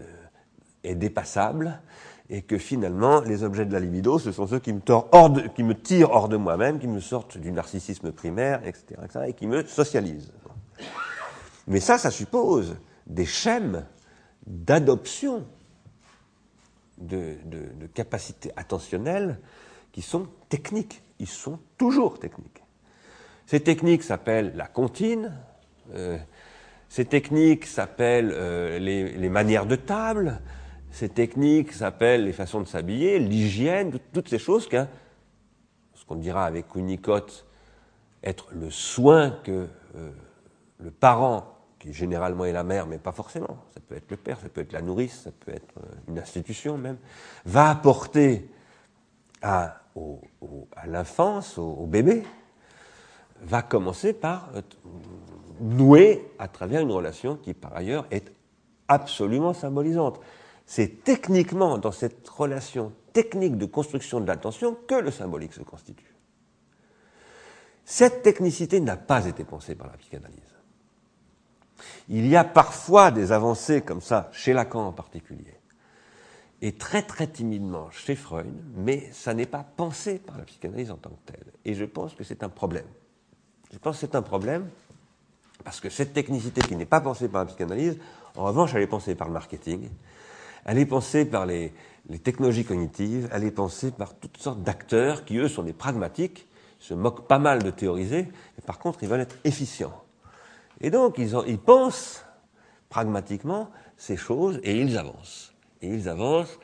est 0.84 0.94
dépassable 0.94 1.82
et 2.30 2.44
que 2.44 2.60
finalement, 2.60 3.22
les 3.22 3.44
objets 3.44 3.66
de 3.66 3.74
la 3.74 3.80
libido, 3.80 4.20
ce 4.20 4.32
sont 4.32 4.46
ceux 4.46 4.60
qui 4.60 4.72
me, 4.72 4.82
hors 4.88 5.34
tirent 5.82 6.12
hors 6.12 6.30
de 6.30 6.38
moi-même, 6.38 6.78
qui 6.78 6.88
me 6.88 7.00
sortent 7.00 7.40
du 7.40 7.52
narcissisme 7.52 8.12
primaire, 8.12 8.62
etc., 8.64 9.02
etc., 9.04 9.26
et 9.30 9.34
qui 9.34 9.48
me 9.48 9.66
socialisent. 9.66 10.32
Mais 11.68 11.80
ça, 11.80 11.98
ça 11.98 12.12
suppose 12.12 12.76
des 13.08 13.26
schèmes 13.26 13.86
d'adoption 14.46 15.46
de, 16.98 17.38
capacités 17.94 18.52
attentionnelles 18.56 19.40
qui 19.92 20.02
sont 20.02 20.28
techniques. 20.50 21.02
Ils 21.20 21.28
sont 21.28 21.60
toujours 21.78 22.20
techniques. 22.20 22.62
Ces 23.46 23.60
techniques 23.60 24.04
s'appellent 24.04 24.54
la 24.56 24.68
comptine, 24.68 25.34
euh, 25.94 26.18
ces 26.90 27.06
techniques 27.06 27.66
s'appellent 27.66 28.32
euh, 28.34 28.80
les, 28.80 29.30
manières 29.30 29.66
de 29.66 29.76
table, 29.76 30.42
ces 30.92 31.10
techniques 31.10 31.72
s'appellent 31.72 32.26
les 32.26 32.34
façons 32.34 32.60
de 32.60 32.68
s'habiller, 32.68 33.20
l'hygiène, 33.20 33.98
toutes 34.14 34.30
ces 34.30 34.40
choses 34.40 34.68
qu'un, 34.68 34.88
ce 35.94 36.06
qu'on 36.06 36.16
dira 36.16 36.46
avec 36.46 36.74
Winnicott, 36.76 37.46
être 38.24 38.48
le 38.52 38.72
soin 38.72 39.32
que 39.44 39.68
euh, 39.96 40.12
le 40.80 40.92
parent 40.92 41.55
généralement 41.94 42.46
est 42.46 42.52
la 42.52 42.64
mère, 42.64 42.88
mais 42.88 42.98
pas 42.98 43.12
forcément, 43.12 43.58
ça 43.74 43.80
peut 43.80 43.96
être 43.96 44.10
le 44.10 44.18
père, 44.18 44.40
ça 44.40 44.50
peut 44.50 44.62
être 44.62 44.74
la 44.74 44.82
nourrice, 44.82 45.22
ça 45.24 45.32
peut 45.32 45.52
être 45.52 45.78
euh, 45.78 45.96
une 46.08 46.20
institution 46.20 46.78
même, 46.78 46.98
va 47.46 47.70
apporter 47.70 48.50
à, 49.42 49.82
l'enfance, 50.88 51.58
au, 51.58 51.86
bébé, 51.86 52.24
va 53.42 53.62
commencer 53.62 54.14
par 54.14 54.50
euh, 54.56 54.62
nouer 55.60 56.28
à 56.40 56.48
travers 56.48 56.82
une 56.82 56.92
relation 56.92 57.38
qui 57.38 57.54
par 57.54 57.76
ailleurs 57.76 58.08
est 58.12 58.32
absolument 58.88 59.54
symbolisante. 59.54 60.20
C'est 60.66 61.04
techniquement 61.04 61.78
dans 61.78 61.92
cette 61.92 62.28
relation 62.28 62.92
technique 63.14 63.58
de 63.58 63.66
construction 63.66 64.20
de 64.20 64.28
l'attention 64.28 64.76
que 64.88 64.96
le 64.96 65.12
symbolique 65.12 65.54
se 65.54 65.62
constitue. 65.62 66.16
Cette 67.86 68.24
technicité 68.24 68.80
n'a 68.80 68.98
pas 68.98 69.26
été 69.28 69.44
pensée 69.44 69.76
par 69.76 69.88
la 69.88 69.98
psychanalyse. 69.98 70.45
Il 72.10 72.28
y 72.28 72.36
a 72.36 72.44
parfois 72.44 73.12
des 73.12 73.32
avancées 73.32 73.82
comme 73.82 74.02
ça, 74.02 74.30
chez 74.32 74.54
Lacan 74.54 74.88
en 74.88 74.92
particulier, 74.92 75.60
et 76.62 76.74
très 76.74 77.02
très 77.02 77.28
timidement 77.28 77.90
chez 77.92 78.16
Freud, 78.16 78.54
mais 78.76 79.10
ça 79.12 79.34
n'est 79.34 79.46
pas 79.46 79.66
pensé 79.76 80.20
par 80.20 80.38
la 80.38 80.44
psychanalyse 80.46 80.92
en 80.92 80.98
tant 80.98 81.12
que 81.12 81.32
telle. 81.32 81.46
Et 81.66 81.74
je 81.74 81.86
pense 81.86 82.14
que 82.14 82.24
c'est 82.24 82.44
un 82.44 82.50
problème. 82.50 82.86
Je 83.72 83.78
pense 83.78 83.96
que 83.96 84.02
c'est 84.02 84.16
un 84.16 84.22
problème 84.22 84.70
parce 85.64 85.80
que 85.80 85.90
cette 85.90 86.14
technicité 86.14 86.62
qui 86.62 86.76
n'est 86.76 86.86
pas 86.86 87.02
pensée 87.02 87.28
par 87.28 87.44
la 87.44 87.48
psychanalyse, 87.48 87.98
en 88.36 88.46
revanche, 88.46 88.74
elle 88.76 88.84
est 88.84 88.88
pensée 88.88 89.16
par 89.16 89.28
le 89.28 89.34
marketing, 89.34 89.90
elle 90.66 90.78
est 90.78 90.86
pensée 90.86 91.26
par 91.26 91.46
les, 91.46 91.74
technologies 92.24 92.66
cognitives, 92.66 93.30
elle 93.32 93.44
est 93.44 93.52
pensée 93.52 93.92
par 93.92 94.14
toutes 94.16 94.38
sortes 94.38 94.62
d'acteurs 94.62 95.26
qui, 95.26 95.38
eux, 95.38 95.48
sont 95.48 95.64
des 95.64 95.74
pragmatiques, 95.74 96.48
se 96.80 96.94
moquent 96.94 97.28
pas 97.28 97.40
mal 97.40 97.64
de 97.64 97.72
théoriser, 97.72 98.24
mais 98.24 98.64
par 98.66 98.80
contre, 98.80 99.02
ils 99.04 99.10
veulent 99.10 99.22
être 99.22 99.38
efficients. 99.44 99.94
Et 100.82 100.90
donc, 100.90 101.18
ils, 101.18 101.60
pensent 101.60 102.26
pragmatiquement 102.90 103.70
ces 103.98 104.18
choses 104.18 104.60
et 104.64 104.80
ils 104.80 104.98
avancent. 104.98 105.54
Et 105.82 105.88
ils 105.88 106.10
avancent 106.10 106.60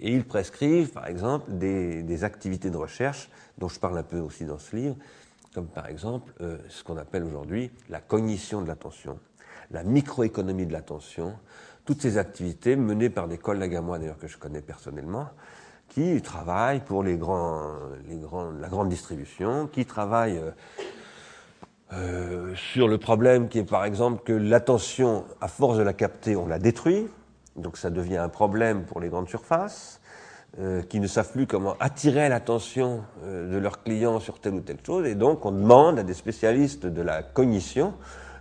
et 0.00 0.12
ils 0.12 0.24
prescrivent, 0.24 0.90
par 0.90 1.06
exemple, 1.06 1.52
des, 1.52 2.24
activités 2.24 2.70
de 2.70 2.76
recherche 2.76 3.30
dont 3.58 3.68
je 3.68 3.78
parle 3.78 3.98
un 3.98 4.02
peu 4.02 4.18
aussi 4.18 4.44
dans 4.44 4.58
ce 4.58 4.74
livre, 4.76 4.96
comme 5.54 5.68
par 5.68 5.86
exemple 5.86 6.32
euh, 6.40 6.58
ce 6.68 6.82
qu'on 6.82 6.96
appelle 6.96 7.22
aujourd'hui 7.22 7.70
la 7.88 8.00
cognition 8.00 8.60
de 8.60 8.66
l'attention, 8.66 9.18
la 9.70 9.84
microéconomie 9.84 10.66
de 10.66 10.72
l'attention, 10.72 11.38
toutes 11.84 12.02
ces 12.02 12.18
activités 12.18 12.74
menées 12.74 13.10
par 13.10 13.28
des 13.28 13.38
collègues 13.38 13.76
à 13.76 13.80
moi 13.80 13.98
d'ailleurs 13.98 14.18
que 14.18 14.26
je 14.26 14.36
connais 14.36 14.62
personnellement, 14.62 15.28
qui 15.88 16.20
travaillent 16.22 16.80
pour 16.80 17.04
les 17.04 17.16
grands, 17.16 17.76
la 18.58 18.68
grande 18.68 18.88
distribution, 18.88 19.68
qui 19.68 19.86
travaillent 19.86 20.40
euh, 21.92 22.54
sur 22.54 22.88
le 22.88 22.98
problème 22.98 23.48
qui 23.48 23.58
est 23.58 23.64
par 23.64 23.84
exemple 23.84 24.22
que 24.24 24.32
l'attention, 24.32 25.24
à 25.40 25.48
force 25.48 25.76
de 25.76 25.82
la 25.82 25.92
capter, 25.92 26.34
on 26.34 26.46
la 26.46 26.58
détruit, 26.58 27.08
donc 27.56 27.76
ça 27.76 27.90
devient 27.90 28.16
un 28.16 28.28
problème 28.28 28.84
pour 28.84 29.00
les 29.00 29.08
grandes 29.08 29.28
surfaces, 29.28 30.00
euh, 30.60 30.82
qui 30.82 30.98
ne 30.98 31.06
savent 31.06 31.30
plus 31.32 31.46
comment 31.46 31.74
attirer 31.80 32.28
l'attention 32.28 33.04
euh, 33.24 33.52
de 33.52 33.58
leurs 33.58 33.82
clients 33.82 34.18
sur 34.18 34.40
telle 34.40 34.54
ou 34.54 34.60
telle 34.60 34.78
chose, 34.84 35.06
et 35.06 35.14
donc 35.14 35.44
on 35.44 35.52
demande 35.52 35.98
à 35.98 36.02
des 36.02 36.14
spécialistes 36.14 36.86
de 36.86 37.02
la 37.02 37.22
cognition 37.22 37.92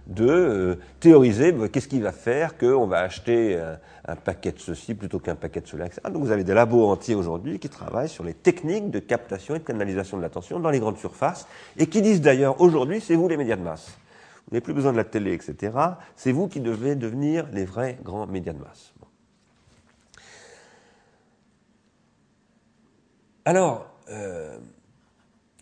de 0.07 0.27
euh, 0.27 0.75
théoriser 0.99 1.51
bah, 1.51 1.69
qu'est-ce 1.69 1.87
qui 1.87 1.99
va 1.99 2.11
faire 2.11 2.57
qu'on 2.57 2.87
va 2.87 2.99
acheter 2.99 3.61
un, 4.05 4.15
paquet 4.15 4.51
de 4.51 4.59
ceci 4.59 4.93
plutôt 4.93 5.19
qu'un 5.19 5.35
paquet 5.35 5.61
de 5.61 5.67
cela, 5.67 5.85
etc. 5.85 6.01
Donc 6.11 6.23
vous 6.23 6.31
avez 6.31 6.43
des 6.43 6.53
labos 6.53 6.85
entiers 6.89 7.15
aujourd'hui 7.15 7.59
qui 7.59 7.69
travaillent 7.69 8.09
sur 8.09 8.23
les 8.23 8.33
techniques 8.33 8.91
de 8.91 8.99
captation 8.99 9.55
et 9.55 9.59
de 9.59 9.63
canalisation 9.63 10.17
de 10.17 10.21
l'attention 10.21 10.59
dans 10.59 10.69
les 10.69 10.79
grandes 10.79 10.97
surfaces 10.97 11.47
et 11.77 11.87
qui 11.87 12.01
disent 12.01 12.21
d'ailleurs 12.21 12.59
aujourd'hui 12.59 12.99
c'est 13.01 13.15
vous 13.15 13.27
les 13.27 13.37
médias 13.37 13.55
de 13.55 13.61
masse. 13.63 13.97
Vous 14.47 14.55
n'avez 14.55 14.61
plus 14.61 14.73
besoin 14.73 14.91
de 14.91 14.97
la 14.97 15.05
télé, 15.05 15.33
etc. 15.33 15.71
C'est 16.15 16.33
vous 16.33 16.47
qui 16.47 16.59
devez 16.59 16.95
devenir 16.95 17.47
les 17.53 17.65
vrais 17.65 17.97
grands 18.03 18.27
médias 18.27 18.53
de 18.53 18.59
masse. 18.59 18.93
Alors, 23.45 23.87
euh, 24.09 24.57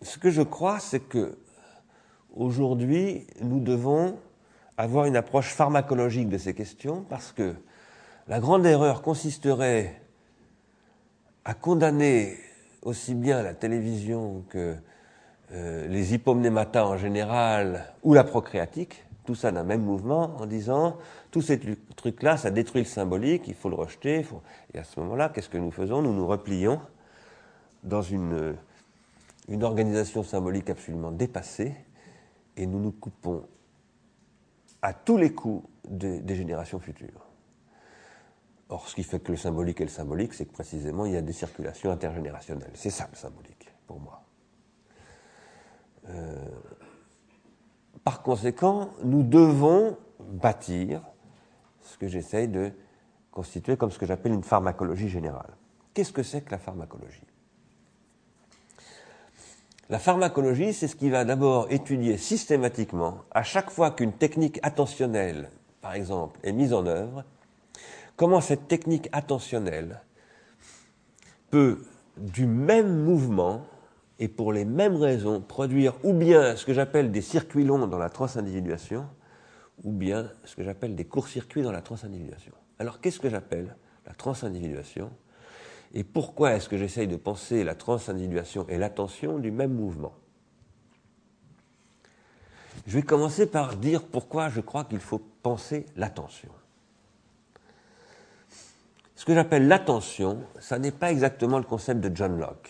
ce 0.02 0.18
que 0.18 0.30
je 0.30 0.42
crois, 0.42 0.80
c'est 0.80 1.00
que 1.00 1.38
aujourd'hui, 2.34 3.26
nous 3.42 3.60
devons 3.60 4.20
avoir 4.78 5.06
une 5.06 5.16
approche 5.16 5.54
pharmacologique 5.54 6.30
de 6.30 6.38
ces 6.38 6.54
questions 6.54 7.06
parce 7.10 7.32
que 7.32 7.56
la 8.28 8.40
grande 8.40 8.66
erreur 8.66 9.02
consisterait 9.02 10.02
à 11.46 11.54
condamner 11.54 12.38
aussi 12.82 13.14
bien 13.14 13.42
la 13.44 13.54
télévision 13.54 14.44
que 14.50 14.76
euh, 15.54 15.88
les 15.88 16.14
hypomnématas 16.14 16.86
en 16.86 16.98
général 16.98 17.94
ou 18.04 18.14
la 18.14 18.24
procréatique, 18.24 19.04
tout 19.26 19.36
ça 19.36 19.52
d'un 19.52 19.64
même 19.64 19.82
mouvement, 19.82 20.36
en 20.38 20.46
disant 20.46 20.98
tous 21.30 21.42
ces 21.42 21.60
trucs-là, 21.96 22.38
ça 22.38 22.52
détruit 22.52 22.82
le 22.82 22.88
symbolique, 22.88 23.48
il 23.48 23.54
faut 23.54 23.70
le 23.70 23.76
rejeter. 23.76 24.26
Et 24.74 24.80
à 24.80 24.84
ce 24.84 25.00
moment-là, 25.00 25.30
qu'est-ce 25.30 25.50
que 25.50 25.58
nous 25.58 25.72
faisons? 25.72 26.02
Nous 26.02 26.14
nous 26.14 26.26
replions 26.26 26.80
dans 27.84 28.02
une, 28.02 28.56
une 29.48 29.64
organisation 29.64 30.24
symbolique 30.24 30.70
absolument 30.70 31.12
dépassée 31.12 31.74
et 32.58 32.66
nous 32.66 32.80
nous 32.80 32.92
coupons 32.92 33.44
à 34.82 34.94
tous 34.94 35.18
les 35.18 35.34
coups 35.34 35.68
des, 35.88 36.36
générations 36.36 36.80
futures. 36.80 37.28
Or, 38.70 38.88
ce 38.88 38.96
qui 38.96 39.04
fait 39.04 39.20
que 39.20 39.32
le 39.32 39.38
symbolique 39.38 39.82
est 39.82 39.86
le 39.86 39.90
symbolique, 39.90 40.34
c'est 40.34 40.46
que 40.46 40.54
précisément 40.54 41.06
il 41.06 41.14
y 41.14 41.18
a 41.18 41.22
des 41.22 41.34
circulations 41.34 41.92
intergénérationnelles. 41.92 42.72
C'est 42.74 42.90
ça 42.90 43.08
le 43.12 43.18
symbolique, 43.18 43.70
pour 43.86 44.00
moi. 44.00 44.24
Euh, 46.10 46.36
par 48.04 48.22
conséquent, 48.24 48.90
nous 49.04 49.24
devons 49.24 49.98
bâtir 50.20 51.02
ce 51.82 51.98
que 51.98 52.08
j'essaye 52.08 52.48
de 52.48 52.72
constituer 53.32 53.78
comme 53.78 53.92
ce 53.92 54.00
que 54.00 54.06
j'appelle 54.06 54.34
une 54.34 54.44
pharmacologie 54.44 55.10
générale. 55.10 55.52
Qu'est-ce 55.94 56.14
que 56.14 56.24
c'est 56.24 56.42
que 56.42 56.52
la 56.52 56.58
pharmacologie? 56.58 57.31
La 59.92 60.00
pharmacologie, 60.00 60.72
c'est 60.72 60.88
ce 60.88 60.96
qui 60.96 61.10
va 61.10 61.26
d'abord 61.26 61.68
étudier 61.70 62.16
systématiquement, 62.16 63.26
à 63.32 63.44
chaque 63.44 63.70
fois 63.70 63.92
qu'une 63.92 64.14
technique 64.14 64.58
attentionnelle, 64.64 65.50
par 65.82 65.96
exemple, 65.96 66.40
est 66.44 66.54
mise 66.54 66.72
en 66.72 66.86
œuvre, 66.86 67.26
comment 68.16 68.40
cette 68.40 68.70
technique 68.70 69.10
attentionnelle 69.12 70.00
peut, 71.50 71.84
du 72.16 72.46
même 72.46 73.04
mouvement 73.04 73.66
et 74.18 74.30
pour 74.30 74.54
les 74.54 74.64
mêmes 74.64 74.96
raisons, 74.96 75.42
produire 75.42 75.96
ou 76.04 76.14
bien 76.14 76.56
ce 76.56 76.66
que 76.66 76.74
j'appelle 76.74 77.12
des 77.12 77.22
circuits 77.22 77.66
longs 77.66 77.86
dans 77.86 77.98
la 77.98 78.10
transindividuation, 78.10 79.06
ou 79.84 79.92
bien 79.92 80.32
ce 80.46 80.56
que 80.56 80.64
j'appelle 80.64 80.96
des 80.96 81.04
courts-circuits 81.04 81.64
dans 81.64 81.74
la 81.74 81.82
transindividuation. 81.82 82.54
Alors 82.80 83.02
qu'est-ce 83.02 83.20
que 83.20 83.30
j'appelle 83.30 83.76
la 84.08 84.14
transindividuation? 84.14 85.12
Et 85.94 86.04
pourquoi 86.04 86.54
est-ce 86.54 86.70
que 86.70 86.78
j'essaye 86.78 87.08
de 87.08 87.18
penser 87.18 87.64
la 87.64 87.76
transindividuation 87.76 88.66
et 88.70 88.78
l'attention 88.78 89.40
du 89.40 89.52
même 89.52 89.74
mouvement? 89.74 90.14
Je 92.88 92.98
vais 92.98 93.04
commencer 93.04 93.46
par 93.46 93.76
dire 93.76 94.04
pourquoi 94.04 94.50
je 94.50 94.62
crois 94.62 94.86
qu'il 94.86 95.00
faut 95.00 95.22
penser 95.44 95.86
l'attention. 95.96 96.50
Ce 99.16 99.26
que 99.26 99.36
j'appelle 99.36 99.68
l'attention, 99.68 100.44
ça 100.60 100.80
n'est 100.80 100.92
pas 100.92 101.12
exactement 101.12 101.60
le 101.60 101.64
concept 101.64 102.02
de 102.02 102.16
John 102.16 102.40
Locke. 102.40 102.70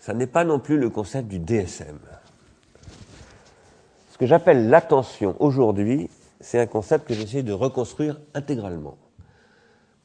Ça 0.00 0.12
n'est 0.12 0.26
pas 0.26 0.44
non 0.44 0.58
plus 0.58 0.78
le 0.78 0.90
concept 0.90 1.28
du 1.28 1.38
DSM. 1.38 1.98
Ce 4.10 4.18
que 4.18 4.26
j'appelle 4.26 4.70
l'attention 4.70 5.36
aujourd'hui, 5.38 6.10
c'est 6.40 6.58
un 6.58 6.66
concept 6.66 7.06
que 7.06 7.14
j'essaie 7.14 7.42
de 7.42 7.52
reconstruire 7.52 8.20
intégralement. 8.34 8.96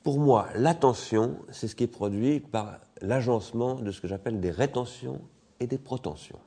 Pour 0.04 0.20
moi, 0.20 0.47
l'attention, 0.56 1.38
c'est 1.52 1.68
ce 1.68 1.76
qui 1.76 1.84
est 1.84 1.88
produit 1.88 2.39
par 2.39 2.80
l'agencement 3.02 3.76
de 3.76 3.91
ce 3.91 4.02
que 4.02 4.08
j'appelle 4.08 4.39
des 4.39 4.49
rétentions 4.49 5.22
et 5.60 5.68
des 5.68 5.78
protensions. 5.78 6.39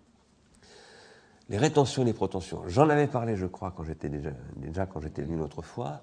Les 1.48 1.58
rétentions 1.58 2.02
et 2.02 2.06
les 2.06 2.14
protensions, 2.14 2.62
j'en 2.66 2.88
avais 2.88 3.06
parlé, 3.06 3.36
je 3.36 3.46
crois, 3.46 3.72
quand 3.76 3.84
j'étais 3.84 4.08
déjà, 4.08 4.30
déjà 4.56 4.86
quand 4.86 5.00
j'étais 5.00 5.22
venu 5.22 5.36
l'autre 5.36 5.62
fois. 5.62 6.00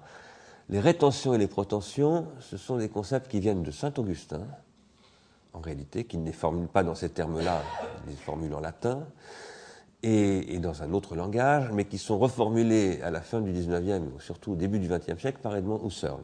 Les 0.70 0.80
rétentions 0.80 1.34
et 1.34 1.38
les 1.38 1.48
protensions, 1.48 2.28
ce 2.40 2.56
sont 2.56 2.78
des 2.78 2.88
concepts 2.88 3.30
qui 3.30 3.40
viennent 3.40 3.62
de 3.62 3.70
Saint 3.70 3.92
Augustin, 3.98 4.46
en 5.52 5.60
réalité, 5.60 6.04
qui 6.04 6.16
ne 6.16 6.24
les 6.24 6.32
formule 6.32 6.68
pas 6.68 6.84
dans 6.84 6.94
ces 6.94 7.10
termes-là, 7.10 7.60
les 8.06 8.14
formule 8.14 8.54
en 8.54 8.60
latin, 8.60 9.06
et, 10.02 10.54
et, 10.54 10.58
dans 10.58 10.82
un 10.82 10.92
autre 10.94 11.16
langage, 11.16 11.70
mais 11.72 11.84
qui 11.84 11.98
sont 11.98 12.18
reformulés 12.18 13.02
à 13.02 13.10
la 13.10 13.20
fin 13.20 13.40
du 13.40 13.52
19e, 13.52 14.04
ou 14.16 14.20
surtout 14.20 14.52
au 14.52 14.56
début 14.56 14.78
du 14.78 14.88
20e 14.88 15.18
siècle, 15.18 15.38
par 15.42 15.54
Edmond 15.54 15.84
Husserl 15.84 16.22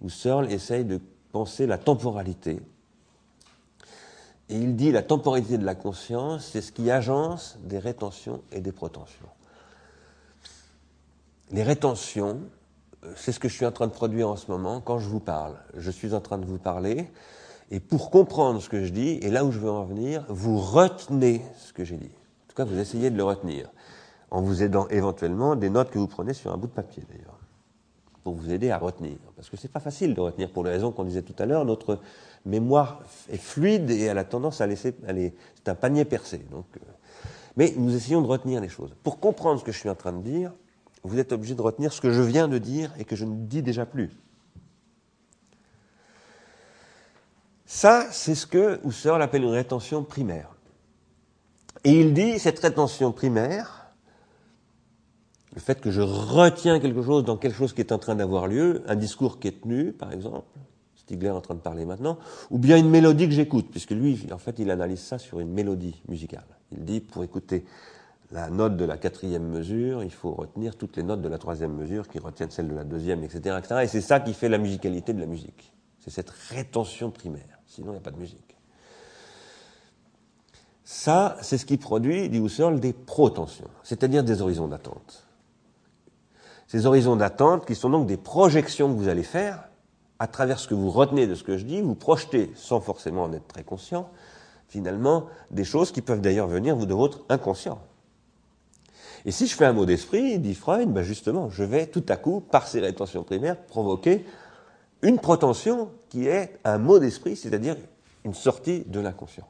où 0.00 0.08
Searle 0.08 0.50
essaye 0.50 0.84
de 0.84 1.00
penser 1.32 1.66
la 1.66 1.78
temporalité. 1.78 2.60
Et 4.48 4.56
il 4.56 4.74
dit 4.74 4.90
la 4.90 5.02
temporalité 5.02 5.58
de 5.58 5.64
la 5.64 5.74
conscience, 5.74 6.48
c'est 6.52 6.60
ce 6.60 6.72
qui 6.72 6.90
agence 6.90 7.58
des 7.62 7.78
rétentions 7.78 8.42
et 8.50 8.60
des 8.60 8.72
protensions. 8.72 9.28
Les 11.52 11.62
rétentions, 11.62 12.40
euh, 13.04 13.12
c'est 13.16 13.32
ce 13.32 13.38
que 13.38 13.48
je 13.48 13.54
suis 13.54 13.66
en 13.66 13.72
train 13.72 13.86
de 13.86 13.92
produire 13.92 14.28
en 14.28 14.36
ce 14.36 14.50
moment 14.50 14.80
quand 14.80 14.98
je 14.98 15.08
vous 15.08 15.20
parle. 15.20 15.54
Je 15.76 15.90
suis 15.90 16.14
en 16.14 16.20
train 16.20 16.38
de 16.38 16.46
vous 16.46 16.58
parler, 16.58 17.10
et 17.70 17.78
pour 17.78 18.10
comprendre 18.10 18.60
ce 18.60 18.68
que 18.68 18.84
je 18.84 18.90
dis, 18.90 19.18
et 19.22 19.30
là 19.30 19.44
où 19.44 19.52
je 19.52 19.60
veux 19.60 19.70
en 19.70 19.84
venir, 19.84 20.24
vous 20.28 20.58
retenez 20.58 21.42
ce 21.58 21.72
que 21.72 21.84
j'ai 21.84 21.96
dit. 21.96 22.10
En 22.10 22.48
tout 22.48 22.56
cas, 22.56 22.64
vous 22.64 22.78
essayez 22.78 23.10
de 23.10 23.16
le 23.16 23.24
retenir, 23.24 23.70
en 24.32 24.42
vous 24.42 24.64
aidant 24.64 24.88
éventuellement 24.88 25.54
des 25.54 25.70
notes 25.70 25.90
que 25.90 25.98
vous 25.98 26.08
prenez 26.08 26.34
sur 26.34 26.52
un 26.52 26.56
bout 26.56 26.66
de 26.66 26.72
papier 26.72 27.04
d'ailleurs 27.08 27.39
pour 28.22 28.34
vous 28.34 28.50
aider 28.50 28.70
à 28.70 28.78
retenir. 28.78 29.16
Parce 29.36 29.48
que 29.48 29.56
c'est 29.56 29.72
pas 29.72 29.80
facile 29.80 30.14
de 30.14 30.20
retenir 30.20 30.50
pour 30.50 30.64
les 30.64 30.70
raisons 30.70 30.92
qu'on 30.92 31.04
disait 31.04 31.22
tout 31.22 31.34
à 31.38 31.46
l'heure. 31.46 31.64
Notre 31.64 31.98
mémoire 32.44 33.00
est 33.30 33.38
fluide 33.38 33.90
et 33.90 34.02
elle 34.02 34.18
a 34.18 34.24
tendance 34.24 34.60
à 34.60 34.66
laisser. 34.66 34.94
C'est 35.54 35.68
un 35.68 35.74
panier 35.74 36.04
percé. 36.04 36.38
Donc, 36.50 36.66
euh, 36.76 36.80
mais 37.56 37.74
nous 37.76 37.94
essayons 37.94 38.22
de 38.22 38.26
retenir 38.26 38.60
les 38.60 38.68
choses. 38.68 38.94
Pour 39.02 39.20
comprendre 39.20 39.60
ce 39.60 39.64
que 39.64 39.72
je 39.72 39.78
suis 39.78 39.88
en 39.88 39.94
train 39.94 40.12
de 40.12 40.22
dire, 40.22 40.52
vous 41.02 41.18
êtes 41.18 41.32
obligé 41.32 41.54
de 41.54 41.62
retenir 41.62 41.92
ce 41.92 42.00
que 42.00 42.12
je 42.12 42.22
viens 42.22 42.48
de 42.48 42.58
dire 42.58 42.92
et 42.98 43.04
que 43.04 43.16
je 43.16 43.24
ne 43.24 43.34
dis 43.34 43.62
déjà 43.62 43.86
plus. 43.86 44.10
Ça, 47.64 48.06
c'est 48.10 48.34
ce 48.34 48.46
que 48.46 48.80
Husserl 48.84 49.22
appelle 49.22 49.44
une 49.44 49.50
rétention 49.50 50.02
primaire. 50.02 50.56
Et 51.84 51.92
il 51.92 52.12
dit, 52.12 52.38
cette 52.38 52.58
rétention 52.58 53.12
primaire, 53.12 53.79
le 55.54 55.60
fait 55.60 55.80
que 55.80 55.90
je 55.90 56.00
retiens 56.00 56.78
quelque 56.78 57.02
chose 57.02 57.24
dans 57.24 57.36
quelque 57.36 57.56
chose 57.56 57.72
qui 57.72 57.80
est 57.80 57.92
en 57.92 57.98
train 57.98 58.14
d'avoir 58.14 58.46
lieu, 58.46 58.82
un 58.86 58.96
discours 58.96 59.40
qui 59.40 59.48
est 59.48 59.62
tenu, 59.62 59.92
par 59.92 60.12
exemple, 60.12 60.46
Stigler 60.94 61.30
en 61.30 61.40
train 61.40 61.54
de 61.54 61.60
parler 61.60 61.84
maintenant, 61.84 62.18
ou 62.50 62.58
bien 62.58 62.76
une 62.76 62.88
mélodie 62.88 63.26
que 63.26 63.34
j'écoute, 63.34 63.66
puisque 63.70 63.90
lui, 63.90 64.26
en 64.30 64.38
fait, 64.38 64.58
il 64.58 64.70
analyse 64.70 65.00
ça 65.00 65.18
sur 65.18 65.40
une 65.40 65.50
mélodie 65.50 66.00
musicale. 66.08 66.46
Il 66.70 66.84
dit, 66.84 67.00
pour 67.00 67.24
écouter 67.24 67.64
la 68.30 68.48
note 68.48 68.76
de 68.76 68.84
la 68.84 68.96
quatrième 68.96 69.48
mesure, 69.48 70.04
il 70.04 70.12
faut 70.12 70.32
retenir 70.32 70.76
toutes 70.76 70.96
les 70.96 71.02
notes 71.02 71.20
de 71.20 71.28
la 71.28 71.38
troisième 71.38 71.74
mesure 71.74 72.06
qui 72.06 72.20
retiennent 72.20 72.50
celles 72.50 72.68
de 72.68 72.74
la 72.74 72.84
deuxième, 72.84 73.24
etc. 73.24 73.56
etc. 73.58 73.80
et 73.82 73.88
c'est 73.88 74.00
ça 74.00 74.20
qui 74.20 74.34
fait 74.34 74.48
la 74.48 74.58
musicalité 74.58 75.12
de 75.12 75.20
la 75.20 75.26
musique. 75.26 75.72
C'est 75.98 76.10
cette 76.10 76.30
rétention 76.30 77.10
primaire. 77.10 77.58
Sinon, 77.66 77.88
il 77.88 77.92
n'y 77.92 77.98
a 77.98 78.02
pas 78.02 78.12
de 78.12 78.18
musique. 78.18 78.56
Ça, 80.84 81.36
c'est 81.40 81.58
ce 81.58 81.66
qui 81.66 81.76
produit, 81.76 82.28
dit 82.28 82.38
Husserl, 82.38 82.78
des 82.78 82.92
protensions, 82.92 83.70
c'est-à-dire 83.82 84.22
des 84.22 84.42
horizons 84.42 84.68
d'attente. 84.68 85.26
Ces 86.70 86.86
horizons 86.86 87.16
d'attente 87.16 87.66
qui 87.66 87.74
sont 87.74 87.90
donc 87.90 88.06
des 88.06 88.16
projections 88.16 88.94
que 88.94 88.96
vous 88.96 89.08
allez 89.08 89.24
faire 89.24 89.64
à 90.20 90.28
travers 90.28 90.60
ce 90.60 90.68
que 90.68 90.74
vous 90.74 90.92
retenez 90.92 91.26
de 91.26 91.34
ce 91.34 91.42
que 91.42 91.58
je 91.58 91.64
dis, 91.64 91.80
vous 91.80 91.96
projetez 91.96 92.52
sans 92.54 92.80
forcément 92.80 93.24
en 93.24 93.32
être 93.32 93.48
très 93.48 93.64
conscient, 93.64 94.08
finalement, 94.68 95.26
des 95.50 95.64
choses 95.64 95.90
qui 95.90 96.00
peuvent 96.00 96.20
d'ailleurs 96.20 96.46
venir 96.46 96.76
de 96.76 96.94
votre 96.94 97.24
inconscient. 97.28 97.82
Et 99.24 99.32
si 99.32 99.48
je 99.48 99.56
fais 99.56 99.64
un 99.64 99.72
mot 99.72 99.84
d'esprit, 99.84 100.38
dit 100.38 100.54
Freud, 100.54 100.92
ben 100.92 101.02
justement, 101.02 101.50
je 101.50 101.64
vais 101.64 101.88
tout 101.88 102.04
à 102.08 102.16
coup, 102.16 102.38
par 102.38 102.68
ces 102.68 102.78
rétentions 102.78 103.24
primaires, 103.24 103.60
provoquer 103.60 104.24
une 105.02 105.18
protension 105.18 105.90
qui 106.08 106.28
est 106.28 106.56
un 106.62 106.78
mot 106.78 107.00
d'esprit, 107.00 107.34
c'est-à-dire 107.34 107.74
une 108.24 108.34
sortie 108.34 108.84
de 108.86 109.00
l'inconscient. 109.00 109.48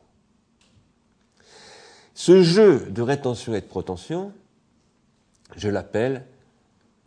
Ce 2.14 2.42
jeu 2.42 2.86
de 2.88 3.02
rétention 3.02 3.52
et 3.52 3.60
de 3.60 3.66
protension, 3.66 4.32
je 5.54 5.68
l'appelle 5.68 6.24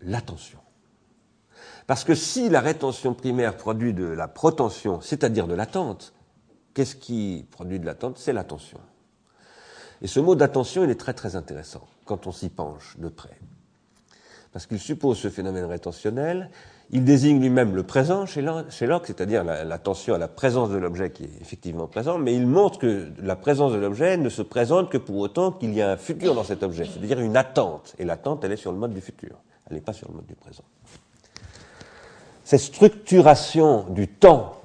l'attention. 0.05 0.59
Parce 1.87 2.03
que 2.03 2.15
si 2.15 2.49
la 2.49 2.61
rétention 2.61 3.13
primaire 3.13 3.57
produit 3.57 3.93
de 3.93 4.05
la 4.05 4.27
protension, 4.27 5.01
c'est-à-dire 5.01 5.47
de 5.47 5.53
l'attente, 5.53 6.13
qu'est-ce 6.73 6.95
qui 6.95 7.45
produit 7.51 7.79
de 7.79 7.85
l'attente? 7.85 8.17
C'est 8.17 8.33
l'attention. 8.33 8.79
Et 10.01 10.07
ce 10.07 10.19
mot 10.19 10.35
d'attention, 10.35 10.83
il 10.83 10.89
est 10.89 10.99
très 10.99 11.13
très 11.13 11.35
intéressant 11.35 11.87
quand 12.05 12.27
on 12.27 12.31
s'y 12.31 12.49
penche 12.49 12.97
de 12.97 13.09
près. 13.09 13.37
Parce 14.51 14.67
qu'il 14.67 14.79
suppose 14.79 15.17
ce 15.17 15.29
phénomène 15.29 15.65
rétentionnel, 15.65 16.51
il 16.91 17.03
désigne 17.03 17.41
lui-même 17.41 17.75
le 17.75 17.83
présent 17.83 18.25
chez 18.27 18.41
Locke, 18.41 19.07
c'est-à-dire 19.07 19.43
l'attention 19.43 20.13
à 20.13 20.19
la 20.19 20.27
présence 20.27 20.69
de 20.69 20.77
l'objet 20.77 21.09
qui 21.09 21.23
est 21.23 21.41
effectivement 21.41 21.87
présent, 21.87 22.19
mais 22.19 22.35
il 22.35 22.45
montre 22.45 22.77
que 22.77 23.11
la 23.19 23.35
présence 23.35 23.71
de 23.71 23.77
l'objet 23.77 24.15
ne 24.15 24.29
se 24.29 24.43
présente 24.43 24.91
que 24.91 24.99
pour 24.99 25.17
autant 25.17 25.51
qu'il 25.51 25.73
y 25.73 25.81
a 25.81 25.91
un 25.91 25.97
futur 25.97 26.35
dans 26.35 26.43
cet 26.43 26.61
objet, 26.61 26.85
c'est-à-dire 26.85 27.19
une 27.19 27.35
attente. 27.35 27.95
Et 27.97 28.05
l'attente, 28.05 28.43
elle 28.43 28.51
est 28.51 28.57
sur 28.57 28.71
le 28.71 28.77
mode 28.77 28.93
du 28.93 29.01
futur, 29.01 29.41
elle 29.73 29.79
n'est 29.79 29.85
pas 29.85 29.93
sur 29.93 30.07
le 30.09 30.15
mode 30.15 30.27
du 30.27 30.35
présent. 30.35 30.63
Cette 32.43 32.59
structuration 32.59 33.89
du 33.89 34.07
temps 34.07 34.61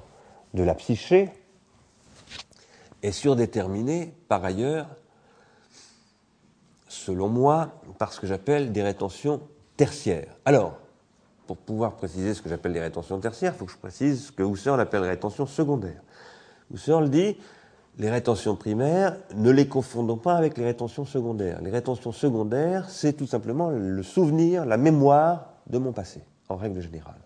de 0.53 0.61
la 0.61 0.75
psyché 0.75 1.31
est 3.01 3.11
surdéterminée, 3.11 4.13
par 4.27 4.45
ailleurs, 4.45 4.87
selon 6.87 7.27
moi, 7.27 7.71
par 7.97 8.13
ce 8.13 8.19
que 8.19 8.27
j'appelle 8.27 8.71
des 8.71 8.83
rétentions 8.83 9.41
tertiaires. 9.77 10.35
Alors, 10.45 10.77
pour 11.47 11.57
pouvoir 11.57 11.95
préciser 11.95 12.35
ce 12.35 12.41
que 12.41 12.49
j'appelle 12.49 12.73
les 12.73 12.81
rétentions 12.81 13.19
tertiaires, 13.19 13.53
il 13.55 13.57
faut 13.57 13.65
que 13.65 13.71
je 13.71 13.77
précise 13.77 14.27
ce 14.27 14.31
que 14.31 14.43
Husserl 14.43 14.79
appelle 14.79 15.01
les 15.01 15.09
rétentions 15.09 15.47
secondaires. 15.47 16.01
Husserl 16.71 17.09
dit 17.09 17.37
les 17.99 18.09
rétentions 18.09 18.55
primaires, 18.55 19.17
ne 19.35 19.51
les 19.51 19.67
confondons 19.67 20.17
pas 20.17 20.35
avec 20.35 20.57
les 20.57 20.63
rétentions 20.63 21.05
secondaires. 21.05 21.61
Les 21.61 21.69
rétentions 21.69 22.13
secondaires, 22.13 22.89
c'est 22.89 23.13
tout 23.13 23.27
simplement 23.27 23.69
le 23.69 24.03
souvenir, 24.03 24.65
la 24.65 24.77
mémoire 24.77 25.53
de 25.69 25.77
mon 25.77 25.91
passé, 25.91 26.21
en 26.47 26.55
règle 26.55 26.79
générale. 26.79 27.19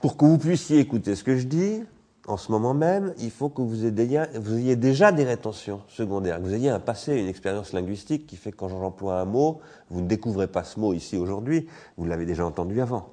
Pour 0.00 0.16
que 0.16 0.24
vous 0.24 0.38
puissiez 0.38 0.78
écouter 0.78 1.14
ce 1.14 1.22
que 1.22 1.36
je 1.36 1.46
dis, 1.46 1.82
en 2.26 2.38
ce 2.38 2.50
moment 2.50 2.72
même, 2.72 3.12
il 3.18 3.30
faut 3.30 3.50
que 3.50 3.60
vous 3.60 3.84
ayez, 3.84 4.76
déjà 4.76 5.12
des 5.12 5.24
rétentions 5.24 5.82
secondaires, 5.88 6.38
que 6.38 6.44
vous 6.44 6.54
ayez 6.54 6.70
un 6.70 6.80
passé, 6.80 7.16
une 7.16 7.28
expérience 7.28 7.74
linguistique 7.74 8.26
qui 8.26 8.36
fait 8.36 8.52
que 8.52 8.56
quand 8.56 8.68
j'emploie 8.68 9.20
un 9.20 9.26
mot, 9.26 9.60
vous 9.90 10.00
ne 10.00 10.06
découvrez 10.06 10.46
pas 10.46 10.64
ce 10.64 10.80
mot 10.80 10.94
ici 10.94 11.18
aujourd'hui, 11.18 11.66
vous 11.98 12.06
l'avez 12.06 12.24
déjà 12.24 12.46
entendu 12.46 12.80
avant. 12.80 13.10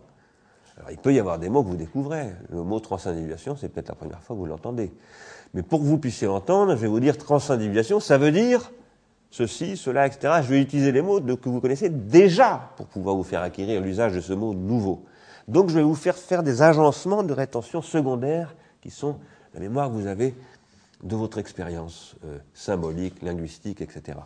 Alors, 0.78 0.92
il 0.92 0.98
peut 0.98 1.14
y 1.14 1.20
avoir 1.20 1.40
des 1.40 1.50
mots 1.50 1.64
que 1.64 1.70
vous 1.70 1.76
découvrez. 1.76 2.28
Le 2.52 2.64
mot 2.64 2.80
transindividuation, 2.80 3.58
c'est 3.60 3.68
peut-être 3.68 3.90
la 3.90 3.96
première 3.96 4.22
fois 4.22 4.36
que 4.36 4.40
vous 4.40 4.46
l'entendez. 4.46 4.94
Mais 5.54 5.64
pour 5.64 5.80
que 5.80 5.86
vous 5.86 5.98
puissiez 5.98 6.28
l'entendre, 6.28 6.76
je 6.76 6.82
vais 6.82 6.88
vous 6.88 7.00
dire 7.00 7.18
transindividuation, 7.18 8.00
ça 8.00 8.18
veut 8.18 8.32
dire 8.32 8.72
ceci, 9.30 9.78
cela, 9.78 10.08
etc. 10.08 10.36
Je 10.44 10.50
vais 10.50 10.62
utiliser 10.62 10.92
les 10.92 11.02
mots 11.02 11.22
que 11.22 11.50
vous 11.50 11.62
connaissez 11.62 11.90
déjà 11.90 12.72
pour 12.78 12.88
pouvoir 12.88 13.16
vous 13.16 13.24
faire 13.24 13.42
acquérir 13.42 13.82
l'usage 13.82 14.14
de 14.14 14.22
ce 14.22 14.34
mot 14.34 14.54
nouveau. 14.54 15.06
Donc 15.48 15.70
je 15.70 15.76
vais 15.76 15.84
vous 15.84 15.96
faire 15.96 16.16
faire 16.16 16.44
des 16.44 16.62
agencements 16.62 17.24
de 17.24 17.34
rétention 17.34 17.82
secondaire 17.82 18.56
qui 18.82 18.90
sont 18.90 19.18
la 19.54 19.60
mémoire 19.60 19.90
que 19.90 19.94
vous 19.94 20.08
avez 20.08 20.36
de 21.04 21.16
votre 21.16 21.38
expérience 21.38 22.16
euh, 22.26 22.40
symbolique, 22.54 23.22
linguistique, 23.22 23.82
etc. 23.82 24.20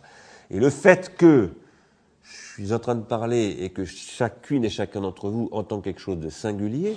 Et 0.50 0.58
le 0.58 0.70
fait 0.70 1.16
que 1.16 1.50
je 2.22 2.36
suis 2.54 2.72
en 2.72 2.78
train 2.78 2.94
de 2.94 3.02
parler 3.02 3.56
et 3.60 3.70
que 3.70 3.84
chacune 3.84 4.64
et 4.64 4.70
chacun 4.70 5.00
d'entre 5.00 5.28
vous 5.28 5.48
entend 5.52 5.80
quelque 5.80 6.00
chose 6.00 6.18
de 6.18 6.28
singulier, 6.28 6.96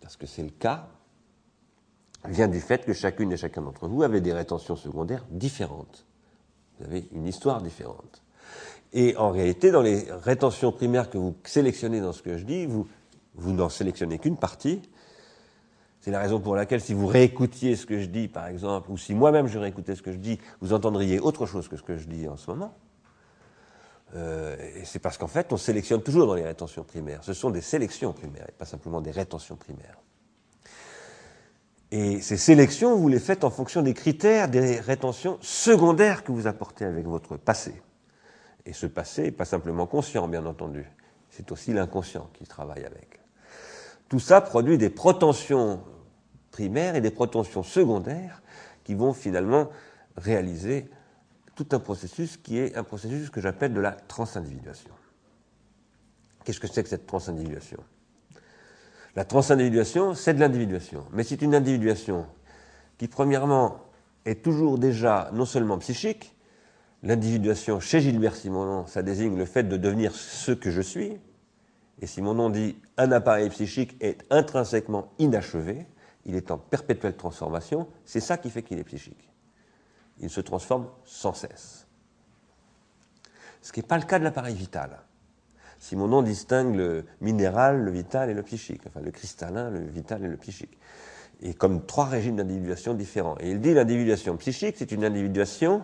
parce 0.00 0.16
que 0.16 0.26
c'est 0.26 0.42
le 0.42 0.50
cas, 0.50 0.88
vient 2.28 2.48
du 2.48 2.60
fait 2.60 2.84
que 2.84 2.92
chacune 2.92 3.32
et 3.32 3.36
chacun 3.36 3.62
d'entre 3.62 3.88
vous 3.88 4.02
avait 4.02 4.20
des 4.20 4.32
rétentions 4.32 4.76
secondaires 4.76 5.24
différentes. 5.30 6.06
Vous 6.78 6.86
avez 6.86 7.08
une 7.12 7.26
histoire 7.26 7.62
différente. 7.62 8.22
Et 8.92 9.16
en 9.16 9.30
réalité, 9.30 9.70
dans 9.70 9.82
les 9.82 10.06
rétentions 10.10 10.72
primaires 10.72 11.10
que 11.10 11.18
vous 11.18 11.34
sélectionnez 11.44 12.00
dans 12.00 12.12
ce 12.12 12.22
que 12.22 12.36
je 12.36 12.44
dis, 12.44 12.66
vous, 12.66 12.86
vous 13.34 13.52
n'en 13.52 13.68
sélectionnez 13.68 14.18
qu'une 14.18 14.36
partie, 14.36 14.82
c'est 16.00 16.10
la 16.10 16.20
raison 16.20 16.40
pour 16.40 16.56
laquelle 16.56 16.80
si 16.80 16.94
vous 16.94 17.06
réécoutiez 17.06 17.76
ce 17.76 17.86
que 17.86 17.98
je 18.00 18.06
dis, 18.06 18.28
par 18.28 18.48
exemple, 18.48 18.90
ou 18.90 18.98
si 18.98 19.14
moi-même 19.14 19.46
je 19.46 19.58
réécoutais 19.58 19.94
ce 19.94 20.02
que 20.02 20.12
je 20.12 20.18
dis, 20.18 20.38
vous 20.60 20.72
entendriez 20.72 21.20
autre 21.20 21.46
chose 21.46 21.68
que 21.68 21.76
ce 21.76 21.82
que 21.82 21.96
je 21.96 22.06
dis 22.06 22.28
en 22.28 22.36
ce 22.36 22.50
moment. 22.50 22.74
Euh, 24.14 24.56
et 24.76 24.84
c'est 24.84 24.98
parce 24.98 25.16
qu'en 25.16 25.28
fait, 25.28 25.52
on 25.52 25.56
sélectionne 25.56 26.02
toujours 26.02 26.26
dans 26.26 26.34
les 26.34 26.44
rétentions 26.44 26.84
primaires. 26.84 27.22
Ce 27.22 27.32
sont 27.32 27.50
des 27.50 27.60
sélections 27.60 28.12
primaires, 28.12 28.46
et 28.48 28.52
pas 28.52 28.66
simplement 28.66 29.00
des 29.00 29.12
rétentions 29.12 29.56
primaires. 29.56 29.96
Et 31.92 32.22
ces 32.22 32.38
sélections, 32.38 32.96
vous 32.96 33.08
les 33.08 33.20
faites 33.20 33.44
en 33.44 33.50
fonction 33.50 33.82
des 33.82 33.92
critères 33.92 34.48
des 34.48 34.80
rétentions 34.80 35.36
secondaires 35.42 36.24
que 36.24 36.32
vous 36.32 36.46
apportez 36.46 36.86
avec 36.86 37.04
votre 37.06 37.36
passé. 37.36 37.82
Et 38.64 38.72
ce 38.72 38.86
passé 38.86 39.24
n'est 39.24 39.30
pas 39.30 39.44
simplement 39.44 39.86
conscient, 39.86 40.26
bien 40.26 40.46
entendu. 40.46 40.86
C'est 41.28 41.52
aussi 41.52 41.74
l'inconscient 41.74 42.30
qui 42.32 42.46
travaille 42.46 42.86
avec. 42.86 43.20
Tout 44.08 44.20
ça 44.20 44.40
produit 44.40 44.78
des 44.78 44.88
protensions 44.88 45.84
primaires 46.50 46.96
et 46.96 47.02
des 47.02 47.10
protensions 47.10 47.62
secondaires 47.62 48.42
qui 48.84 48.94
vont 48.94 49.12
finalement 49.12 49.68
réaliser 50.16 50.88
tout 51.54 51.66
un 51.72 51.78
processus 51.78 52.38
qui 52.38 52.56
est 52.56 52.74
un 52.74 52.84
processus 52.84 53.28
que 53.28 53.42
j'appelle 53.42 53.74
de 53.74 53.80
la 53.80 53.92
transindividuation. 53.92 54.92
Qu'est-ce 56.42 56.58
que 56.58 56.68
c'est 56.68 56.82
que 56.82 56.88
cette 56.88 57.06
transindividuation? 57.06 57.80
La 59.14 59.24
transindividuation, 59.24 60.14
c'est 60.14 60.34
de 60.34 60.40
l'individuation, 60.40 61.04
mais 61.12 61.22
c'est 61.22 61.42
une 61.42 61.54
individuation 61.54 62.26
qui, 62.96 63.08
premièrement, 63.08 63.80
est 64.24 64.42
toujours 64.42 64.78
déjà 64.78 65.30
non 65.32 65.44
seulement 65.44 65.78
psychique, 65.78 66.34
l'individuation 67.02 67.80
chez 67.80 68.00
Gilbert 68.00 68.36
Simonon, 68.36 68.86
ça 68.86 69.02
désigne 69.02 69.36
le 69.36 69.44
fait 69.44 69.64
de 69.64 69.76
devenir 69.76 70.14
ce 70.14 70.52
que 70.52 70.70
je 70.70 70.80
suis, 70.80 71.18
et 72.00 72.06
Simonon 72.06 72.48
dit 72.48 72.76
un 72.96 73.12
appareil 73.12 73.50
psychique 73.50 73.96
est 74.00 74.24
intrinsèquement 74.30 75.12
inachevé, 75.18 75.86
il 76.24 76.34
est 76.34 76.50
en 76.50 76.58
perpétuelle 76.58 77.16
transformation, 77.16 77.88
c'est 78.04 78.20
ça 78.20 78.38
qui 78.38 78.48
fait 78.48 78.62
qu'il 78.62 78.78
est 78.78 78.84
psychique. 78.84 79.28
Il 80.20 80.30
se 80.30 80.40
transforme 80.40 80.88
sans 81.04 81.34
cesse. 81.34 81.86
Ce 83.60 83.72
qui 83.72 83.80
n'est 83.80 83.86
pas 83.86 83.98
le 83.98 84.04
cas 84.04 84.18
de 84.18 84.24
l'appareil 84.24 84.54
vital. 84.54 85.00
Si 85.82 85.96
mon 85.96 86.06
nom 86.06 86.22
distingue 86.22 86.76
le 86.76 87.04
minéral, 87.20 87.80
le 87.82 87.90
vital 87.90 88.30
et 88.30 88.34
le 88.34 88.44
psychique, 88.44 88.82
enfin 88.86 89.00
le 89.00 89.10
cristallin, 89.10 89.68
le 89.68 89.80
vital 89.80 90.24
et 90.24 90.28
le 90.28 90.36
psychique. 90.36 90.78
Et 91.40 91.54
comme 91.54 91.84
trois 91.84 92.04
régimes 92.04 92.36
d'individuation 92.36 92.94
différents. 92.94 93.36
Et 93.40 93.50
il 93.50 93.60
dit 93.60 93.74
l'individuation 93.74 94.36
psychique, 94.36 94.76
c'est 94.78 94.92
une 94.92 95.04
individuation 95.04 95.82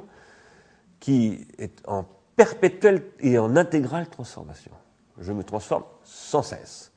qui 1.01 1.49
est 1.59 1.83
en 1.89 2.05
perpétuelle 2.37 3.03
et 3.19 3.41
en 3.41 3.57
intégrale 3.57 4.09
transformation. 4.09 4.71
Je 5.19 5.33
me 5.33 5.43
transforme 5.43 5.83
sans 6.05 6.45
cesse. 6.45 6.93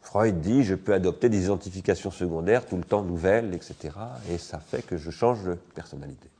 Freud 0.00 0.40
dit 0.40 0.64
je 0.64 0.76
peux 0.76 0.94
adopter 0.94 1.28
des 1.28 1.44
identifications 1.44 2.10
secondaires 2.10 2.64
tout 2.64 2.78
le 2.78 2.84
temps 2.84 3.02
nouvelles, 3.02 3.52
etc. 3.52 3.94
Et 4.30 4.38
ça 4.38 4.60
fait 4.60 4.80
que 4.80 4.96
je 4.96 5.10
change 5.10 5.44
de 5.44 5.54
personnalité. 5.74 6.30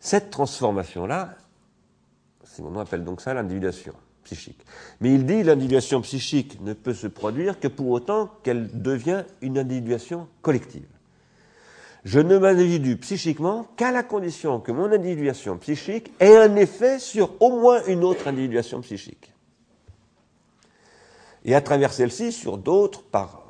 Cette 0.00 0.30
transformation-là, 0.30 1.36
Simon 2.56 2.78
appelle 2.80 3.04
donc 3.04 3.20
ça 3.20 3.34
l'individuation 3.34 3.92
psychique. 4.24 4.58
Mais 5.00 5.12
il 5.12 5.26
dit 5.26 5.42
l'individuation 5.42 6.00
psychique 6.00 6.58
ne 6.62 6.72
peut 6.72 6.94
se 6.94 7.06
produire 7.06 7.60
que 7.60 7.68
pour 7.68 7.90
autant 7.90 8.30
qu'elle 8.42 8.80
devient 8.80 9.24
une 9.42 9.58
individuation 9.58 10.26
collective. 10.40 10.86
Je 12.04 12.18
ne 12.18 12.38
m'individue 12.38 12.96
psychiquement 12.96 13.66
qu'à 13.76 13.92
la 13.92 14.02
condition 14.02 14.60
que 14.60 14.72
mon 14.72 14.90
individuation 14.90 15.58
psychique 15.58 16.12
ait 16.18 16.36
un 16.36 16.56
effet 16.56 16.98
sur 16.98 17.30
au 17.40 17.60
moins 17.60 17.84
une 17.86 18.04
autre 18.04 18.26
individuation 18.28 18.80
psychique 18.80 19.32
et 21.44 21.54
à 21.54 21.60
travers 21.60 21.92
celle-ci 21.92 22.32
sur 22.32 22.58
d'autres, 22.58 23.02
par 23.02 23.42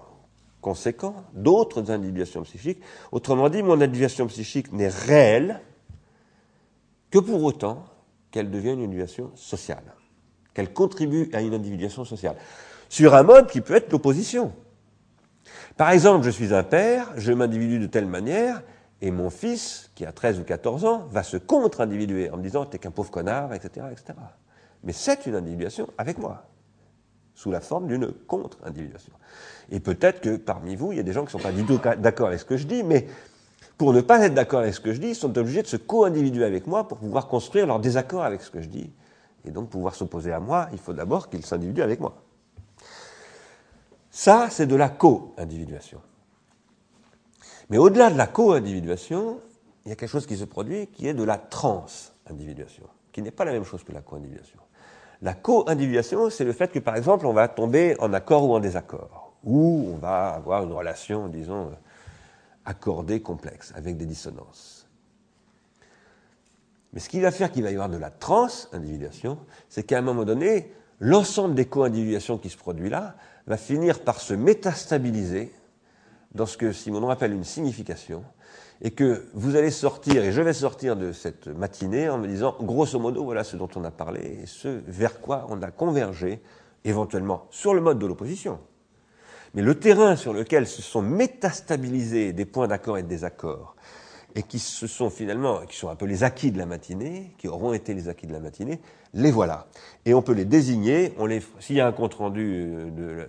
conséquent, 0.60 1.24
d'autres 1.32 1.90
individuations 1.90 2.42
psychiques. 2.42 2.80
Autrement 3.12 3.48
dit, 3.48 3.62
mon 3.62 3.80
individuation 3.80 4.26
psychique 4.26 4.72
n'est 4.72 4.88
réelle 4.88 5.60
que 7.10 7.18
pour 7.18 7.42
autant 7.44 7.86
qu'elle 8.36 8.50
devienne 8.50 8.80
une 8.80 8.84
individuation 8.84 9.30
sociale, 9.34 9.82
qu'elle 10.52 10.70
contribue 10.70 11.30
à 11.32 11.40
une 11.40 11.54
individuation 11.54 12.04
sociale, 12.04 12.36
sur 12.90 13.14
un 13.14 13.22
mode 13.22 13.46
qui 13.46 13.62
peut 13.62 13.74
être 13.74 13.90
l'opposition. 13.90 14.52
Par 15.78 15.88
exemple, 15.88 16.26
je 16.26 16.28
suis 16.28 16.52
un 16.52 16.62
père, 16.62 17.14
je 17.16 17.32
m'individue 17.32 17.78
de 17.78 17.86
telle 17.86 18.04
manière, 18.04 18.62
et 19.00 19.10
mon 19.10 19.30
fils, 19.30 19.90
qui 19.94 20.04
a 20.04 20.12
13 20.12 20.40
ou 20.40 20.44
14 20.44 20.84
ans, 20.84 21.06
va 21.10 21.22
se 21.22 21.38
contre-individuer 21.38 22.28
en 22.28 22.36
me 22.36 22.42
disant 22.42 22.66
t'es 22.66 22.78
qu'un 22.78 22.90
pauvre 22.90 23.10
connard, 23.10 23.54
etc., 23.54 23.86
etc. 23.90 24.18
Mais 24.84 24.92
c'est 24.92 25.24
une 25.24 25.34
individuation 25.34 25.88
avec 25.96 26.18
moi 26.18 26.44
sous 27.32 27.50
la 27.50 27.62
forme 27.62 27.86
d'une 27.86 28.12
contre-individuation. 28.12 29.14
Et 29.70 29.80
peut-être 29.80 30.20
que 30.20 30.36
parmi 30.36 30.76
vous, 30.76 30.92
il 30.92 30.98
y 30.98 31.00
a 31.00 31.04
des 31.04 31.14
gens 31.14 31.22
qui 31.22 31.34
ne 31.34 31.40
sont 31.40 31.48
pas 31.48 31.52
du 31.52 31.64
tout 31.64 31.80
d'accord 31.96 32.26
avec 32.26 32.40
ce 32.40 32.44
que 32.44 32.58
je 32.58 32.66
dis, 32.66 32.82
mais 32.82 33.06
pour 33.78 33.92
ne 33.92 34.00
pas 34.00 34.24
être 34.24 34.34
d'accord 34.34 34.60
avec 34.60 34.74
ce 34.74 34.80
que 34.80 34.92
je 34.92 35.00
dis, 35.00 35.14
sont 35.14 35.36
obligés 35.36 35.62
de 35.62 35.66
se 35.66 35.76
co-individuer 35.76 36.44
avec 36.44 36.66
moi 36.66 36.88
pour 36.88 36.98
pouvoir 36.98 37.28
construire 37.28 37.66
leur 37.66 37.78
désaccord 37.78 38.24
avec 38.24 38.42
ce 38.42 38.50
que 38.50 38.62
je 38.62 38.68
dis. 38.68 38.90
Et 39.44 39.50
donc 39.50 39.68
pouvoir 39.68 39.94
s'opposer 39.94 40.32
à 40.32 40.40
moi, 40.40 40.68
il 40.72 40.78
faut 40.78 40.92
d'abord 40.92 41.28
qu'ils 41.28 41.44
s'individuent 41.44 41.82
avec 41.82 42.00
moi. 42.00 42.16
Ça, 44.10 44.48
c'est 44.50 44.66
de 44.66 44.76
la 44.76 44.88
co-individuation. 44.88 46.00
Mais 47.68 47.78
au-delà 47.78 48.10
de 48.10 48.16
la 48.16 48.26
co-individuation, 48.26 49.38
il 49.84 49.90
y 49.90 49.92
a 49.92 49.96
quelque 49.96 50.08
chose 50.08 50.26
qui 50.26 50.36
se 50.36 50.44
produit 50.44 50.86
qui 50.86 51.06
est 51.06 51.14
de 51.14 51.22
la 51.22 51.36
trans-individuation. 51.36 52.84
qui 53.12 53.22
n'est 53.22 53.30
pas 53.30 53.46
la 53.46 53.52
même 53.52 53.64
chose 53.64 53.82
que 53.82 53.92
la 53.92 54.02
co-individuation. 54.02 54.58
La 55.22 55.32
co-individuation, 55.32 56.28
c'est 56.28 56.44
le 56.44 56.52
fait 56.52 56.70
que, 56.70 56.78
par 56.78 56.96
exemple, 56.96 57.26
on 57.26 57.32
va 57.32 57.48
tomber 57.48 57.96
en 57.98 58.12
accord 58.12 58.44
ou 58.44 58.54
en 58.54 58.60
désaccord, 58.60 59.32
ou 59.42 59.88
on 59.94 59.96
va 59.96 60.28
avoir 60.28 60.64
une 60.64 60.72
relation, 60.72 61.28
disons, 61.28 61.70
accordée, 62.66 63.22
complexe, 63.22 63.72
avec 63.74 63.96
des 63.96 64.04
dissonances. 64.04 64.86
Mais 66.92 67.00
ce 67.00 67.08
qui 67.08 67.20
va 67.20 67.30
faire 67.30 67.50
qu'il 67.50 67.62
va 67.62 67.70
y 67.70 67.74
avoir 67.74 67.88
de 67.88 67.96
la 67.96 68.10
trans-individuation, 68.10 69.38
c'est 69.68 69.84
qu'à 69.84 69.98
un 69.98 70.02
moment 70.02 70.24
donné, 70.24 70.72
l'ensemble 71.00 71.54
des 71.54 71.66
co-individuations 71.66 72.38
qui 72.38 72.50
se 72.50 72.56
produit 72.56 72.90
là 72.90 73.16
va 73.46 73.56
finir 73.56 74.00
par 74.00 74.20
se 74.20 74.34
métastabiliser 74.34 75.52
dans 76.34 76.46
ce 76.46 76.56
que 76.56 76.72
Simonon 76.72 77.08
appelle 77.08 77.32
une 77.32 77.44
signification, 77.44 78.24
et 78.82 78.90
que 78.90 79.26
vous 79.32 79.56
allez 79.56 79.70
sortir, 79.70 80.22
et 80.22 80.32
je 80.32 80.42
vais 80.42 80.52
sortir 80.52 80.96
de 80.96 81.12
cette 81.12 81.46
matinée 81.46 82.10
en 82.10 82.18
me 82.18 82.26
disant, 82.26 82.56
grosso 82.60 82.98
modo, 82.98 83.24
voilà 83.24 83.42
ce 83.42 83.56
dont 83.56 83.70
on 83.74 83.84
a 83.84 83.90
parlé, 83.90 84.40
et 84.42 84.46
ce 84.46 84.68
vers 84.86 85.20
quoi 85.20 85.46
on 85.48 85.62
a 85.62 85.70
convergé, 85.70 86.42
éventuellement 86.84 87.46
sur 87.50 87.74
le 87.74 87.80
mode 87.80 87.98
de 87.98 88.06
l'opposition. 88.06 88.58
Mais 89.56 89.62
le 89.62 89.74
terrain 89.74 90.16
sur 90.16 90.34
lequel 90.34 90.66
se 90.66 90.82
sont 90.82 91.00
métastabilisés 91.00 92.34
des 92.34 92.44
points 92.44 92.68
d'accord 92.68 92.98
et 92.98 93.02
de 93.02 93.08
désaccord, 93.08 93.74
et 94.34 94.42
qui 94.42 94.58
se 94.58 94.86
sont 94.86 95.08
finalement, 95.08 95.64
qui 95.64 95.78
sont 95.78 95.88
un 95.88 95.96
peu 95.96 96.04
les 96.04 96.24
acquis 96.24 96.50
de 96.50 96.58
la 96.58 96.66
matinée, 96.66 97.34
qui 97.38 97.48
auront 97.48 97.72
été 97.72 97.94
les 97.94 98.10
acquis 98.10 98.26
de 98.26 98.34
la 98.34 98.40
matinée, 98.40 98.82
les 99.14 99.30
voilà. 99.30 99.68
Et 100.04 100.12
on 100.12 100.20
peut 100.20 100.34
les 100.34 100.44
désigner, 100.44 101.14
s'il 101.58 101.76
y 101.76 101.80
a 101.80 101.86
un 101.86 101.92
compte 101.92 102.12
rendu 102.12 102.66
de, 102.94 103.26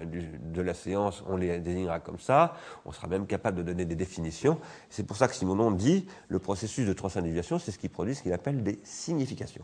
de, 0.53 0.61
la 0.61 0.73
séance, 0.73 1.23
on 1.29 1.37
les 1.37 1.59
désignera 1.59 2.01
comme 2.01 2.19
ça, 2.19 2.57
on 2.85 2.91
sera 2.91 3.07
même 3.07 3.25
capable 3.25 3.59
de 3.59 3.63
donner 3.63 3.85
des 3.85 3.95
définitions. 3.95 4.59
C'est 4.89 5.07
pour 5.07 5.15
ça 5.15 5.29
que 5.29 5.33
Simonon 5.33 5.71
dit, 5.71 6.07
le 6.27 6.39
processus 6.39 6.85
de 6.85 6.91
transindividuation, 6.91 7.57
c'est 7.57 7.71
ce 7.71 7.79
qui 7.79 7.87
produit 7.87 8.15
ce 8.15 8.23
qu'il 8.23 8.33
appelle 8.33 8.63
des 8.63 8.81
significations. 8.83 9.63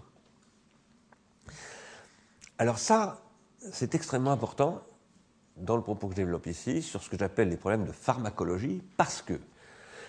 Alors 2.57 2.80
ça, 2.80 3.20
c'est 3.74 3.95
extrêmement 3.95 4.32
important 4.32 4.82
dans 5.58 5.76
le 5.76 5.82
propos 5.82 6.08
que 6.08 6.14
je 6.14 6.18
développe 6.18 6.47
ici, 6.47 6.82
sur 6.82 7.01
ce 7.01 7.10
que 7.10 7.18
j'appelle 7.18 7.49
les 7.49 7.58
problèmes 7.58 7.86
de 7.86 7.91
pharmacologie, 7.91 8.82
parce 8.97 9.22
que 9.22 9.34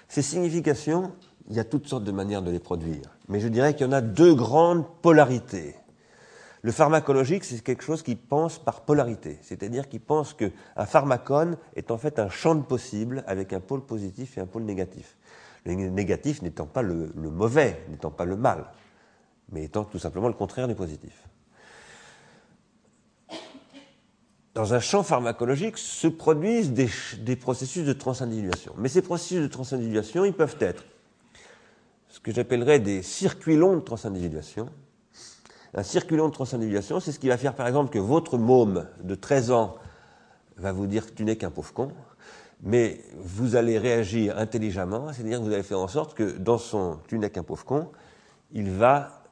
ces 0.09 0.23
significations, 0.23 1.13
il 1.49 1.57
y 1.57 1.61
a 1.61 1.65
toutes 1.65 1.87
sortes 1.87 2.05
de 2.05 2.13
manières 2.13 2.43
de 2.43 2.51
les 2.51 2.59
produire. 2.59 3.17
Mais 3.29 3.41
je 3.41 3.49
dirais 3.49 3.75
qu'il 3.75 3.87
y 3.87 3.89
en 3.89 3.93
a 3.93 4.01
deux 4.01 4.35
grandes 4.35 4.87
polarités. 5.03 5.77
Le 6.63 6.73
pharmacologique, 6.73 7.45
c'est 7.45 7.61
quelque 7.63 7.85
chose 7.85 8.03
qui 8.03 8.17
pense 8.17 8.59
par 8.59 8.83
polarité, 8.83 9.39
c'est-à-dire 9.43 9.89
qui 9.89 9.99
pense 9.99 10.33
qu'un 10.33 10.87
pharmacone 10.87 11.59
est 11.77 11.91
en 11.91 11.99
fait 11.99 12.19
un 12.19 12.31
champ 12.31 12.55
de 12.55 12.63
possibles 12.63 13.23
avec 13.27 13.53
un 13.53 13.61
pôle 13.61 13.85
positif 13.85 14.39
et 14.39 14.41
un 14.41 14.47
pôle 14.47 14.63
négatif. 14.63 15.17
Le 15.67 15.75
négatif 15.75 16.41
n'étant 16.41 16.67
pas 16.67 16.81
le 16.81 17.13
mauvais, 17.17 17.85
n'étant 17.91 18.11
pas 18.11 18.25
le 18.25 18.37
mal, 18.37 18.65
mais 19.51 19.65
étant 19.65 19.85
tout 19.85 19.99
simplement 19.99 20.29
le 20.29 20.35
contraire 20.35 20.69
du 20.69 20.75
positif 20.75 21.29
dans 24.55 24.73
un 24.73 24.81
champ 24.81 25.03
pharmacologique 25.03 25.79
se 25.79 26.07
produisent 26.07 26.73
des, 26.73 27.37
processus 27.37 27.85
de 27.85 27.93
transindividuation. 27.93 28.73
Mais 28.79 28.89
ces 28.89 29.03
processus 29.03 29.43
de 29.43 29.49
transindividuation, 29.49 30.25
ils 30.25 30.33
peuvent 30.33 30.57
être 30.61 30.85
ce 32.09 32.21
que 32.21 32.33
j'appellerais 32.33 32.79
des 32.79 33.03
circuits 33.03 33.57
longs 33.57 33.77
de 33.77 33.81
transindividuation. 33.81 34.69
Un 35.75 35.83
circuit 35.83 36.17
long 36.17 36.29
de 36.29 36.33
transindividuation, 36.33 37.01
c'est 37.01 37.11
ce 37.11 37.19
qui 37.19 37.27
va 37.29 37.37
faire 37.37 37.55
par 37.55 37.67
exemple 37.67 37.93
que 37.93 37.99
votre 37.99 38.39
môme 38.39 38.87
de 39.03 39.17
13 39.17 39.51
ans 39.51 39.75
va 40.57 40.71
vous 40.71 40.87
dire 40.87 41.07
que 41.07 41.11
tu 41.11 41.25
n'es 41.25 41.35
qu'un 41.35 41.51
pauvre 41.51 41.73
con, 41.73 41.89
mais 42.63 43.01
vous 43.17 43.57
allez 43.57 43.77
réagir 43.77 44.39
intelligemment, 44.39 45.13
c'est-à-dire 45.13 45.41
que 45.41 45.45
vous 45.45 45.53
allez 45.53 45.65
faire 45.65 45.81
en 45.81 45.89
sorte 45.89 46.15
que 46.15 46.39
dans 46.39 46.59
son 46.59 47.01
tu 47.09 47.19
n'es 47.19 47.29
qu'un 47.29 47.43
pauvre 47.43 47.65
con, 47.65 47.89
il 48.53 48.71
va 48.71 49.25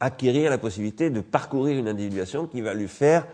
acquérir 0.00 0.50
la 0.50 0.58
possibilité 0.58 1.08
de 1.08 1.22
parcourir 1.22 1.78
une 1.78 1.88
individuation 1.88 2.46
qui 2.46 2.60
va 2.60 2.74
lui 2.74 2.88
faire 2.88 3.26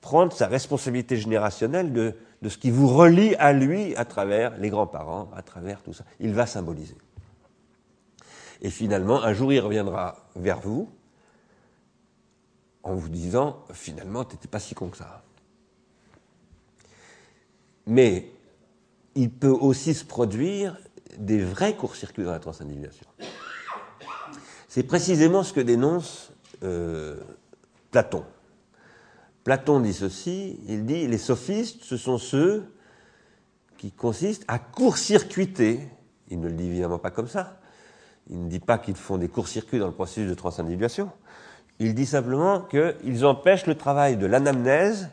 prendre 0.00 0.32
sa 0.32 0.46
responsabilité 0.46 1.16
générationnelle 1.16 1.92
de, 1.92 2.14
de 2.42 2.48
ce 2.48 2.58
qui 2.58 2.70
vous 2.70 2.88
relie 2.88 3.34
à 3.36 3.52
lui 3.52 3.94
à 3.96 4.04
travers 4.04 4.56
les 4.58 4.70
grands-parents, 4.70 5.30
à 5.34 5.42
travers 5.42 5.82
tout 5.82 5.92
ça. 5.92 6.04
Il 6.20 6.32
va 6.32 6.46
symboliser. 6.46 6.96
Et 8.62 8.70
finalement, 8.70 9.22
un 9.22 9.32
jour, 9.32 9.52
il 9.52 9.60
reviendra 9.60 10.28
vers 10.36 10.60
vous 10.60 10.90
en 12.82 12.94
vous 12.94 13.08
disant, 13.08 13.64
finalement, 13.72 14.24
tu 14.24 14.34
n'étais 14.34 14.48
pas 14.48 14.58
si 14.58 14.74
con 14.74 14.88
que 14.88 14.96
ça. 14.96 15.22
Mais 17.86 18.30
il 19.14 19.30
peut 19.30 19.48
aussi 19.48 19.94
se 19.94 20.04
produire 20.04 20.78
des 21.18 21.42
vrais 21.42 21.74
courts-circuits 21.76 22.24
dans 22.24 22.30
la 22.30 22.38
transindividuation. 22.38 23.06
C'est 24.68 24.84
précisément 24.84 25.42
ce 25.42 25.52
que 25.52 25.60
dénonce 25.60 26.32
euh, 26.62 27.20
Platon. 27.90 28.24
Platon 29.44 29.80
dit 29.80 29.94
ceci, 29.94 30.60
il 30.68 30.84
dit 30.84 31.06
les 31.06 31.18
sophistes, 31.18 31.82
ce 31.82 31.96
sont 31.96 32.18
ceux 32.18 32.72
qui 33.78 33.90
consistent 33.90 34.44
à 34.48 34.58
court-circuiter, 34.58 35.88
il 36.28 36.40
ne 36.40 36.48
le 36.48 36.54
dit 36.54 36.66
évidemment 36.66 36.98
pas 36.98 37.10
comme 37.10 37.28
ça, 37.28 37.58
il 38.28 38.44
ne 38.44 38.48
dit 38.48 38.60
pas 38.60 38.78
qu'ils 38.78 38.96
font 38.96 39.16
des 39.16 39.28
courts-circuits 39.28 39.78
dans 39.78 39.86
le 39.86 39.94
processus 39.94 40.28
de 40.28 40.34
transindividuation, 40.34 41.10
il 41.78 41.94
dit 41.94 42.06
simplement 42.06 42.60
qu'ils 42.60 43.24
empêchent 43.24 43.66
le 43.66 43.74
travail 43.74 44.18
de 44.18 44.26
l'anamnèse 44.26 45.08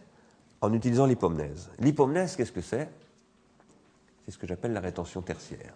en 0.59 0.73
utilisant 0.73 1.05
l'hypomnèse. 1.05 1.69
L'hypomnèse, 1.79 2.35
qu'est-ce 2.35 2.51
que 2.51 2.61
c'est? 2.61 2.89
C'est 4.25 4.31
ce 4.31 4.37
que 4.37 4.47
j'appelle 4.47 4.73
la 4.73 4.81
rétention 4.81 5.21
tertiaire. 5.21 5.73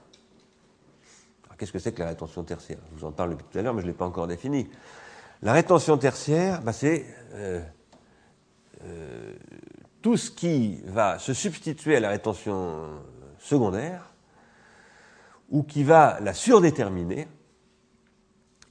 Qu'est-ce 1.58 1.72
que 1.72 1.80
c'est 1.80 1.92
que 1.92 2.00
la 2.02 2.08
rétention 2.10 2.44
tertiaire? 2.44 2.80
Je 2.92 3.00
vous 3.00 3.06
en 3.06 3.12
parle 3.12 3.30
depuis 3.30 3.46
tout 3.52 3.60
à 3.60 3.62
l'heure, 3.62 3.76
mais 3.76 3.82
je 3.82 3.86
ne 3.86 3.92
l'ai 3.92 3.98
pas 3.98 4.06
encore 4.06 4.26
défini. 4.26 4.68
La 5.44 5.54
rétention 5.54 5.96
tertiaire, 5.96 6.62
bah, 6.64 6.74
c'est 6.74 7.06
euh, 7.36 7.62
euh, 8.86 9.34
tout 10.02 10.18
ce 10.18 10.32
qui 10.32 10.82
va 10.86 11.20
se 11.20 11.34
substituer 11.34 11.96
à 11.96 12.00
la 12.00 12.10
rétention 12.10 12.90
secondaire 13.40 14.14
ou 15.50 15.64
qui 15.64 15.84
va 15.84 16.20
la 16.22 16.34
surdéterminer 16.34 17.28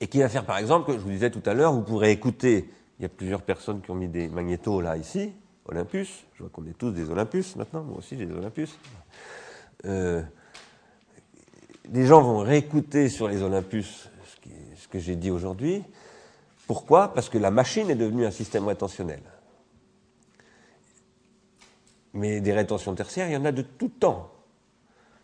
et 0.01 0.09
qui 0.09 0.19
va 0.21 0.29
faire 0.29 0.45
par 0.45 0.59
exemple, 0.59 0.87
que 0.87 0.99
je 0.99 1.03
vous 1.05 1.11
disais 1.11 1.31
tout 1.31 1.43
à 1.47 1.55
l'heure, 1.55 1.73
vous 1.73 1.83
pourrez 1.83 2.11
écouter, 2.11 2.71
il 2.99 3.03
y 3.03 3.07
a 3.07 3.09
plusieurs 3.09 3.43
personnes 3.43 3.81
qui 3.81 3.91
ont 3.91 3.95
mis 3.95 4.09
des 4.09 4.29
magnétos 4.29 4.81
là 4.81 4.97
ici, 4.97 5.33
Olympus, 5.67 6.25
je 6.35 6.43
vois 6.43 6.51
qu'on 6.51 6.67
est 6.67 6.77
tous 6.77 6.91
des 6.91 7.11
Olympus 7.11 7.55
maintenant, 7.57 7.83
moi 7.83 7.99
aussi 7.99 8.17
j'ai 8.19 8.27
des 8.27 8.35
Olympus. 8.35 8.77
Euh, 9.85 10.23
les 11.93 12.07
gens 12.07 12.23
vont 12.23 12.39
réécouter 12.39 13.09
sur 13.09 13.29
les 13.29 13.43
Olympus 13.43 14.09
ce, 14.25 14.49
ce 14.83 14.89
que 14.89 14.99
j'ai 14.99 15.17
dit 15.17 15.31
aujourd'hui. 15.31 15.85
Pourquoi? 16.67 17.13
Parce 17.13 17.29
que 17.29 17.39
la 17.39 17.51
machine 17.51 17.91
est 17.91 17.97
devenue 17.97 18.27
un 18.27 18.31
système 18.31 18.67
rétentionnel. 18.67 19.21
Mais 22.15 22.41
des 22.41 22.53
rétentions 22.53 22.95
tertiaires, 22.95 23.29
il 23.29 23.33
y 23.33 23.37
en 23.37 23.45
a 23.45 23.53
de 23.53 23.63
tout 23.63 23.89
temps. 23.89 24.33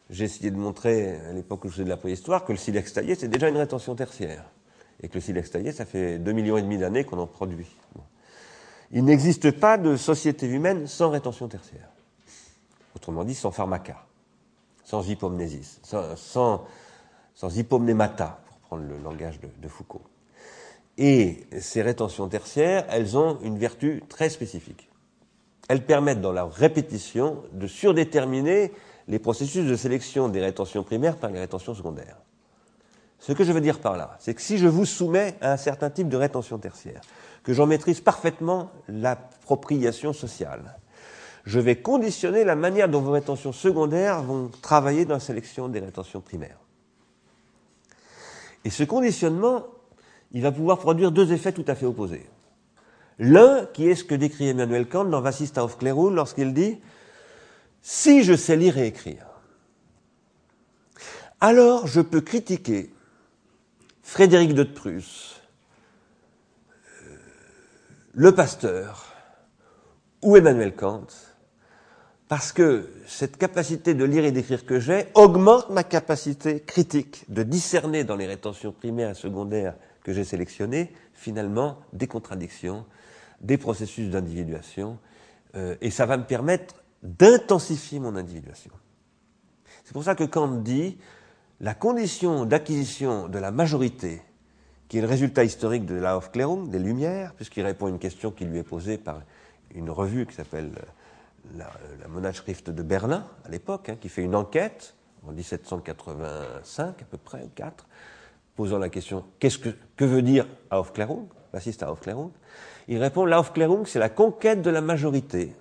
J'ai 0.09 0.25
essayé 0.25 0.51
de 0.51 0.57
montrer, 0.57 1.17
à 1.29 1.33
l'époque 1.33 1.65
où 1.65 1.69
je 1.69 1.75
faisais 1.75 1.85
de 1.85 1.89
la 1.89 1.97
préhistoire, 1.97 2.45
que 2.45 2.53
le 2.53 2.59
silex 2.59 2.93
taillé, 2.93 3.17
c'est 3.17 3.29
déjà 3.29 3.49
une 3.49 3.57
rétention 3.57 3.95
tertiaire. 3.97 4.45
Et 5.03 5.09
que 5.09 5.15
le 5.15 5.21
silex 5.21 5.51
taillé, 5.51 5.73
ça 5.73 5.85
fait 5.85 6.19
2 6.19 6.33
millions 6.33 6.57
et 6.57 6.63
demi 6.63 6.79
d'années 6.79 7.05
qu'on 7.05 7.19
en 7.19 7.27
produit. 7.27 7.67
Il 8.93 9.05
n'existe 9.05 9.51
pas 9.51 9.79
de 9.79 9.97
société 9.97 10.47
humaine 10.47 10.87
sans 10.87 11.11
rétention 11.11 11.49
tertiaire. 11.49 11.89
Autrement 12.95 13.25
dit, 13.25 13.35
sans 13.35 13.51
pharmaca, 13.51 14.07
sans 14.85 15.09
hypomnésis, 15.09 15.81
sans, 16.15 16.65
hypomnémata, 17.43 18.41
pour 18.47 18.59
prendre 18.59 18.85
le 18.85 18.97
langage 19.03 19.41
de 19.41 19.69
Foucault. 19.69 20.05
Et 20.99 21.47
ces 21.61 21.83
rétentions 21.83 22.29
tertiaires, 22.29 22.87
elles 22.89 23.19
ont 23.19 23.39
une 23.43 23.59
vertu 23.59 24.03
très 24.09 24.31
spécifique 24.31 24.89
elles 25.69 25.85
permettent 25.85 26.21
dans 26.21 26.33
la 26.33 26.45
répétition 26.45 27.43
de 27.53 27.67
surdéterminer 27.67 28.73
les 29.09 29.19
processus 29.19 29.67
de 29.67 29.77
sélection 29.77 30.29
des 30.29 30.41
rétentions 30.41 30.83
primaires 30.83 31.17
par 31.17 31.31
les 31.31 31.39
rétentions 31.39 31.75
secondaires. 31.75 32.19
Ce 33.19 33.33
que 33.33 33.45
je 33.45 33.53
veux 33.53 33.61
dire 33.61 33.81
par 33.81 33.97
là, 33.97 34.17
c'est 34.21 34.35
que 34.35 34.43
si 34.43 34.59
je 34.59 34.69
vous 34.69 34.85
soumets 34.85 35.35
à 35.41 35.53
un 35.53 35.57
certain 35.57 35.91
type 35.91 36.09
de 36.09 36.17
rétention 36.17 36.59
tertiaire, 36.59 37.01
que 37.43 37.53
j'en 37.53 37.67
maîtrise 37.67 38.01
parfaitement 38.01 38.71
l'appropriation 38.89 40.13
sociale, 40.13 40.77
je 41.45 41.61
vais 41.61 41.77
conditionner 41.77 42.45
la 42.45 42.57
manière 42.57 42.89
dont 42.89 43.01
vos 43.01 43.13
rétentions 43.13 43.53
secondaires 43.53 44.23
vont 44.23 44.51
travailler 44.63 45.05
dans 45.05 45.15
la 45.15 45.21
sélection 45.21 45.69
des 45.69 45.79
rétentions 45.79 46.21
primaires. 46.21 46.59
Et 48.65 48.71
ce 48.71 48.83
conditionnement, 48.83 49.65
il 50.33 50.43
va 50.43 50.51
pouvoir 50.51 50.79
produire 50.79 51.13
deux 51.13 51.33
effets 51.33 51.53
tout 51.53 51.65
à 51.69 51.77
fait 51.77 51.87
opposés. 51.87 52.27
L'un 53.19 53.67
qui 53.67 53.89
est 53.89 53.95
ce 53.95 54.05
que 54.05 54.15
décrit 54.15 54.49
Emmanuel 54.49 54.89
Kant 54.89 55.07
dans 55.07 55.21
Vassista 55.21 55.65
of 55.65 55.79
lorsqu'il 55.83 56.53
dit 56.53 56.79
Si 57.83 58.25
je 58.25 58.37
sais 58.37 58.57
lire 58.57 58.77
et 58.79 58.87
écrire, 58.87 59.27
alors 61.41 61.87
je 61.87 62.01
peux 62.01 62.21
critiquer 62.21 62.93
Frédéric 64.03 64.55
de 64.55 64.63
Prusse, 64.63 65.41
euh, 67.03 67.17
le 68.15 68.35
pasteur 68.35 69.13
ou 70.23 70.37
Emmanuel 70.37 70.75
Kant, 70.75 71.07
parce 72.29 72.53
que 72.53 72.91
cette 73.07 73.37
capacité 73.37 73.95
de 73.95 74.05
lire 74.05 74.25
et 74.25 74.33
d'écrire 74.33 74.67
que 74.67 74.81
j'ai 74.81 75.07
augmente 75.15 75.71
ma 75.71 75.85
capacité 75.85 76.61
critique 76.61 77.25
de 77.29 77.43
discerner 77.43 78.05
dans 78.05 78.17
les 78.17 78.27
rétentions 78.27 78.73
primaires 78.73 79.11
et 79.11 79.15
secondaires 79.15 79.75
que 80.03 80.13
j'ai 80.13 80.25
sélectionnées 80.25 80.93
finalement 81.15 81.79
des 81.93 82.07
contradictions, 82.07 82.85
des 83.41 83.59
processus 83.59 84.11
d'individuation, 84.11 84.99
euh, 85.55 85.77
et 85.81 85.91
ça 85.91 86.07
va 86.07 86.17
me 86.17 86.25
permettre 86.25 86.83
d'intensifier 87.03 87.99
mon 87.99 88.17
individuation. 88.17 88.73
C'est 89.85 89.93
pour 89.93 90.05
ça 90.05 90.15
que 90.15 90.25
Kant 90.25 90.49
dit 90.49 90.99
la 91.61 91.75
condition 91.75 92.45
d'acquisition 92.45 93.29
de 93.29 93.39
la 93.39 93.51
majorité, 93.51 94.23
qui 94.89 94.99
est 94.99 95.01
le 95.01 95.07
résultat 95.07 95.45
historique 95.45 95.87
de 95.87 95.95
la 95.95 96.17
Aufklärung, 96.17 96.71
des 96.71 96.79
Lumières, 96.79 97.35
puisqu'il 97.35 97.65
répond 97.65 97.87
à 97.87 97.89
une 97.89 97.99
question 97.99 98.31
qui 98.31 98.45
lui 98.45 98.59
est 98.59 98.65
posée 98.65 98.99
par 98.99 99.23
une 99.75 99.91
revue 99.91 100.27
qui 100.27 100.35
s'appelle 100.35 100.71
la, 101.57 101.71
la 102.01 102.09
Monatschrift 102.09 102.71
de 102.71 102.83
Berlin, 102.83 103.27
à 103.45 103.49
l'époque, 103.49 103.89
hein, 103.89 103.97
qui 104.01 104.09
fait 104.09 104.23
une 104.23 104.35
enquête 104.35 104.95
en 105.27 105.33
1785 105.33 107.03
à 107.03 107.05
peu 107.05 107.19
près, 107.19 107.43
ou 107.43 107.51
4, 107.55 107.87
posant 108.55 108.79
la 108.79 108.89
question 108.89 109.25
qu'est-ce 109.39 109.59
que, 109.59 109.71
que 109.97 110.05
veut 110.05 110.23
dire 110.23 110.47
Aufklärung, 110.71 111.27
l'assiste 111.57 111.83
à 111.83 111.91
Aufklärung 111.91 112.31
Il 112.87 112.99
répond 112.99 113.25
l'Aufklärung, 113.25 113.87
c'est 113.87 113.99
la 113.99 114.09
conquête 114.09 114.63
de 114.63 114.71
la 114.71 114.81
majorité, 114.81 115.53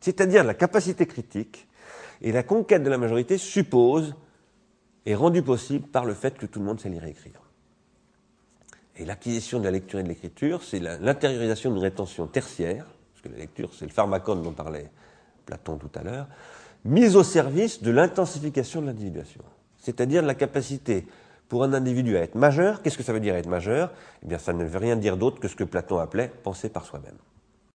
c'est-à-dire 0.00 0.44
la 0.44 0.54
capacité 0.54 1.06
critique, 1.06 1.66
et 2.20 2.30
la 2.30 2.44
conquête 2.44 2.84
de 2.84 2.90
la 2.90 2.98
majorité 2.98 3.38
suppose, 3.38 4.14
est 5.06 5.14
rendue 5.16 5.42
possible 5.42 5.88
par 5.88 6.04
le 6.04 6.14
fait 6.14 6.38
que 6.38 6.46
tout 6.46 6.60
le 6.60 6.66
monde 6.66 6.78
sait 6.78 6.88
lire 6.88 7.04
et 7.04 7.10
écrire. 7.10 7.40
Et 8.96 9.04
l'acquisition 9.04 9.58
de 9.58 9.64
la 9.64 9.72
lecture 9.72 9.98
et 9.98 10.02
de 10.04 10.08
l'écriture, 10.08 10.62
c'est 10.62 10.78
l'intériorisation 10.78 11.72
d'une 11.72 11.82
rétention 11.82 12.26
tertiaire, 12.26 12.86
parce 13.12 13.22
que 13.22 13.28
la 13.30 13.38
lecture, 13.38 13.70
c'est 13.74 13.86
le 13.86 13.90
pharmacone 13.90 14.42
dont 14.42 14.52
parlait 14.52 14.90
Platon 15.46 15.78
tout 15.78 15.90
à 15.96 16.02
l'heure, 16.04 16.28
mise 16.84 17.16
au 17.16 17.24
service 17.24 17.82
de 17.82 17.90
l'intensification 17.90 18.82
de 18.82 18.86
l'individuation, 18.86 19.42
c'est-à-dire 19.78 20.22
de 20.22 20.26
la 20.28 20.34
capacité 20.34 21.06
pour 21.52 21.64
un 21.64 21.74
individu 21.74 22.16
à 22.16 22.20
être 22.20 22.34
majeur. 22.34 22.80
Qu'est-ce 22.80 22.96
que 22.96 23.02
ça 23.02 23.12
veut 23.12 23.20
dire 23.20 23.34
être 23.34 23.46
majeur? 23.46 23.90
Eh 24.22 24.26
bien, 24.26 24.38
ça 24.38 24.54
ne 24.54 24.64
veut 24.64 24.78
rien 24.78 24.96
dire 24.96 25.18
d'autre 25.18 25.38
que 25.38 25.48
ce 25.48 25.54
que 25.54 25.64
Platon 25.64 25.98
appelait 25.98 26.32
penser 26.42 26.70
par 26.70 26.86
soi-même. 26.86 27.18